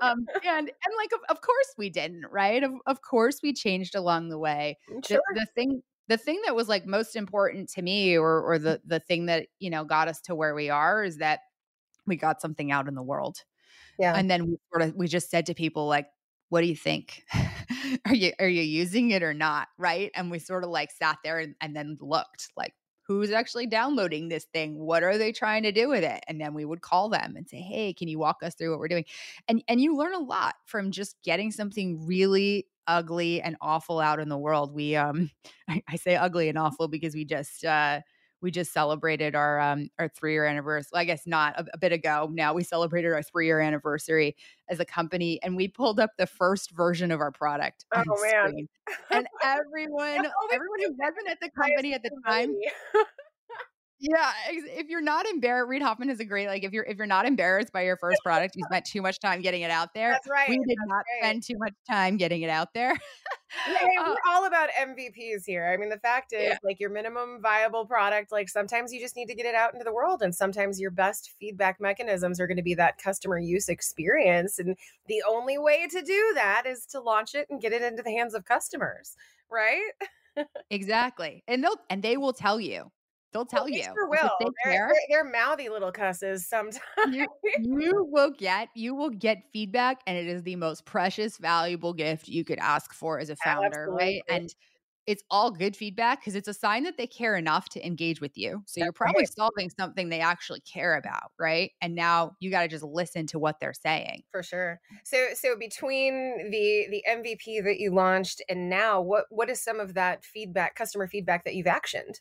um, 0.00 0.26
and 0.44 0.68
and 0.68 0.94
like, 0.96 1.12
of, 1.12 1.20
of, 1.28 1.40
course 1.40 1.74
we 1.76 1.90
didn't, 1.90 2.26
right? 2.30 2.62
Of, 2.62 2.72
of 2.86 3.02
course 3.02 3.40
we 3.42 3.52
changed 3.52 3.94
along 3.94 4.28
the 4.28 4.38
way. 4.38 4.78
Sure. 5.04 5.20
The, 5.34 5.40
the 5.40 5.46
thing 5.54 5.82
the 6.08 6.16
thing 6.16 6.40
that 6.44 6.54
was 6.54 6.68
like 6.68 6.86
most 6.86 7.16
important 7.16 7.68
to 7.70 7.82
me 7.82 8.16
or 8.16 8.40
or 8.42 8.58
the 8.58 8.80
the 8.84 9.00
thing 9.00 9.26
that 9.26 9.46
you 9.58 9.70
know 9.70 9.84
got 9.84 10.08
us 10.08 10.20
to 10.22 10.34
where 10.34 10.54
we 10.54 10.70
are 10.70 11.04
is 11.04 11.18
that 11.18 11.40
we 12.06 12.16
got 12.16 12.40
something 12.40 12.72
out 12.72 12.88
in 12.88 12.94
the 12.94 13.02
world 13.02 13.38
yeah 13.98 14.14
and 14.16 14.30
then 14.30 14.46
we 14.46 14.56
sort 14.70 14.82
of 14.82 14.94
we 14.96 15.06
just 15.06 15.30
said 15.30 15.46
to 15.46 15.54
people 15.54 15.86
like 15.86 16.08
what 16.52 16.60
do 16.60 16.66
you 16.66 16.76
think? 16.76 17.24
are 18.06 18.14
you 18.14 18.32
are 18.38 18.46
you 18.48 18.60
using 18.62 19.10
it 19.10 19.22
or 19.22 19.32
not? 19.32 19.68
Right. 19.78 20.10
And 20.14 20.30
we 20.30 20.38
sort 20.38 20.64
of 20.64 20.70
like 20.70 20.90
sat 20.90 21.16
there 21.24 21.38
and, 21.38 21.54
and 21.62 21.74
then 21.74 21.96
looked 22.00 22.48
like 22.58 22.74
who's 23.06 23.30
actually 23.30 23.66
downloading 23.66 24.28
this 24.28 24.44
thing 24.52 24.78
what 24.78 25.02
are 25.02 25.18
they 25.18 25.32
trying 25.32 25.62
to 25.64 25.72
do 25.72 25.88
with 25.88 26.04
it 26.04 26.22
and 26.28 26.40
then 26.40 26.54
we 26.54 26.64
would 26.64 26.80
call 26.82 27.08
them 27.08 27.34
and 27.36 27.48
say 27.48 27.56
hey 27.58 27.92
can 27.92 28.06
you 28.06 28.18
walk 28.18 28.36
us 28.44 28.54
through 28.54 28.70
what 28.70 28.78
we're 28.78 28.86
doing 28.88 29.04
and 29.48 29.62
and 29.68 29.80
you 29.80 29.96
learn 29.96 30.14
a 30.14 30.18
lot 30.20 30.54
from 30.66 30.92
just 30.92 31.16
getting 31.24 31.50
something 31.50 32.06
really 32.06 32.66
ugly 32.86 33.40
and 33.42 33.56
awful 33.60 33.98
out 33.98 34.20
in 34.20 34.28
the 34.28 34.38
world 34.38 34.72
we 34.72 34.94
um 34.94 35.30
i, 35.68 35.82
I 35.88 35.96
say 35.96 36.14
ugly 36.16 36.48
and 36.48 36.58
awful 36.58 36.86
because 36.88 37.14
we 37.14 37.24
just 37.24 37.64
uh 37.64 38.00
we 38.42 38.50
just 38.50 38.72
celebrated 38.72 39.34
our 39.34 39.58
um 39.60 39.88
our 39.98 40.08
three 40.08 40.32
year 40.32 40.44
anniversary. 40.44 40.90
I 40.94 41.04
guess 41.04 41.26
not 41.26 41.58
a, 41.58 41.64
a, 41.72 41.78
bit 41.78 41.92
ago. 41.92 42.28
Now 42.32 42.52
we 42.52 42.64
celebrated 42.64 43.12
our 43.12 43.22
three 43.22 43.46
year 43.46 43.60
anniversary 43.60 44.36
as 44.68 44.80
a 44.80 44.84
company, 44.84 45.40
and 45.42 45.56
we 45.56 45.68
pulled 45.68 46.00
up 46.00 46.10
the 46.18 46.26
first 46.26 46.72
version 46.72 47.10
of 47.10 47.20
our 47.20 47.30
product. 47.30 47.86
Oh 47.94 48.02
man! 48.22 48.68
And 49.10 49.26
everyone, 49.42 50.26
everyone 50.52 50.80
who 50.80 50.94
wasn't 50.98 51.28
at 51.30 51.38
the 51.40 51.50
company 51.50 51.94
at 51.94 52.02
the 52.02 52.10
time. 52.26 52.54
Yeah, 54.04 54.32
if 54.48 54.88
you're 54.88 55.00
not 55.00 55.26
embarrassed, 55.26 55.68
Reid 55.68 55.80
Hoffman 55.80 56.10
is 56.10 56.18
a 56.18 56.24
great 56.24 56.48
like 56.48 56.64
if 56.64 56.72
you're 56.72 56.82
if 56.82 56.96
you're 56.96 57.06
not 57.06 57.24
embarrassed 57.24 57.72
by 57.72 57.82
your 57.82 57.96
first 57.96 58.20
product, 58.24 58.56
you 58.56 58.64
spent 58.64 58.84
too 58.84 59.00
much 59.00 59.20
time 59.20 59.40
getting 59.40 59.62
it 59.62 59.70
out 59.70 59.94
there. 59.94 60.10
That's 60.10 60.28
right. 60.28 60.48
We 60.48 60.58
did 60.58 60.66
That's 60.70 60.88
not 60.88 60.96
right. 60.96 61.04
spend 61.20 61.42
too 61.44 61.54
much 61.56 61.72
time 61.88 62.16
getting 62.16 62.42
it 62.42 62.50
out 62.50 62.74
there. 62.74 62.94
hey, 63.64 63.96
uh, 64.00 64.08
we're 64.08 64.32
all 64.32 64.46
about 64.46 64.70
MVPs 64.70 65.44
here. 65.46 65.70
I 65.72 65.76
mean, 65.76 65.88
the 65.88 66.00
fact 66.00 66.32
is, 66.32 66.48
yeah. 66.48 66.56
like 66.64 66.80
your 66.80 66.90
minimum 66.90 67.38
viable 67.40 67.86
product, 67.86 68.32
like 68.32 68.48
sometimes 68.48 68.92
you 68.92 68.98
just 68.98 69.14
need 69.14 69.26
to 69.26 69.36
get 69.36 69.46
it 69.46 69.54
out 69.54 69.72
into 69.72 69.84
the 69.84 69.94
world, 69.94 70.20
and 70.20 70.34
sometimes 70.34 70.80
your 70.80 70.90
best 70.90 71.30
feedback 71.38 71.80
mechanisms 71.80 72.40
are 72.40 72.48
going 72.48 72.56
to 72.56 72.62
be 72.64 72.74
that 72.74 72.98
customer 72.98 73.38
use 73.38 73.68
experience. 73.68 74.58
And 74.58 74.76
the 75.06 75.22
only 75.28 75.58
way 75.58 75.86
to 75.86 76.02
do 76.02 76.32
that 76.34 76.64
is 76.66 76.86
to 76.86 77.00
launch 77.00 77.36
it 77.36 77.46
and 77.50 77.60
get 77.60 77.72
it 77.72 77.82
into 77.82 78.02
the 78.02 78.10
hands 78.10 78.34
of 78.34 78.44
customers, 78.46 79.14
right? 79.48 79.92
exactly, 80.70 81.44
and 81.46 81.62
they'll 81.62 81.78
and 81.88 82.02
they 82.02 82.16
will 82.16 82.32
tell 82.32 82.58
you 82.58 82.90
They'll 83.32 83.46
tell 83.46 83.64
well, 83.64 83.72
you. 83.72 83.82
Sure 83.82 84.08
will. 84.08 84.30
They 84.40 84.46
they're, 84.64 84.72
they're, 84.72 84.94
they're, 85.08 85.24
mouthy 85.24 85.68
little 85.68 85.92
cusses 85.92 86.46
sometimes. 86.46 86.80
You, 87.10 87.26
you, 87.58 88.06
will 88.10 88.30
get 88.30 88.68
you 88.74 88.94
will 88.94 89.10
get 89.10 89.44
feedback, 89.52 90.02
and 90.06 90.16
it 90.16 90.26
is 90.26 90.42
the 90.42 90.56
most 90.56 90.84
precious, 90.84 91.38
valuable 91.38 91.94
gift 91.94 92.28
you 92.28 92.44
could 92.44 92.58
ask 92.58 92.92
for 92.92 93.18
as 93.18 93.30
a 93.30 93.36
founder, 93.36 93.88
right? 93.90 94.22
And 94.28 94.54
it's 95.06 95.22
all 95.30 95.50
good 95.50 95.74
feedback 95.74 96.20
because 96.20 96.36
it's 96.36 96.46
a 96.46 96.54
sign 96.54 96.84
that 96.84 96.96
they 96.96 97.06
care 97.06 97.36
enough 97.36 97.68
to 97.70 97.84
engage 97.84 98.20
with 98.20 98.38
you. 98.38 98.62
So 98.66 98.78
That's 98.78 98.86
you're 98.86 98.92
probably 98.92 99.22
right. 99.22 99.34
solving 99.34 99.70
something 99.70 100.08
they 100.08 100.20
actually 100.20 100.60
care 100.60 100.96
about, 100.96 101.32
right? 101.38 101.72
And 101.80 101.94
now 101.94 102.36
you 102.38 102.50
got 102.50 102.62
to 102.62 102.68
just 102.68 102.84
listen 102.84 103.26
to 103.28 103.38
what 103.38 103.58
they're 103.58 103.72
saying. 103.72 104.22
For 104.30 104.42
sure. 104.42 104.80
So 105.04 105.28
so 105.34 105.56
between 105.56 106.50
the 106.50 106.86
the 106.90 107.04
MVP 107.08 107.64
that 107.64 107.80
you 107.80 107.92
launched 107.92 108.42
and 108.48 108.70
now, 108.70 109.00
what 109.00 109.24
what 109.30 109.50
is 109.50 109.62
some 109.62 109.80
of 109.80 109.94
that 109.94 110.24
feedback, 110.24 110.76
customer 110.76 111.08
feedback 111.08 111.44
that 111.44 111.54
you've 111.54 111.66
actioned? 111.66 112.20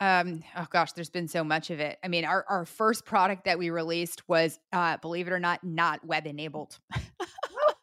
Um, 0.00 0.42
oh 0.56 0.66
gosh, 0.70 0.92
there's 0.92 1.10
been 1.10 1.28
so 1.28 1.44
much 1.44 1.70
of 1.70 1.80
it. 1.80 1.98
I 2.02 2.08
mean, 2.08 2.24
our, 2.24 2.44
our 2.48 2.64
first 2.64 3.04
product 3.04 3.44
that 3.44 3.58
we 3.58 3.70
released 3.70 4.28
was, 4.28 4.58
uh, 4.72 4.96
believe 4.98 5.28
it 5.28 5.32
or 5.32 5.38
not, 5.38 5.62
not 5.62 6.04
web 6.04 6.26
enabled. 6.26 6.78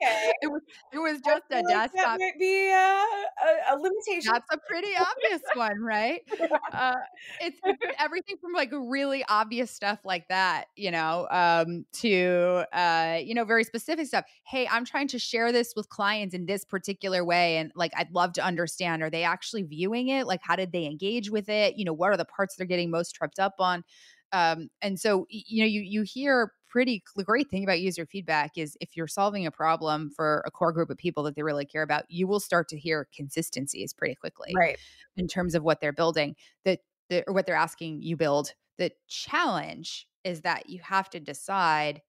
okay. 0.02 0.32
It 0.42 0.48
was 0.48 0.62
it 0.94 1.00
was 1.00 1.20
just 1.26 1.44
a 1.52 1.56
like 1.56 1.68
desktop. 1.68 1.94
That 1.94 2.20
might 2.20 2.40
be 2.40 2.72
uh, 2.72 2.76
a, 2.76 3.74
a, 3.74 3.76
limitation. 3.78 4.32
That's 4.34 4.48
a 4.52 4.58
pretty 4.70 4.94
obvious 4.96 5.42
one, 5.56 5.80
right? 5.82 6.22
Uh, 6.72 6.96
it's, 7.42 7.60
it's 7.66 7.84
everything 8.00 8.38
from 8.38 8.54
like 8.54 8.72
really 8.72 9.26
obvious 9.28 9.72
stuff 9.72 10.00
like 10.06 10.28
that, 10.30 10.66
you 10.76 10.90
know, 10.90 11.28
um, 11.30 11.86
to 11.92 12.64
uh, 12.72 13.20
you 13.22 13.34
know, 13.34 13.44
very 13.44 13.64
specific 13.64 14.08
stuff. 14.08 14.26
Hey, 14.46 14.68
I'm 14.72 14.86
trying 14.86 15.08
to 15.10 15.20
share 15.20 15.52
this 15.52 15.74
with 15.76 15.90
clients 15.90 16.34
in 16.34 16.46
this 16.46 16.64
particular 16.64 17.26
way, 17.26 17.58
and 17.58 17.72
like 17.76 17.92
I'd 17.98 18.12
love 18.14 18.34
to 18.34 18.44
understand: 18.44 19.04
are 19.04 19.10
they 19.10 19.24
actually 19.24 19.64
viewing 19.64 20.08
it? 20.10 20.28
Like, 20.28 20.40
how 20.44 20.56
did 20.56 20.72
they 20.72 20.86
engage 20.86 21.30
with 21.30 21.50
it? 21.50 21.78
You 21.78 21.86
know, 21.86 21.94
what 21.94 22.12
are 22.12 22.18
the 22.18 22.26
parts 22.26 22.56
they're 22.56 22.66
getting 22.66 22.90
most 22.90 23.14
tripped 23.14 23.40
up 23.40 23.56
on? 23.60 23.84
Um, 24.32 24.70
and 24.82 25.00
so 25.00 25.28
you 25.30 25.64
know, 25.64 25.68
you 25.68 25.82
you 25.82 26.04
hear 26.04 26.54
pretty 26.72 27.04
the 27.16 27.24
great 27.24 27.50
thing 27.50 27.64
about 27.64 27.82
user 27.82 28.06
feedback 28.06 28.52
is 28.56 28.78
if 28.82 28.96
you're 28.96 29.08
solving 29.08 29.46
a 29.46 29.52
problem 29.52 30.10
for 30.10 30.42
a 30.46 30.52
core 30.52 30.72
group 30.72 30.90
of 30.90 30.98
people 30.98 31.24
that 31.24 31.36
they 31.36 31.44
really 31.44 31.66
care 31.66 31.84
about, 31.84 32.06
you 32.08 32.28
will 32.28 32.40
start 32.40 32.70
to 32.70 32.80
hear 32.80 33.08
consistencies 33.14 33.94
pretty 33.94 34.16
quickly, 34.16 34.54
right? 34.56 34.78
In 35.18 35.28
terms 35.28 35.54
of 35.54 35.64
what 35.64 35.82
they're 35.82 35.94
building, 35.94 36.36
that 36.66 36.80
the, 37.10 37.24
or 37.28 37.34
what 37.34 37.46
they're 37.46 37.56
asking 37.56 38.02
you 38.02 38.16
build. 38.16 38.54
The 38.78 38.92
challenge 39.08 40.08
is 40.24 40.42
that 40.42 40.70
you 40.70 40.80
have 40.82 41.10
to 41.12 41.20
decide 41.20 42.02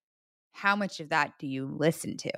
how 0.52 0.76
much 0.76 1.00
of 1.00 1.08
that 1.10 1.32
do 1.38 1.46
you 1.46 1.66
listen 1.66 2.16
to, 2.18 2.32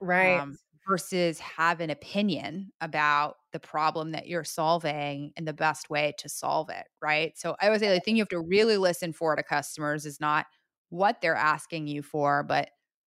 right? 0.00 0.40
Um, 0.40 0.58
versus 0.86 1.38
have 1.38 1.80
an 1.80 1.90
opinion 1.90 2.72
about 2.80 3.36
the 3.52 3.60
problem 3.60 4.12
that 4.12 4.26
you're 4.26 4.42
solving 4.42 5.32
and 5.36 5.46
the 5.46 5.52
best 5.52 5.90
way 5.90 6.14
to 6.18 6.28
solve 6.28 6.70
it, 6.70 6.86
right? 7.02 7.38
So 7.38 7.56
I 7.60 7.68
would 7.68 7.80
say 7.80 7.88
the 7.88 8.00
thing 8.00 8.16
you 8.16 8.22
have 8.22 8.28
to 8.30 8.40
really 8.40 8.78
listen 8.78 9.12
for 9.12 9.36
to 9.36 9.42
customers 9.42 10.06
is 10.06 10.18
not 10.18 10.46
what 10.90 11.20
they're 11.20 11.34
asking 11.34 11.86
you 11.86 12.02
for, 12.02 12.42
but 12.42 12.70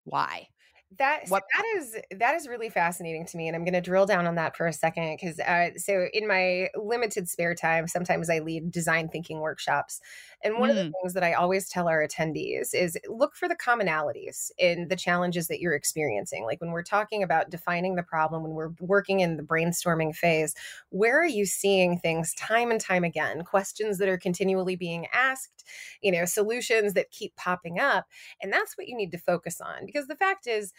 why. 0.05 0.49
That 0.99 1.29
what 1.29 1.45
that 1.57 1.65
is 1.77 1.97
that 2.19 2.35
is 2.35 2.49
really 2.49 2.69
fascinating 2.69 3.25
to 3.27 3.37
me, 3.37 3.47
and 3.47 3.55
I'm 3.55 3.63
going 3.63 3.75
to 3.75 3.81
drill 3.81 4.07
down 4.07 4.27
on 4.27 4.35
that 4.35 4.57
for 4.57 4.67
a 4.67 4.73
second 4.73 5.19
because 5.21 5.39
uh, 5.39 5.71
so 5.77 6.07
in 6.13 6.27
my 6.27 6.69
limited 6.75 7.29
spare 7.29 7.55
time, 7.55 7.87
sometimes 7.87 8.29
I 8.29 8.41
lead 8.41 8.73
design 8.73 9.09
thinking 9.09 9.39
workshops, 9.39 10.01
and 10.43 10.59
one 10.59 10.69
mm. 10.69 10.73
of 10.73 10.77
the 10.77 10.83
mm. 10.85 10.93
things 11.01 11.15
that 11.15 11.23
I 11.23 11.35
always 11.35 11.69
tell 11.69 11.89
our 11.89 12.07
attendees 12.07 12.75
is 12.75 12.99
look 13.09 13.37
for 13.37 13.49
the 13.49 13.57
commonalities 13.57 14.51
in 14.59 14.89
the 14.89 14.97
challenges 14.97 15.49
that 15.49 15.61
you're 15.61 15.75
experiencing. 15.75 16.45
Like 16.45 16.61
when 16.61 16.71
we're 16.71 16.83
talking 16.83 17.23
about 17.23 17.51
defining 17.51 17.97
the 17.97 18.03
problem, 18.03 18.43
when 18.43 18.53
we're 18.53 18.73
working 18.81 19.21
in 19.21 19.37
the 19.37 19.43
brainstorming 19.43 20.15
phase, 20.15 20.55
where 20.91 21.21
are 21.21 21.27
you 21.27 21.47
seeing 21.47 21.99
things 21.99 22.35
time 22.35 22.71
and 22.71 22.81
time 22.81 23.05
again? 23.05 23.45
Questions 23.45 23.99
that 23.99 24.09
are 24.09 24.19
continually 24.19 24.77
being 24.77 25.07
asked, 25.13 25.65
you 26.01 26.13
know, 26.13 26.25
solutions 26.25 26.95
that 26.95 27.11
keep 27.11 27.35
popping 27.37 27.79
up, 27.79 28.07
and 28.43 28.53
that's 28.53 28.77
what 28.77 28.89
you 28.89 28.97
need 28.97 29.13
to 29.13 29.19
focus 29.19 29.61
on 29.61 29.87
because 29.87 30.07
the 30.07 30.17
fact 30.17 30.47
is 30.47 30.73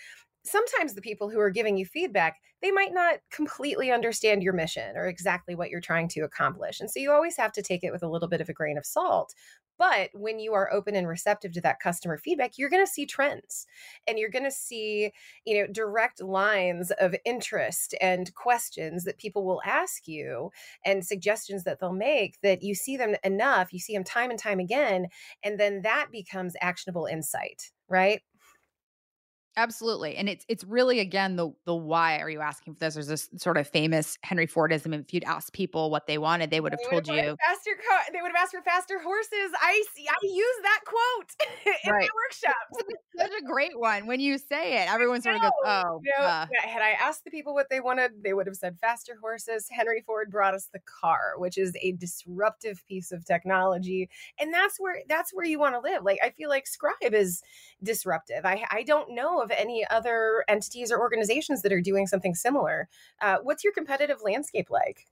sometimes 0.43 0.93
the 0.93 1.01
people 1.01 1.29
who 1.29 1.39
are 1.39 1.49
giving 1.49 1.77
you 1.77 1.85
feedback 1.85 2.37
they 2.61 2.71
might 2.71 2.93
not 2.93 3.19
completely 3.31 3.91
understand 3.91 4.43
your 4.43 4.53
mission 4.53 4.95
or 4.95 5.07
exactly 5.07 5.55
what 5.55 5.69
you're 5.69 5.81
trying 5.81 6.07
to 6.07 6.21
accomplish 6.21 6.79
and 6.79 6.89
so 6.89 6.99
you 6.99 7.11
always 7.11 7.37
have 7.37 7.51
to 7.51 7.61
take 7.61 7.83
it 7.83 7.91
with 7.91 8.03
a 8.03 8.09
little 8.09 8.27
bit 8.27 8.41
of 8.41 8.49
a 8.49 8.53
grain 8.53 8.77
of 8.77 8.85
salt 8.85 9.33
but 9.77 10.09
when 10.13 10.39
you 10.39 10.53
are 10.53 10.71
open 10.71 10.95
and 10.95 11.07
receptive 11.07 11.51
to 11.51 11.61
that 11.61 11.79
customer 11.79 12.17
feedback 12.17 12.57
you're 12.57 12.69
going 12.69 12.85
to 12.85 12.91
see 12.91 13.05
trends 13.05 13.65
and 14.07 14.17
you're 14.17 14.29
going 14.29 14.43
to 14.43 14.51
see 14.51 15.11
you 15.45 15.59
know 15.59 15.67
direct 15.71 16.21
lines 16.21 16.91
of 16.99 17.15
interest 17.25 17.93
and 18.01 18.33
questions 18.33 19.03
that 19.03 19.17
people 19.17 19.45
will 19.45 19.61
ask 19.65 20.07
you 20.07 20.51
and 20.85 21.05
suggestions 21.05 21.63
that 21.63 21.79
they'll 21.79 21.93
make 21.93 22.39
that 22.41 22.63
you 22.63 22.73
see 22.73 22.97
them 22.97 23.15
enough 23.23 23.71
you 23.71 23.79
see 23.79 23.93
them 23.93 24.03
time 24.03 24.31
and 24.31 24.39
time 24.39 24.59
again 24.59 25.07
and 25.43 25.59
then 25.59 25.81
that 25.83 26.07
becomes 26.11 26.55
actionable 26.61 27.05
insight 27.05 27.71
right 27.87 28.21
Absolutely. 29.61 30.15
And 30.15 30.27
it's 30.27 30.43
it's 30.49 30.63
really 30.63 30.99
again 30.99 31.35
the 31.35 31.51
the 31.65 31.75
why 31.75 32.17
are 32.17 32.31
you 32.31 32.41
asking 32.41 32.73
for 32.73 32.79
this? 32.79 32.95
There's 32.95 33.05
this 33.05 33.29
sort 33.37 33.57
of 33.57 33.67
famous 33.67 34.17
Henry 34.23 34.47
Fordism. 34.47 34.99
If 34.99 35.13
you'd 35.13 35.23
asked 35.23 35.53
people 35.53 35.91
what 35.91 36.07
they 36.07 36.17
wanted, 36.17 36.49
they 36.49 36.59
would 36.59 36.71
have 36.71 36.79
they 36.83 36.89
told 36.89 37.07
you 37.07 37.13
faster 37.13 37.71
car 37.87 37.99
they 38.11 38.23
would 38.23 38.31
have 38.35 38.41
asked 38.41 38.53
for 38.53 38.61
faster 38.63 38.99
horses. 38.99 39.51
I 39.61 39.83
see 39.93 40.07
I 40.09 40.15
use 40.23 40.55
that 40.63 40.79
quote 40.83 41.47
in 41.85 41.91
right. 41.91 42.01
my 42.01 42.09
workshop. 42.25 42.97
Such 43.15 43.39
a 43.39 43.45
great 43.45 43.77
one. 43.79 44.07
When 44.07 44.19
you 44.19 44.39
say 44.39 44.81
it, 44.81 44.91
everyone 44.91 45.21
sort 45.21 45.35
of 45.35 45.41
goes, 45.41 45.51
Oh, 45.63 46.01
you 46.03 46.11
know, 46.17 46.25
uh. 46.25 46.47
yeah, 46.51 46.67
had 46.67 46.81
I 46.81 46.91
asked 46.91 47.23
the 47.23 47.29
people 47.29 47.53
what 47.53 47.69
they 47.69 47.81
wanted, 47.81 48.23
they 48.23 48.33
would 48.33 48.47
have 48.47 48.55
said 48.55 48.79
faster 48.79 49.15
horses. 49.21 49.67
Henry 49.69 50.01
Ford 50.01 50.31
brought 50.31 50.55
us 50.55 50.69
the 50.73 50.79
car, 50.79 51.33
which 51.37 51.59
is 51.59 51.77
a 51.83 51.91
disruptive 51.91 52.83
piece 52.87 53.11
of 53.11 53.25
technology. 53.25 54.09
And 54.39 54.51
that's 54.51 54.79
where 54.79 55.01
that's 55.07 55.31
where 55.31 55.45
you 55.45 55.59
want 55.59 55.75
to 55.75 55.79
live. 55.79 56.03
Like 56.03 56.17
I 56.23 56.31
feel 56.31 56.49
like 56.49 56.65
Scribe 56.65 57.13
is 57.13 57.43
disruptive. 57.83 58.43
I 58.43 58.65
I 58.71 58.81
don't 58.81 59.13
know 59.13 59.41
of 59.41 59.50
any 59.51 59.85
other 59.89 60.43
entities 60.47 60.91
or 60.91 60.99
organizations 60.99 61.61
that 61.61 61.71
are 61.71 61.81
doing 61.81 62.07
something 62.07 62.35
similar. 62.35 62.89
Uh, 63.21 63.37
what's 63.43 63.63
your 63.63 63.73
competitive 63.73 64.17
landscape 64.23 64.69
like? 64.69 65.07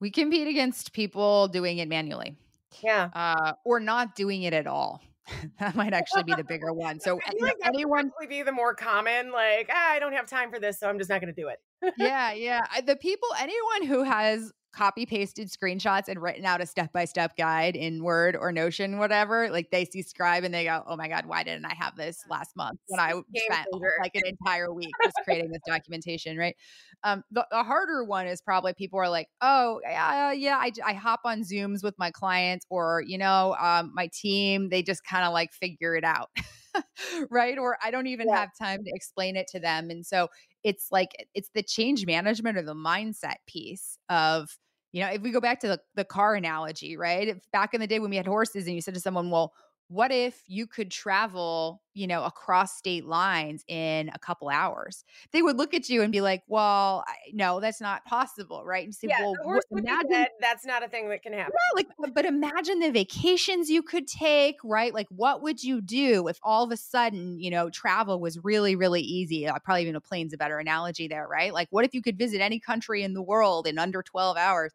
We 0.00 0.10
compete 0.10 0.48
against 0.48 0.92
people 0.92 1.48
doing 1.48 1.78
it 1.78 1.88
manually. 1.88 2.36
Yeah. 2.82 3.10
Uh, 3.12 3.54
or 3.64 3.80
not 3.80 4.14
doing 4.14 4.42
it 4.42 4.52
at 4.52 4.66
all. 4.66 5.02
that 5.60 5.74
might 5.74 5.92
actually 5.92 6.22
be 6.22 6.34
the 6.34 6.44
bigger 6.44 6.72
one. 6.72 6.98
So 7.08 7.20
like 7.40 7.56
anyone 7.62 8.12
would 8.18 8.28
be 8.28 8.42
the 8.42 8.52
more 8.52 8.74
common, 8.74 9.30
like 9.30 9.70
ah, 9.72 9.90
I 9.90 9.98
don't 9.98 10.12
have 10.12 10.26
time 10.26 10.50
for 10.50 10.58
this, 10.58 10.78
so 10.80 10.88
I'm 10.88 10.98
just 10.98 11.10
not 11.10 11.20
going 11.20 11.32
to 11.32 11.40
do 11.40 11.48
it. 11.48 11.94
yeah, 11.96 12.32
yeah. 12.32 12.60
The 12.84 12.96
people, 12.96 13.28
anyone 13.38 13.86
who 13.86 14.02
has 14.02 14.52
copy 14.72 15.06
pasted 15.06 15.48
screenshots 15.48 16.08
and 16.08 16.20
written 16.20 16.44
out 16.44 16.60
a 16.60 16.66
step 16.66 16.92
by 16.92 17.04
step 17.04 17.36
guide 17.36 17.76
in 17.76 18.02
Word 18.02 18.36
or 18.36 18.52
Notion, 18.52 18.98
whatever, 18.98 19.50
like 19.50 19.70
they 19.70 19.84
see 19.84 20.02
Scribe 20.02 20.44
and 20.44 20.54
they 20.54 20.64
go, 20.64 20.82
"Oh 20.86 20.96
my 20.96 21.08
god, 21.08 21.26
why 21.26 21.42
didn't 21.42 21.64
I 21.64 21.74
have 21.74 21.96
this 21.96 22.22
last 22.28 22.56
month 22.56 22.78
when 22.88 23.00
I 23.00 23.10
spent 23.10 23.68
like 24.00 24.14
an 24.14 24.26
entire 24.26 24.72
week 24.72 24.90
just 25.04 25.16
creating 25.24 25.50
this 25.50 25.62
documentation?" 25.66 26.36
Right. 26.36 26.56
Um, 27.04 27.24
the, 27.30 27.46
the, 27.50 27.62
harder 27.62 28.04
one 28.04 28.26
is 28.26 28.40
probably 28.40 28.74
people 28.74 28.98
are 28.98 29.08
like, 29.08 29.28
"Oh, 29.40 29.80
yeah, 29.82 30.32
yeah, 30.32 30.56
I, 30.56 30.72
I 30.84 30.92
hop 30.92 31.20
on 31.24 31.42
Zooms 31.42 31.82
with 31.82 31.94
my 31.98 32.10
clients, 32.10 32.66
or 32.70 33.02
you 33.06 33.18
know, 33.18 33.56
um, 33.60 33.92
my 33.94 34.08
team, 34.12 34.68
they 34.68 34.82
just 34.82 35.04
kind 35.04 35.24
of 35.24 35.32
like 35.32 35.52
figure 35.52 35.94
it 35.96 36.04
out." 36.04 36.30
right? 37.30 37.58
Or 37.58 37.78
I 37.82 37.90
don't 37.90 38.06
even 38.06 38.28
yeah. 38.28 38.40
have 38.40 38.50
time 38.60 38.84
to 38.84 38.90
explain 38.94 39.36
it 39.36 39.46
to 39.48 39.60
them. 39.60 39.90
And 39.90 40.04
so 40.04 40.28
it's 40.64 40.88
like 40.90 41.12
it's 41.34 41.50
the 41.54 41.62
change 41.62 42.06
management 42.06 42.58
or 42.58 42.62
the 42.62 42.74
mindset 42.74 43.36
piece 43.46 43.98
of 44.08 44.56
you 44.92 45.02
know 45.02 45.08
if 45.08 45.22
we 45.22 45.30
go 45.30 45.40
back 45.40 45.60
to 45.60 45.68
the, 45.68 45.80
the 45.94 46.04
car 46.04 46.34
analogy 46.34 46.96
right? 46.96 47.28
If 47.28 47.38
back 47.52 47.74
in 47.74 47.80
the 47.80 47.86
day 47.86 47.98
when 47.98 48.10
we 48.10 48.16
had 48.16 48.26
horses 48.26 48.66
and 48.66 48.74
you 48.74 48.80
said 48.80 48.94
to 48.94 49.00
someone 49.00 49.30
well 49.30 49.52
what 49.88 50.12
if 50.12 50.42
you 50.46 50.66
could 50.66 50.90
travel 50.90 51.82
you 51.94 52.06
know 52.06 52.22
across 52.22 52.76
state 52.76 53.06
lines 53.06 53.64
in 53.68 54.10
a 54.14 54.18
couple 54.18 54.48
hours? 54.48 55.04
They 55.32 55.42
would 55.42 55.56
look 55.56 55.74
at 55.74 55.88
you 55.88 56.02
and 56.02 56.12
be 56.12 56.20
like 56.20 56.42
well 56.46 57.04
I, 57.06 57.14
no 57.32 57.60
that's 57.60 57.80
not 57.80 58.04
possible 58.04 58.64
right? 58.64 58.84
And 58.84 58.94
say 58.94 59.08
yeah, 59.08 59.20
well 59.20 59.34
what, 59.42 59.64
imagine 59.72 60.26
that's 60.40 60.66
not 60.66 60.84
a 60.84 60.88
thing 60.88 61.08
that 61.08 61.22
can 61.22 61.32
happen. 61.32 61.54
like 61.74 61.88
but 62.14 62.24
imagine 62.24 62.80
the 62.80 62.90
vacations 62.90 63.70
you 63.70 63.82
could 63.82 64.06
take 64.06 64.56
right? 64.62 64.92
Like 64.92 65.08
what 65.10 65.42
would 65.42 65.62
you 65.62 65.80
do 65.80 66.28
if 66.28 66.38
all 66.42 66.64
of 66.64 66.70
a 66.70 66.76
sudden 66.76 67.40
you 67.40 67.50
know 67.50 67.70
travel 67.70 68.20
was 68.20 68.38
really 68.44 68.76
really 68.76 69.02
easy? 69.02 69.46
Uh, 69.46 69.58
probably 69.64 69.82
even 69.82 69.96
a 69.96 70.00
plane's 70.00 70.34
a 70.34 70.38
better 70.38 70.58
analogy 70.58 71.08
there 71.08 71.26
right? 71.26 71.52
Like 71.52 71.68
what 71.70 71.84
if 71.84 71.94
you 71.94 72.02
could 72.02 72.18
visit 72.18 72.40
any 72.40 72.60
country 72.60 73.02
in 73.02 73.14
the 73.14 73.22
world 73.22 73.66
in 73.66 73.78
under 73.78 74.02
12 74.02 74.36
hours? 74.36 74.72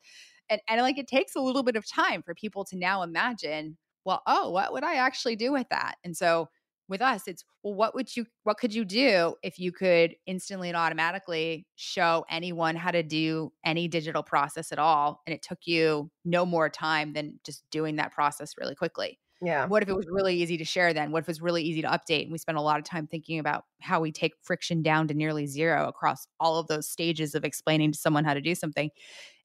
And, 0.50 0.60
and 0.68 0.82
like 0.82 0.98
it 0.98 1.08
takes 1.08 1.36
a 1.36 1.40
little 1.40 1.64
bit 1.64 1.76
of 1.76 1.90
time 1.90 2.22
for 2.22 2.36
people 2.36 2.66
to 2.66 2.76
now 2.78 3.02
imagine 3.02 3.78
well, 4.06 4.22
oh, 4.28 4.50
what 4.50 4.74
would 4.74 4.84
I 4.84 4.96
actually 4.96 5.36
do 5.36 5.52
with 5.52 5.68
that? 5.70 5.96
And 6.04 6.16
so 6.16 6.50
with 6.90 7.02
us, 7.02 7.28
it's 7.28 7.44
well, 7.64 7.74
what 7.74 7.96
would 7.96 8.16
you 8.16 8.26
what 8.44 8.58
could 8.58 8.74
you 8.74 8.84
do 8.84 9.36
if 9.42 9.58
you 9.58 9.72
could 9.72 10.16
instantly 10.26 10.68
and 10.70 10.78
automatically 10.78 11.66
show 11.76 12.26
anyone 12.30 12.76
how 12.76 12.92
to 12.92 13.04
do 13.04 13.52
any 13.66 13.88
digital 13.88 14.22
process 14.22 14.72
at 14.72 14.80
all 14.80 15.22
and 15.26 15.34
it 15.34 15.42
took 15.42 15.60
you 15.66 16.12
no 16.26 16.46
more 16.46 16.70
time 16.70 17.14
than 17.14 17.40
just 17.46 17.64
doing 17.72 17.96
that 17.96 18.12
process 18.12 18.56
really 18.58 18.76
quickly. 18.76 19.18
Yeah. 19.42 19.66
What 19.66 19.84
if 19.84 19.90
it 19.90 19.96
was 19.96 20.08
really 20.10 20.36
easy 20.36 20.58
to 20.58 20.64
share 20.64 20.94
then? 20.94 21.12
What 21.12 21.20
if 21.20 21.26
it 21.28 21.32
was 21.32 21.42
really 21.42 21.64
easy 21.64 21.82
to 21.82 21.88
update? 21.90 22.24
And 22.24 22.32
we 22.32 22.38
spent 22.38 22.58
a 22.58 22.62
lot 22.62 22.80
of 22.80 22.86
time 22.86 23.08
thinking 23.08 23.40
about 23.40 23.66
how 23.82 24.00
we 24.00 24.12
take 24.12 24.34
friction 24.42 24.82
down 24.82 25.08
to 25.10 25.14
nearly 25.14 25.48
zero 25.48 25.88
across 25.88 26.28
all 26.40 26.60
of 26.60 26.68
those 26.68 26.88
stages 26.88 27.36
of 27.36 27.44
explaining 27.44 27.92
to 27.92 28.00
someone 28.00 28.24
how 28.24 28.34
to 28.34 28.42
do 28.42 28.56
something 28.56 28.90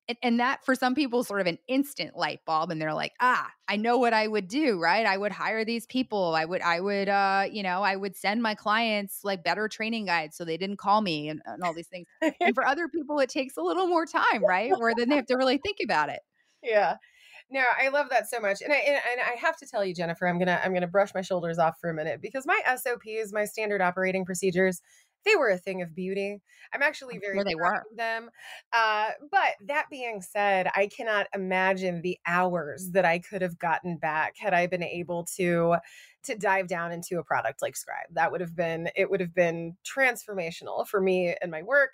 and, 0.08 0.18
and 0.22 0.40
that 0.40 0.64
for 0.64 0.74
some 0.74 0.94
people 0.94 1.22
sort 1.22 1.40
of 1.40 1.46
an 1.46 1.58
instant 1.68 2.16
light 2.16 2.40
bulb 2.46 2.70
and 2.70 2.80
they're 2.80 2.94
like 2.94 3.12
ah 3.20 3.50
i 3.68 3.76
know 3.76 3.98
what 3.98 4.12
i 4.12 4.26
would 4.26 4.48
do 4.48 4.80
right? 4.80 5.06
I 5.06 5.16
would 5.16 5.32
hire 5.32 5.64
these 5.64 5.86
people. 5.86 6.34
I 6.34 6.44
would 6.44 6.62
i 6.62 6.80
would 6.80 7.08
uh 7.08 7.46
you 7.50 7.62
know 7.62 7.82
i 7.82 7.94
would 7.94 8.16
send 8.16 8.42
my 8.42 8.54
clients 8.54 9.20
like 9.24 9.44
better 9.44 9.68
training 9.68 10.06
guides 10.06 10.36
so 10.36 10.44
they 10.44 10.56
didn't 10.56 10.78
call 10.78 11.00
me 11.00 11.28
and, 11.28 11.40
and 11.44 11.62
all 11.62 11.74
these 11.74 11.88
things. 11.88 12.06
And 12.40 12.54
for 12.54 12.64
other 12.64 12.88
people 12.88 13.18
it 13.20 13.28
takes 13.28 13.56
a 13.56 13.62
little 13.62 13.86
more 13.86 14.06
time 14.06 14.44
right? 14.44 14.72
Where 14.78 14.94
then 14.96 15.08
they 15.08 15.16
have 15.16 15.26
to 15.26 15.36
really 15.36 15.58
think 15.58 15.78
about 15.82 16.08
it. 16.08 16.20
Yeah. 16.60 16.96
No, 17.50 17.62
I 17.80 17.88
love 17.88 18.08
that 18.10 18.28
so 18.28 18.40
much, 18.40 18.60
and 18.60 18.72
I 18.72 18.76
and, 18.76 19.00
and, 19.10 19.20
I 19.20 19.36
have 19.40 19.56
to 19.58 19.66
tell 19.66 19.82
you, 19.82 19.94
Jennifer, 19.94 20.26
I'm 20.26 20.38
gonna 20.38 20.60
I'm 20.62 20.74
gonna 20.74 20.86
brush 20.86 21.14
my 21.14 21.22
shoulders 21.22 21.58
off 21.58 21.78
for 21.80 21.88
a 21.88 21.94
minute 21.94 22.20
because 22.20 22.44
my 22.46 22.60
SOPs, 22.76 23.32
my 23.32 23.46
standard 23.46 23.80
operating 23.80 24.26
procedures, 24.26 24.82
they 25.24 25.36
were 25.36 25.50
a 25.50 25.58
thing 25.58 25.82
of 25.82 25.94
beauty. 25.94 26.40
I'm 26.72 26.82
actually 26.82 27.18
very 27.18 27.36
sure 27.36 27.44
they 27.44 27.54
were 27.54 27.82
them. 27.96 28.30
Uh, 28.72 29.10
but 29.30 29.54
that 29.66 29.86
being 29.90 30.20
said, 30.20 30.68
I 30.74 30.88
cannot 30.88 31.26
imagine 31.34 32.02
the 32.02 32.18
hours 32.26 32.90
that 32.92 33.04
I 33.04 33.18
could 33.18 33.42
have 33.42 33.58
gotten 33.58 33.96
back 33.96 34.34
had 34.38 34.54
I 34.54 34.66
been 34.66 34.82
able 34.82 35.26
to 35.36 35.76
to 36.24 36.34
dive 36.36 36.66
down 36.66 36.92
into 36.92 37.18
a 37.18 37.24
product 37.24 37.62
like 37.62 37.76
Scribe. 37.76 38.08
That 38.12 38.32
would 38.32 38.40
have 38.40 38.54
been 38.54 38.90
it 38.96 39.10
would 39.10 39.20
have 39.20 39.34
been 39.34 39.76
transformational 39.84 40.86
for 40.86 41.00
me 41.00 41.34
and 41.40 41.50
my 41.50 41.62
work 41.62 41.92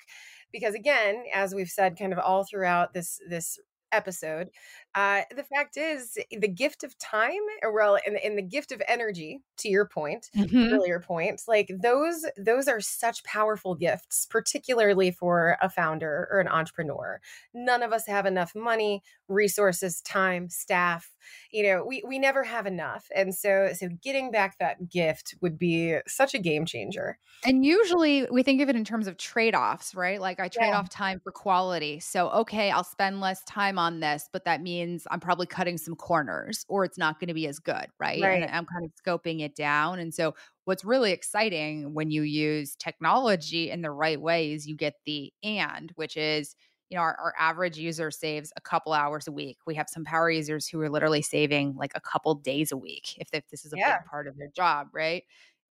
because 0.53 0.75
again, 0.75 1.25
as 1.33 1.55
we've 1.55 1.69
said 1.69 1.99
kind 1.99 2.13
of 2.13 2.19
all 2.19 2.45
throughout 2.45 2.93
this 2.95 3.21
this 3.29 3.59
episode. 3.93 4.49
Uh, 4.95 5.23
the 5.35 5.43
fact 5.43 5.77
is, 5.77 6.19
the 6.31 6.49
gift 6.49 6.85
of 6.85 6.97
time, 6.99 7.41
well, 7.73 7.99
and, 8.07 8.17
and 8.17 8.37
the 8.37 8.43
gift 8.43 8.73
of 8.73 8.83
energy, 8.87 9.41
to 9.57 9.69
your 9.69 9.87
point, 9.87 10.31
mm-hmm. 10.37 10.73
earlier 10.75 11.01
point, 11.01 11.41
like 11.49 11.71
those, 11.81 12.27
those 12.37 12.69
are 12.69 12.81
such 12.81 13.25
powerful 13.25 13.75
gifts, 13.75 14.27
particularly 14.29 15.11
for 15.11 15.57
a 15.63 15.71
founder 15.71 16.29
or 16.31 16.41
an 16.41 16.49
entrepreneur. 16.49 17.21
None 17.55 17.83
of 17.83 17.93
us 17.93 18.07
have 18.07 18.27
enough 18.27 18.55
money, 18.55 19.03
resources, 19.29 20.01
time, 20.03 20.49
staff. 20.49 21.11
You 21.51 21.63
know, 21.63 21.85
we 21.87 22.03
we 22.07 22.19
never 22.19 22.43
have 22.43 22.67
enough, 22.67 23.07
and 23.17 23.35
so 23.35 23.71
so 23.73 23.89
getting 24.03 24.31
back 24.31 24.59
that 24.59 24.91
gift 24.91 25.35
would 25.41 25.59
be 25.59 25.97
such 26.07 26.35
a 26.35 26.39
game 26.39 26.67
changer. 26.67 27.19
And 27.47 27.65
usually, 27.65 28.27
we 28.31 28.43
think 28.43 28.61
of 28.61 28.69
it 28.69 28.77
in 28.77 28.85
terms 28.85 29.07
of 29.07 29.17
trade 29.17 29.55
offs, 29.55 29.95
right? 29.95 30.21
Like 30.21 30.39
I 30.39 30.49
trade 30.49 30.67
yeah. 30.69 30.79
off 30.79 30.91
time 30.91 31.21
for 31.21 31.33
quality. 31.33 32.01
So 32.01 32.29
okay, 32.29 32.71
I'll 32.71 32.85
spend 32.85 33.23
less 33.23 33.43
time 33.45 33.79
on 33.79 33.95
on 33.95 34.01
this, 34.01 34.29
but 34.33 34.45
that 34.45 34.63
means 34.63 34.84
I'm 35.11 35.21
probably 35.21 35.47
cutting 35.47 35.79
some 35.79 35.95
corners 35.97 36.65
or 36.69 36.85
it's 36.85 36.99
not 36.99 37.21
going 37.21 37.29
to 37.29 37.35
be 37.35 37.47
as 37.49 37.59
good. 37.59 37.87
Right? 37.99 38.31
Right. 38.31 38.43
And 38.43 38.51
I'm 38.51 38.67
kind 38.67 38.85
of 38.85 38.93
scoping 39.05 39.41
it 39.41 39.55
down. 39.55 39.99
And 39.99 40.15
so, 40.15 40.35
what's 40.65 40.85
really 40.85 41.13
exciting 41.13 41.95
when 41.95 42.11
you 42.11 42.23
use 42.23 42.75
technology 42.77 43.71
in 43.71 43.83
the 43.83 43.91
right 43.91 44.21
way 44.21 44.53
is 44.53 44.67
you 44.67 44.77
get 44.77 44.95
the 45.07 45.33
and, 45.43 45.93
which 45.97 46.17
is, 46.17 46.57
you 46.91 46.97
know, 46.97 47.03
our, 47.03 47.17
our 47.19 47.35
average 47.39 47.79
user 47.79 48.11
saves 48.11 48.53
a 48.57 48.61
couple 48.61 48.93
hours 48.93 49.27
a 49.27 49.33
week. 49.33 49.59
We 49.67 49.75
have 49.75 49.89
some 49.89 50.05
power 50.05 50.31
users 50.31 50.69
who 50.69 50.81
are 50.81 50.91
literally 50.91 51.23
saving 51.23 51.75
like 51.77 51.93
a 51.95 52.01
couple 52.01 52.35
days 52.37 52.73
a 52.73 52.77
week 52.77 53.17
if, 53.19 53.29
if 53.33 53.47
this 53.49 53.65
is 53.65 53.73
a 53.73 53.79
Yeah. 53.79 53.85
big 53.85 54.05
part 54.05 54.27
of 54.29 54.37
their 54.37 54.49
job, 54.55 54.89
right? 54.93 55.25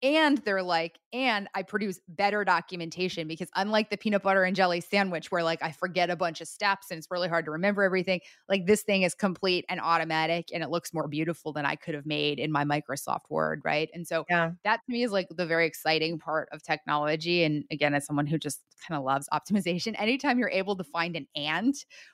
And 0.03 0.37
they're 0.39 0.61
like, 0.61 0.99
and 1.13 1.47
I 1.55 1.63
produce 1.63 1.99
better 2.07 2.43
documentation 2.43 3.27
because 3.27 3.49
unlike 3.55 3.89
the 3.89 3.97
peanut 3.97 4.21
butter 4.21 4.43
and 4.43 4.55
jelly 4.55 4.81
sandwich, 4.81 5.31
where 5.31 5.41
like 5.43 5.63
I 5.63 5.71
forget 5.71 6.09
a 6.09 6.15
bunch 6.15 6.41
of 6.41 6.47
steps 6.47 6.91
and 6.91 6.97
it's 6.97 7.09
really 7.09 7.29
hard 7.29 7.45
to 7.45 7.51
remember 7.51 7.81
everything, 7.81 8.21
like 8.47 8.65
this 8.67 8.83
thing 8.83 9.01
is 9.01 9.15
complete 9.15 9.65
and 9.67 9.79
automatic 9.79 10.49
and 10.53 10.61
it 10.63 10.69
looks 10.69 10.93
more 10.93 11.07
beautiful 11.07 11.53
than 11.53 11.65
I 11.65 11.75
could 11.75 11.95
have 11.95 12.05
made 12.05 12.39
in 12.39 12.51
my 12.51 12.63
Microsoft 12.65 13.29
Word, 13.29 13.61
right? 13.63 13.89
And 13.93 14.05
so 14.07 14.25
Yeah. 14.29 14.55
that 14.63 14.81
to 14.85 14.91
me 14.91 15.03
is 15.03 15.11
like 15.11 15.27
the 15.29 15.45
very 15.45 15.65
exciting 15.65 16.19
part 16.19 16.49
of 16.51 16.61
technology. 16.61 17.43
And 17.43 17.63
again, 17.71 17.93
as 17.95 18.05
someone 18.05 18.27
who 18.27 18.37
just 18.37 18.61
kind 18.87 18.97
of 18.97 19.03
loves 19.05 19.29
optimization, 19.31 19.95
anytime 19.97 20.37
you're 20.39 20.49
able 20.49 20.75
to 20.75 20.83
find 20.83 21.15
an 21.15 21.27
and 21.35 21.73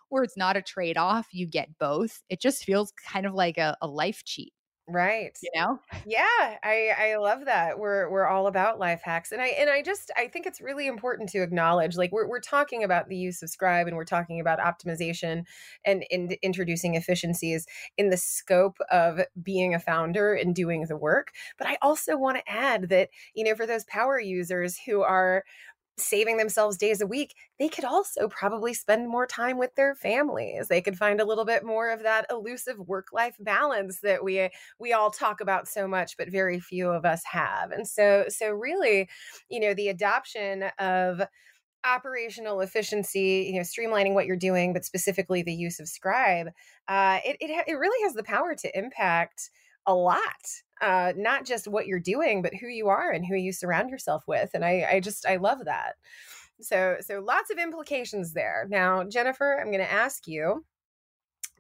where 0.10 0.24
it's 0.24 0.38
not 0.38 0.58
a 0.58 0.62
trade 0.62 0.98
off, 0.98 1.28
you 1.32 1.46
get 1.48 1.78
both. 1.78 2.22
It 2.30 2.42
just 2.42 2.64
feels 2.64 2.92
kind 3.06 3.26
of 3.26 3.34
like 3.34 3.58
a, 3.58 3.78
a 3.82 3.88
life 3.88 4.24
cheat, 4.26 4.54
Right. 4.94 5.38
you 5.42 5.50
know? 5.56 5.80
Yeah, 6.04 6.58
I 6.64 6.92
I 6.98 7.16
love 7.18 7.46
that. 7.46 7.78
We're 7.78 8.10
we're 8.10 8.28
all 8.28 8.48
about 8.48 8.80
life 8.80 9.02
hacks. 9.04 9.32
And 9.32 9.42
I 9.42 9.48
and 9.48 9.70
I 9.70 9.84
just 9.84 10.12
I 10.18 10.28
think 10.28 10.46
it's 10.48 10.60
really 10.60 10.88
important 10.88 11.30
to 11.30 11.44
acknowledge 11.44 11.96
like 11.96 12.12
we're 12.12 12.28
we're 12.28 12.40
talking 12.40 12.84
about 12.84 13.08
the 13.08 13.16
use 13.16 13.44
of 13.44 13.50
scribe 13.50 13.88
and 13.88 13.96
we're 13.96 14.04
talking 14.06 14.40
about 14.40 14.60
optimization 14.60 15.46
and 15.86 16.04
in 16.10 16.32
introducing 16.42 16.96
efficiencies 16.96 17.68
in 17.98 18.10
the 18.10 18.18
scope 18.18 18.78
of 18.90 19.22
being 19.42 19.76
a 19.76 19.80
founder 19.80 20.34
and 20.34 20.56
doing 20.56 20.86
the 20.88 20.98
work. 20.98 21.32
But 21.58 21.68
I 21.68 21.78
also 21.82 22.18
want 22.18 22.38
to 22.38 22.52
add 22.52 22.90
that, 22.90 23.10
you 23.36 23.44
know, 23.44 23.56
for 23.56 23.68
those 23.68 23.86
power 23.86 24.20
users 24.20 24.80
who 24.86 25.02
are 25.04 25.44
saving 25.98 26.38
themselves 26.38 26.78
days 26.78 27.02
a 27.02 27.08
week, 27.08 27.36
they 27.60 27.70
could 27.70 27.86
also 27.86 28.28
probably 28.28 28.74
spend 28.74 29.10
more 29.10 29.28
time 29.28 29.58
with 29.58 29.76
their 29.76 29.94
families. 29.96 30.68
They 30.68 30.82
could 30.82 30.98
find 30.98 31.22
a 31.22 31.26
little 31.26 31.46
bit 31.46 31.64
more 31.64 31.92
of 31.92 32.04
that 32.04 32.26
elusive 32.30 32.80
work-life 32.80 33.36
balance 33.40 34.00
that 34.02 34.24
we 34.24 34.50
we 34.80 34.94
all 34.94 35.12
talk 35.12 35.42
about 35.42 35.68
so 35.68 35.88
much 35.88 36.18
but 36.18 36.30
very 36.30 36.60
few 36.60 36.90
of 36.90 37.06
us 37.06 37.24
have. 37.26 37.72
And 37.72 37.88
so 37.88 38.26
so 38.30 38.50
really, 38.52 39.10
you 39.50 39.60
know, 39.60 39.74
the 39.74 39.90
adoption 39.90 40.64
of 40.80 41.22
operational 41.84 42.62
efficiency, 42.62 43.50
you 43.52 43.56
know, 43.56 43.62
streamlining 43.62 44.14
what 44.14 44.26
you're 44.28 44.36
doing, 44.38 44.74
but 44.74 44.86
specifically 44.86 45.42
the 45.42 45.54
use 45.54 45.80
of 45.80 45.88
Scribe, 45.88 46.48
uh, 46.88 47.20
it 47.26 47.38
it, 47.40 47.50
it 47.68 47.74
really 47.74 48.04
has 48.04 48.14
the 48.14 48.24
power 48.24 48.56
to 48.56 48.78
impact 48.78 49.50
a 49.88 49.96
lot 49.96 50.22
uh 50.82 51.14
not 51.16 51.46
just 51.46 51.68
what 51.68 51.88
you're 51.88 52.00
doing 52.00 52.42
but 52.42 52.54
who 52.56 52.68
you 52.68 52.88
are 52.90 53.12
and 53.12 53.26
who 53.26 53.36
you 53.36 53.52
surround 53.52 53.90
yourself 53.90 54.24
with 54.28 54.50
and 54.54 54.66
i 54.66 54.88
i 54.92 55.00
just 55.00 55.26
i 55.26 55.38
love 55.38 55.66
that. 55.66 55.94
So 56.62 56.98
so 57.00 57.20
lots 57.20 57.50
of 57.52 57.58
implications 57.58 58.34
there. 58.34 58.68
Now 58.70 59.04
jennifer 59.04 59.60
i'm 59.60 59.72
going 59.72 59.80
to 59.80 59.92
ask 59.92 60.28
you 60.28 60.64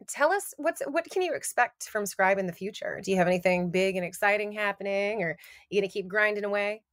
tell 0.07 0.32
us 0.32 0.53
what's 0.57 0.82
what 0.88 1.09
can 1.09 1.22
you 1.22 1.34
expect 1.34 1.89
from 1.89 2.05
scribe 2.05 2.38
in 2.38 2.47
the 2.47 2.53
future? 2.53 3.01
Do 3.03 3.11
you 3.11 3.17
have 3.17 3.28
anything 3.28 3.69
big 3.69 3.95
and 3.95 4.05
exciting 4.05 4.51
happening 4.51 5.24
or 5.24 5.38
you 5.69 5.80
going 5.80 5.89
to 5.89 5.93
keep 5.93 6.07
grinding 6.07 6.43
away? 6.43 6.84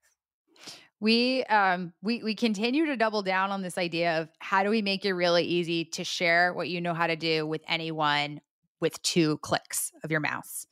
We 1.00 1.44
um 1.44 1.92
we 2.02 2.22
we 2.22 2.34
continue 2.34 2.86
to 2.86 2.96
double 2.96 3.22
down 3.22 3.50
on 3.50 3.62
this 3.62 3.78
idea 3.78 4.20
of 4.20 4.28
how 4.40 4.62
do 4.62 4.70
we 4.70 4.82
make 4.82 5.04
it 5.04 5.12
really 5.12 5.44
easy 5.44 5.84
to 5.86 6.04
share 6.04 6.52
what 6.52 6.68
you 6.68 6.80
know 6.80 6.94
how 6.94 7.06
to 7.06 7.16
do 7.16 7.46
with 7.46 7.62
anyone 7.68 8.40
with 8.80 9.00
two 9.02 9.38
clicks 9.38 9.92
of 10.02 10.10
your 10.10 10.20
mouse. 10.20 10.66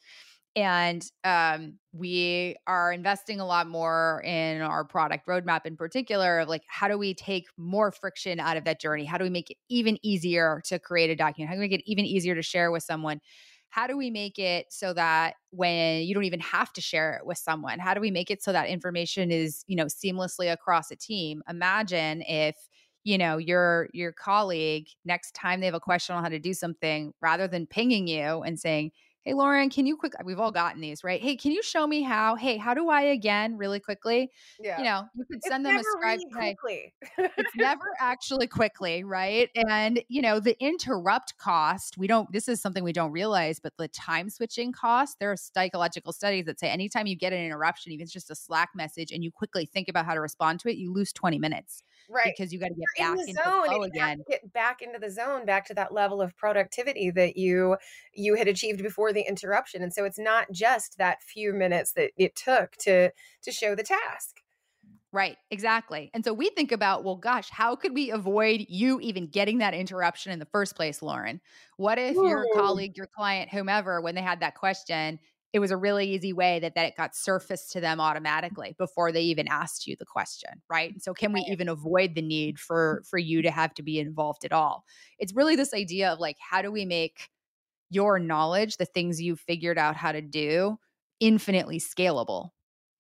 And 0.57 1.05
um, 1.23 1.75
we 1.93 2.57
are 2.67 2.91
investing 2.91 3.41
a 3.41 3.47
lot 3.47 3.69
more 3.69 4.23
in 4.25 4.63
our 4.63 4.85
product 4.87 5.27
roadmap 5.29 5.67
in 5.67 5.77
particular 5.77 6.39
of 6.39 6.49
like 6.49 6.63
how 6.67 6.89
do 6.89 6.97
we 6.97 7.13
take 7.13 7.45
more 7.59 7.93
friction 7.93 8.41
out 8.41 8.57
of 8.57 8.65
that 8.65 8.81
journey? 8.81 9.05
How 9.05 9.19
do 9.19 9.25
we 9.25 9.31
make 9.31 9.51
it 9.51 9.59
even 9.69 9.99
easier 10.03 10.63
to 10.67 10.79
create 10.79 11.11
a 11.11 11.17
document? 11.17 11.51
How 11.51 11.57
do 11.57 11.61
we 11.61 11.67
make 11.69 11.79
it 11.81 11.83
even 11.85 12.07
easier 12.07 12.35
to 12.35 12.43
share 12.43 12.71
with 12.71 12.83
someone? 12.85 13.21
How 13.69 13.87
do 13.87 13.99
we 13.99 14.11
make 14.11 14.39
it 14.39 14.73
so 14.73 14.95
that 14.95 15.35
when 15.51 16.05
you 16.05 16.15
don't 16.15 16.25
even 16.25 16.41
have 16.41 16.73
to 16.73 16.81
share 16.81 17.19
it 17.19 17.27
with 17.27 17.37
someone? 17.37 17.79
How 17.79 17.93
do 17.93 18.01
we 18.01 18.11
make 18.11 18.31
it 18.31 18.43
so 18.43 18.53
that 18.53 18.69
information 18.69 19.31
is, 19.31 19.63
you 19.67 19.77
know, 19.77 19.87
seamlessly 19.87 20.51
across 20.51 20.91
a 20.91 20.97
team? 20.97 21.43
Imagine 21.51 22.23
if 22.23 22.57
you 23.05 23.19
know 23.19 23.37
your 23.37 23.89
your 23.93 24.11
colleague 24.11 24.89
next 25.05 25.33
time 25.35 25.61
they 25.61 25.67
have 25.67 25.75
a 25.75 25.81
question 25.81 26.17
on 26.17 26.23
how 26.25 26.29
to 26.29 26.39
do 26.41 26.53
something 26.55 27.13
rather 27.21 27.47
than 27.47 27.67
pinging 27.67 28.09
you 28.09 28.43
and 28.43 28.59
saying 28.59 28.91
hey 29.27 29.35
lauren 29.35 29.69
can 29.69 29.87
you 29.87 29.97
quick 29.97 30.13
we've 30.25 30.39
all 30.39 30.53
gotten 30.53 30.81
these 30.81 31.03
right? 31.03 31.21
Hey 31.21 31.37
can 31.37 31.51
you 31.51 31.63
show 31.63 31.87
me 31.87 32.03
how 32.03 32.37
hey 32.37 32.57
how 32.57 32.75
do 32.75 32.89
i 32.89 33.03
again 33.03 33.57
really 33.57 33.81
quickly 33.81 34.31
yeah. 34.61 34.79
you 34.79 34.85
know 34.85 35.03
you 35.17 35.25
could 35.25 35.39
it's 35.39 35.49
send 35.49 35.67
them 35.67 35.77
a 35.77 35.83
scribe 35.83 36.21
really 36.33 36.55
quickly. 36.55 36.95
it's 37.19 37.51
never 37.57 37.93
actually 38.01 38.47
quickly 38.47 39.03
right? 39.03 39.51
And 39.69 40.01
you 40.09 40.23
know 40.23 40.39
the 40.39 40.57
interrupt 40.65 41.37
cost 41.39 41.99
we 41.99 42.07
don't 42.07 42.33
this 42.33 42.49
is 42.49 42.61
something 42.61 42.85
we 42.85 42.93
don't 42.93 43.11
realize 43.11 43.59
but 43.59 43.73
the 43.77 43.89
time 43.89 44.31
switching 44.31 44.73
cost 44.73 45.19
there 45.19 45.33
are 45.33 45.37
psychological 45.37 46.13
studies 46.13 46.45
that 46.47 46.61
say 46.61 46.69
anytime 46.69 47.07
you 47.07 47.17
get 47.17 47.33
an 47.33 47.45
interruption 47.45 47.93
even 47.93 48.05
it's 48.05 48.13
just 48.13 48.31
a 48.31 48.37
slack 48.37 48.71
message 48.77 49.11
and 49.11 49.25
you 49.25 49.33
quickly 49.33 49.67
think 49.67 49.89
about 49.89 50.07
how 50.07 50.15
to 50.15 50.21
respond 50.21 50.61
to 50.61 50.69
it 50.69 50.77
you 50.77 50.93
lose 50.93 51.13
20 51.13 51.41
minutes 51.41 51.83
right. 52.09 52.33
because 52.37 52.53
you 52.53 52.61
got 52.61 52.69
to 52.69 52.75
get 52.75 52.85
you're 52.99 53.11
in 53.11 53.17
back 53.17 53.25
the 53.25 53.31
into 53.31 53.43
zone 53.43 53.63
the 53.63 53.69
flow 53.69 53.83
and 53.83 53.95
you 53.95 54.01
have 54.01 54.11
again. 54.13 54.19
to 54.19 54.25
get 54.29 54.53
back 54.53 54.83
into 54.83 54.99
the 54.99 55.11
zone 55.11 55.45
back 55.45 55.67
to 55.67 55.75
that 55.75 55.93
level 55.93 56.23
of 56.23 56.37
productivity 56.37 57.11
that 57.11 57.37
you 57.37 57.77
you 58.15 58.35
had 58.37 58.49
achieved 58.49 58.83
before 58.83 59.13
the 59.17 59.27
interruption 59.29 59.83
and 59.83 59.93
so 59.93 60.05
it's 60.05 60.19
not 60.19 60.51
just 60.53 60.99
that 60.99 61.23
few 61.23 61.53
minutes 61.53 61.93
that 61.93 62.11
it 62.17 62.37
took 62.37 62.77
to 62.77 63.11
to 63.43 63.51
show 63.51 63.75
the 63.75 63.83
task 63.83 64.43
Right, 65.13 65.39
exactly. 65.51 66.11
And 66.13 66.23
so 66.23 66.35
we 66.35 66.51
think 66.51 66.73
about, 66.73 67.03
well, 67.03 67.17
gosh, 67.17 67.49
how 67.49 67.75
could 67.75 67.95
we 67.95 68.11
avoid 68.11 68.67
you 68.69 69.01
even 69.01 69.29
getting 69.29 69.59
that 69.59 69.73
interruption 69.73 70.31
in 70.31 70.39
the 70.39 70.45
first 70.45 70.77
place, 70.77 71.01
Lauren? 71.01 71.41
What 71.79 71.99
if 71.99 72.17
your 72.17 72.45
hmm. 72.53 72.59
colleague, 72.59 72.99
your 72.99 73.07
client, 73.07 73.49
whomever, 73.49 74.03
when 74.03 74.15
they 74.15 74.21
had 74.21 74.41
that 74.41 74.57
question, 74.57 75.19
it 75.53 75.59
was 75.59 75.71
a 75.71 75.77
really 75.77 76.11
easy 76.11 76.35
way 76.35 76.59
that, 76.61 76.75
that 76.75 76.87
it 76.87 76.97
got 76.97 77.17
surfaced 77.17 77.73
to 77.73 77.81
them 77.81 77.99
automatically 77.99 78.75
before 78.79 79.11
they 79.11 79.23
even 79.23 79.49
asked 79.49 79.87
you 79.87 79.97
the 79.99 80.05
question, 80.05 80.51
right? 80.69 80.93
And 80.93 81.01
so 81.01 81.15
can 81.15 81.33
we 81.33 81.41
even 81.51 81.71
avoid 81.71 82.15
the 82.15 82.21
need 82.21 82.59
for 82.59 83.03
for 83.09 83.17
you 83.17 83.41
to 83.41 83.51
have 83.51 83.73
to 83.75 83.83
be 83.83 83.99
involved 83.99 84.45
at 84.45 84.53
all? 84.53 84.85
It's 85.19 85.35
really 85.35 85.57
this 85.57 85.73
idea 85.73 86.13
of 86.13 86.19
like, 86.19 86.37
how 86.39 86.61
do 86.61 86.71
we 86.71 86.85
make 86.85 87.31
your 87.91 88.19
knowledge, 88.19 88.77
the 88.77 88.87
things 88.87 89.21
you've 89.21 89.41
figured 89.41 89.79
out 89.79 89.97
how 89.97 90.13
to 90.13 90.23
do, 90.23 90.79
infinitely 91.21 91.81
scalable? 91.81 92.51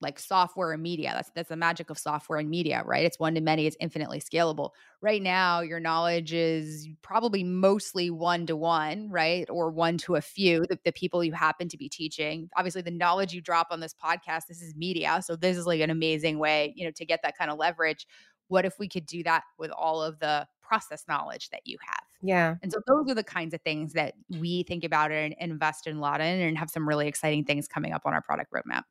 like 0.01 0.19
software 0.19 0.73
and 0.73 0.83
media. 0.83 1.13
That's 1.15 1.31
that's 1.35 1.49
the 1.49 1.57
magic 1.57 1.89
of 1.91 1.99
software 1.99 2.39
and 2.39 2.51
media, 2.51 2.83
right? 2.85 3.05
It's 3.05 3.19
one 3.19 3.35
to 3.35 3.41
many, 3.41 3.67
it's 3.67 3.77
infinitely 3.81 4.21
scalable. 4.21 4.71
Right 5.01 5.23
now, 5.23 5.61
your 5.61 5.81
knowledge 5.81 6.33
is 6.33 6.89
probably 7.03 7.43
mostly 7.43 8.11
one 8.11 8.47
to 8.47 8.57
one, 8.57 9.09
right? 9.11 9.49
Or 9.49 9.71
one 9.71 9.97
to 9.99 10.17
a 10.17 10.21
few, 10.21 10.67
the, 10.69 10.79
the 10.85 10.93
people 10.93 11.25
you 11.25 11.33
happen 11.33 11.69
to 11.69 11.79
be 11.79 11.89
teaching. 11.89 12.51
Obviously, 12.57 12.83
the 12.83 12.91
knowledge 12.91 13.33
you 13.33 13.41
drop 13.41 13.69
on 13.71 13.81
this 13.81 13.95
podcast, 13.95 14.43
this 14.49 14.61
is 14.61 14.75
media. 14.77 15.21
So 15.25 15.35
this 15.35 15.57
is 15.57 15.67
like 15.67 15.81
an 15.81 15.91
amazing 15.91 16.39
way, 16.39 16.75
you 16.77 16.85
know, 16.85 16.93
to 16.93 17.07
get 17.07 17.21
that 17.23 17.39
kind 17.39 17.51
of 17.51 17.59
leverage. 17.59 18.07
What 18.49 18.65
if 18.67 18.79
we 18.79 18.89
could 18.89 19.07
do 19.07 19.23
that 19.25 19.45
with 19.59 19.71
all 19.71 20.03
of 20.03 20.19
the 20.19 20.47
process 20.61 21.05
knowledge 21.09 21.49
that 21.51 21.63
you 21.65 21.79
have? 21.81 22.06
Yeah 22.27 22.57
And 22.63 22.73
so 22.73 22.81
those 22.87 23.11
are 23.11 23.15
the 23.15 23.25
kinds 23.25 23.55
of 23.55 23.61
things 23.63 23.93
that 23.93 24.15
we 24.41 24.65
think 24.65 24.85
about 24.85 25.13
and 25.13 25.35
invest 25.39 25.87
in 25.87 25.97
a 25.97 26.01
lot 26.01 26.21
in 26.21 26.41
and 26.41 26.59
have 26.59 26.71
some 26.71 26.89
really 26.89 27.07
exciting 27.07 27.45
things 27.45 27.69
coming 27.69 27.93
up 27.93 28.03
on 28.05 28.13
our 28.13 28.23
product 28.23 28.53
roadmap. 28.53 28.83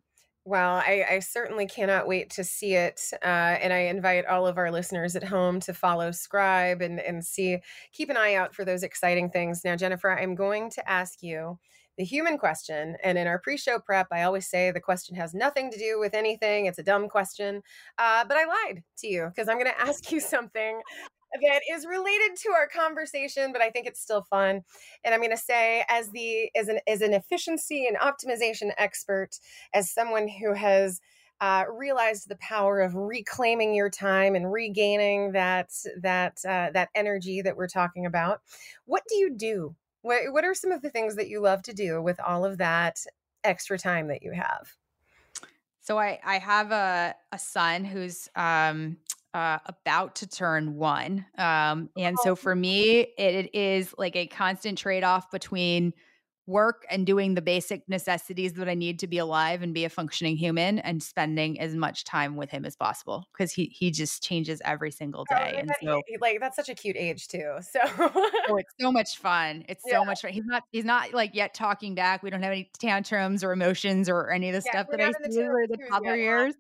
Well, 0.47 0.75
I, 0.75 1.03
I 1.09 1.19
certainly 1.19 1.65
cannot 1.65 2.07
wait 2.07 2.29
to 2.31 2.43
see 2.43 2.75
it. 2.75 3.01
Uh, 3.23 3.25
and 3.25 3.73
I 3.73 3.79
invite 3.79 4.27
all 4.27 4.45
of 4.45 4.59
our 4.59 4.71
listeners 4.71 5.15
at 5.15 5.23
home 5.23 5.59
to 5.61 5.73
follow 5.73 6.11
Scribe 6.11 6.83
and, 6.83 6.99
and 6.99 7.25
see, 7.25 7.57
keep 7.91 8.11
an 8.11 8.17
eye 8.17 8.35
out 8.35 8.53
for 8.53 8.63
those 8.63 8.83
exciting 8.83 9.31
things. 9.31 9.61
Now, 9.65 9.75
Jennifer, 9.75 10.11
I'm 10.11 10.35
going 10.35 10.69
to 10.71 10.87
ask 10.87 11.23
you 11.23 11.57
the 11.97 12.03
human 12.03 12.37
question. 12.37 12.95
And 13.03 13.17
in 13.17 13.25
our 13.25 13.39
pre 13.39 13.57
show 13.57 13.79
prep, 13.79 14.07
I 14.11 14.23
always 14.23 14.47
say 14.47 14.69
the 14.69 14.79
question 14.79 15.15
has 15.15 15.33
nothing 15.33 15.71
to 15.71 15.79
do 15.79 15.99
with 15.99 16.13
anything. 16.13 16.67
It's 16.67 16.79
a 16.79 16.83
dumb 16.83 17.09
question. 17.09 17.63
Uh, 17.97 18.25
but 18.27 18.37
I 18.37 18.45
lied 18.45 18.83
to 18.99 19.07
you 19.07 19.31
because 19.33 19.49
I'm 19.49 19.57
going 19.57 19.71
to 19.75 19.81
ask 19.81 20.11
you 20.11 20.19
something 20.19 20.79
that 21.41 21.61
is 21.71 21.85
related 21.85 22.35
to 22.43 22.51
our 22.51 22.67
conversation, 22.67 23.51
but 23.51 23.61
I 23.61 23.69
think 23.69 23.87
it's 23.87 24.01
still 24.01 24.23
fun. 24.23 24.61
And 25.03 25.13
I'm 25.13 25.19
going 25.19 25.31
to 25.31 25.37
say, 25.37 25.83
as 25.89 26.09
the 26.11 26.49
as 26.55 26.67
an 26.67 26.79
as 26.87 27.01
an 27.01 27.13
efficiency 27.13 27.87
and 27.87 27.97
optimization 27.97 28.71
expert, 28.77 29.39
as 29.73 29.91
someone 29.91 30.27
who 30.27 30.53
has 30.53 31.01
uh, 31.41 31.65
realized 31.71 32.29
the 32.29 32.37
power 32.37 32.79
of 32.79 32.95
reclaiming 32.95 33.73
your 33.73 33.89
time 33.89 34.35
and 34.35 34.51
regaining 34.51 35.33
that 35.33 35.71
that 36.01 36.39
uh, 36.47 36.71
that 36.73 36.89
energy 36.95 37.41
that 37.41 37.57
we're 37.57 37.67
talking 37.67 38.05
about, 38.05 38.41
what 38.85 39.03
do 39.09 39.15
you 39.15 39.35
do? 39.35 39.75
What 40.01 40.31
what 40.31 40.45
are 40.45 40.53
some 40.53 40.71
of 40.71 40.81
the 40.81 40.89
things 40.89 41.15
that 41.15 41.29
you 41.29 41.41
love 41.41 41.61
to 41.63 41.73
do 41.73 42.01
with 42.01 42.19
all 42.19 42.45
of 42.45 42.57
that 42.59 42.99
extra 43.43 43.77
time 43.77 44.07
that 44.07 44.23
you 44.23 44.31
have? 44.31 44.75
So 45.81 45.99
I 45.99 46.19
I 46.23 46.39
have 46.39 46.71
a 46.71 47.15
a 47.31 47.39
son 47.39 47.85
who's 47.85 48.29
um 48.35 48.97
uh, 49.35 49.59
about 49.65 50.15
to 50.15 50.27
turn 50.27 50.75
one. 50.75 51.25
Um, 51.37 51.89
and 51.97 52.17
so 52.23 52.37
for 52.37 52.55
me, 52.55 53.01
it, 53.01 53.09
it 53.17 53.53
is 53.53 53.93
like 53.97 54.15
a 54.15 54.27
constant 54.27 54.77
trade 54.77 55.03
off 55.03 55.29
between 55.29 55.93
work 56.47 56.85
and 56.89 57.05
doing 57.05 57.35
the 57.35 57.41
basic 57.41 57.87
necessities 57.89 58.53
that 58.53 58.69
I 58.69 58.73
need 58.75 58.99
to 58.99 59.07
be 59.07 59.17
alive 59.17 59.61
and 59.63 59.73
be 59.73 59.85
a 59.85 59.89
functioning 59.89 60.37
human 60.37 60.79
and 60.79 61.01
spending 61.01 61.59
as 61.59 61.75
much 61.75 62.03
time 62.03 62.35
with 62.35 62.49
him 62.51 62.65
as 62.65 62.75
possible 62.75 63.25
because 63.33 63.51
he 63.51 63.65
he 63.65 63.91
just 63.91 64.23
changes 64.23 64.61
every 64.65 64.91
single 64.91 65.25
Oh, 65.31 65.35
day. 65.35 65.57
I 65.57 65.61
And 65.61 65.75
so 65.83 66.01
like 66.19 66.39
that's 66.39 66.55
such 66.55 66.69
a 66.69 66.75
cute 66.75 66.95
age 66.97 67.27
too. 67.27 67.57
So 67.61 67.79
oh, 68.47 68.57
it's 68.57 68.73
so 68.79 68.91
much 68.91 69.17
fun. 69.17 69.65
It's 69.69 69.83
Yeah. 69.85 69.97
so 69.97 70.05
much 70.05 70.21
fun. 70.21 70.31
He's 70.31 70.45
not 70.45 70.63
he's 70.71 70.85
not 70.85 71.13
like 71.13 71.33
yet 71.33 71.53
talking 71.53 71.95
back. 71.95 72.21
We 72.23 72.29
don't 72.29 72.43
have 72.43 72.51
any 72.51 72.69
tantrums 72.79 73.43
or 73.43 73.51
emotions 73.51 74.07
or 74.09 74.29
any 74.31 74.49
of 74.49 74.53
the 74.55 74.61
Yeah, 74.65 74.71
stuff 74.71 74.87
that 74.91 74.99
I 75.01 75.11
see 75.13 75.41
over 75.41 75.65
the 75.67 75.79
toddler 75.91 76.15
years. 76.15 76.53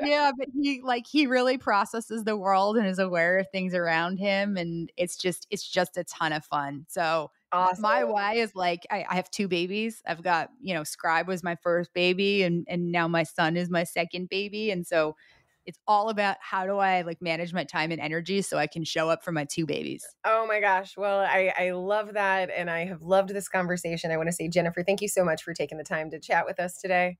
yeah, 0.00 0.32
but 0.38 0.48
he 0.60 0.80
like 0.82 1.06
he 1.06 1.26
really 1.26 1.58
processes 1.58 2.24
the 2.24 2.36
world 2.36 2.76
and 2.76 2.86
is 2.86 2.98
aware 2.98 3.38
of 3.38 3.48
things 3.50 3.74
around 3.74 4.18
him 4.18 4.56
and 4.56 4.90
it's 4.96 5.16
just 5.16 5.46
it's 5.50 5.68
just 5.68 5.96
a 5.96 6.04
ton 6.04 6.32
of 6.32 6.44
fun. 6.44 6.86
So 6.88 7.30
awesome. 7.52 7.82
my 7.82 8.04
why 8.04 8.34
is 8.34 8.54
like 8.54 8.86
I, 8.90 9.04
I 9.08 9.14
have 9.16 9.30
two 9.30 9.48
babies. 9.48 10.02
I've 10.06 10.22
got, 10.22 10.50
you 10.60 10.74
know, 10.74 10.84
Scribe 10.84 11.28
was 11.28 11.42
my 11.42 11.56
first 11.56 11.92
baby 11.94 12.42
and 12.42 12.66
and 12.68 12.90
now 12.92 13.08
my 13.08 13.22
son 13.22 13.56
is 13.56 13.70
my 13.70 13.84
second 13.84 14.28
baby. 14.28 14.70
And 14.70 14.86
so 14.86 15.16
it's 15.64 15.78
all 15.86 16.08
about 16.08 16.36
how 16.40 16.66
do 16.66 16.78
I 16.78 17.02
like 17.02 17.22
manage 17.22 17.52
my 17.52 17.64
time 17.64 17.92
and 17.92 18.00
energy 18.00 18.42
so 18.42 18.58
I 18.58 18.66
can 18.66 18.84
show 18.84 19.08
up 19.08 19.22
for 19.22 19.32
my 19.32 19.44
two 19.44 19.66
babies. 19.66 20.04
Oh 20.24 20.46
my 20.46 20.60
gosh. 20.60 20.96
Well, 20.96 21.20
I, 21.20 21.52
I 21.56 21.70
love 21.70 22.14
that. 22.14 22.50
And 22.50 22.68
I 22.68 22.86
have 22.86 23.02
loved 23.02 23.30
this 23.30 23.48
conversation. 23.48 24.10
I 24.10 24.16
want 24.16 24.28
to 24.28 24.32
say, 24.32 24.48
Jennifer, 24.48 24.82
thank 24.82 25.00
you 25.00 25.08
so 25.08 25.24
much 25.24 25.42
for 25.42 25.54
taking 25.54 25.78
the 25.78 25.84
time 25.84 26.10
to 26.10 26.18
chat 26.18 26.46
with 26.46 26.58
us 26.58 26.78
today. 26.80 27.18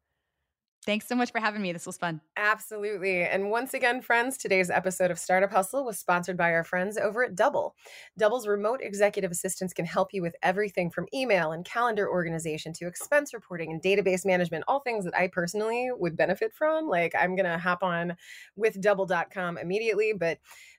Thanks 0.84 1.06
so 1.06 1.14
much 1.14 1.30
for 1.30 1.38
having 1.38 1.62
me. 1.62 1.72
This 1.72 1.86
was 1.86 1.96
fun. 1.96 2.20
Absolutely. 2.36 3.22
And 3.22 3.50
once 3.50 3.72
again, 3.72 4.02
friends, 4.02 4.36
today's 4.36 4.68
episode 4.68 5.12
of 5.12 5.18
Startup 5.18 5.50
Hustle 5.50 5.84
was 5.84 5.96
sponsored 5.96 6.36
by 6.36 6.52
our 6.52 6.64
friends 6.64 6.98
over 6.98 7.22
at 7.22 7.36
Double. 7.36 7.76
Double's 8.18 8.48
remote 8.48 8.80
executive 8.82 9.30
assistants 9.30 9.72
can 9.72 9.84
help 9.84 10.12
you 10.12 10.22
with 10.22 10.34
everything 10.42 10.90
from 10.90 11.06
email 11.14 11.52
and 11.52 11.64
calendar 11.64 12.10
organization 12.10 12.72
to 12.72 12.88
expense 12.88 13.32
reporting 13.32 13.70
and 13.70 13.80
database 13.80 14.26
management, 14.26 14.64
all 14.66 14.80
things 14.80 15.04
that 15.04 15.16
I 15.16 15.28
personally 15.28 15.90
would 15.96 16.16
benefit 16.16 16.52
from. 16.52 16.88
Like, 16.88 17.14
I'm 17.16 17.36
going 17.36 17.46
to 17.46 17.58
hop 17.58 17.84
on 17.84 18.16
with 18.56 18.80
double.com 18.80 19.58
immediately, 19.58 20.14
but 20.18 20.38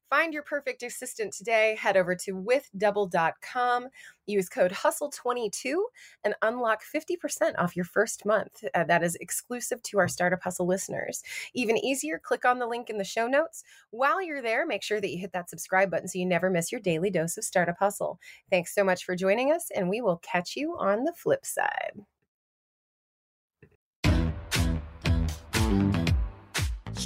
Find 0.10 0.34
your 0.34 0.44
perfect 0.44 0.84
assistant 0.84 1.34
today. 1.34 1.76
Head 1.80 1.98
over 1.98 2.16
to 2.16 2.34
withdouble.com. 2.34 3.88
Use 4.26 4.48
code 4.48 4.72
HUSTLE22 4.72 5.76
and 6.24 6.36
unlock 6.42 6.82
50% 6.84 7.54
off 7.58 7.76
your 7.76 7.86
first 7.86 8.26
month. 8.26 8.64
Uh, 8.74 8.84
that 8.86 9.04
is 9.04 9.16
exclusive 9.16 9.82
to 9.84 10.00
our 10.00 10.08
Startup 10.08 10.42
Hustle 10.42 10.68
listeners. 10.68 11.24
Even 11.54 11.78
easier, 11.78 12.20
click 12.20 12.46
on 12.46 12.60
the 12.60 12.68
link 12.68 12.90
in 12.90 12.98
the 12.98 13.04
show 13.04 13.28
notes. 13.28 13.64
While 13.90 14.22
you're 14.22 14.42
there, 14.42 14.66
make 14.66 14.84
sure 14.84 15.02
that 15.02 15.10
you 15.10 15.18
hit 15.18 15.34
that 15.34 15.50
subscribe 15.50 15.92
button 15.92 16.08
so 16.08 16.20
you 16.20 16.26
never 16.26 16.50
miss 16.50 16.72
your 16.72 16.82
daily 16.82 17.10
dose 17.10 17.38
of 17.38 17.44
Startup 17.44 17.78
Hustle. 17.78 18.20
Thanks 18.50 18.74
so 18.74 18.84
much 18.84 19.04
for 19.04 19.16
joining 19.16 19.52
us, 19.52 19.70
and 19.76 19.90
we 19.90 20.02
will 20.02 20.18
catch 20.18 20.56
you 20.56 20.78
on 20.78 21.04
the 21.04 21.14
flip 21.14 21.46
side. 21.46 21.94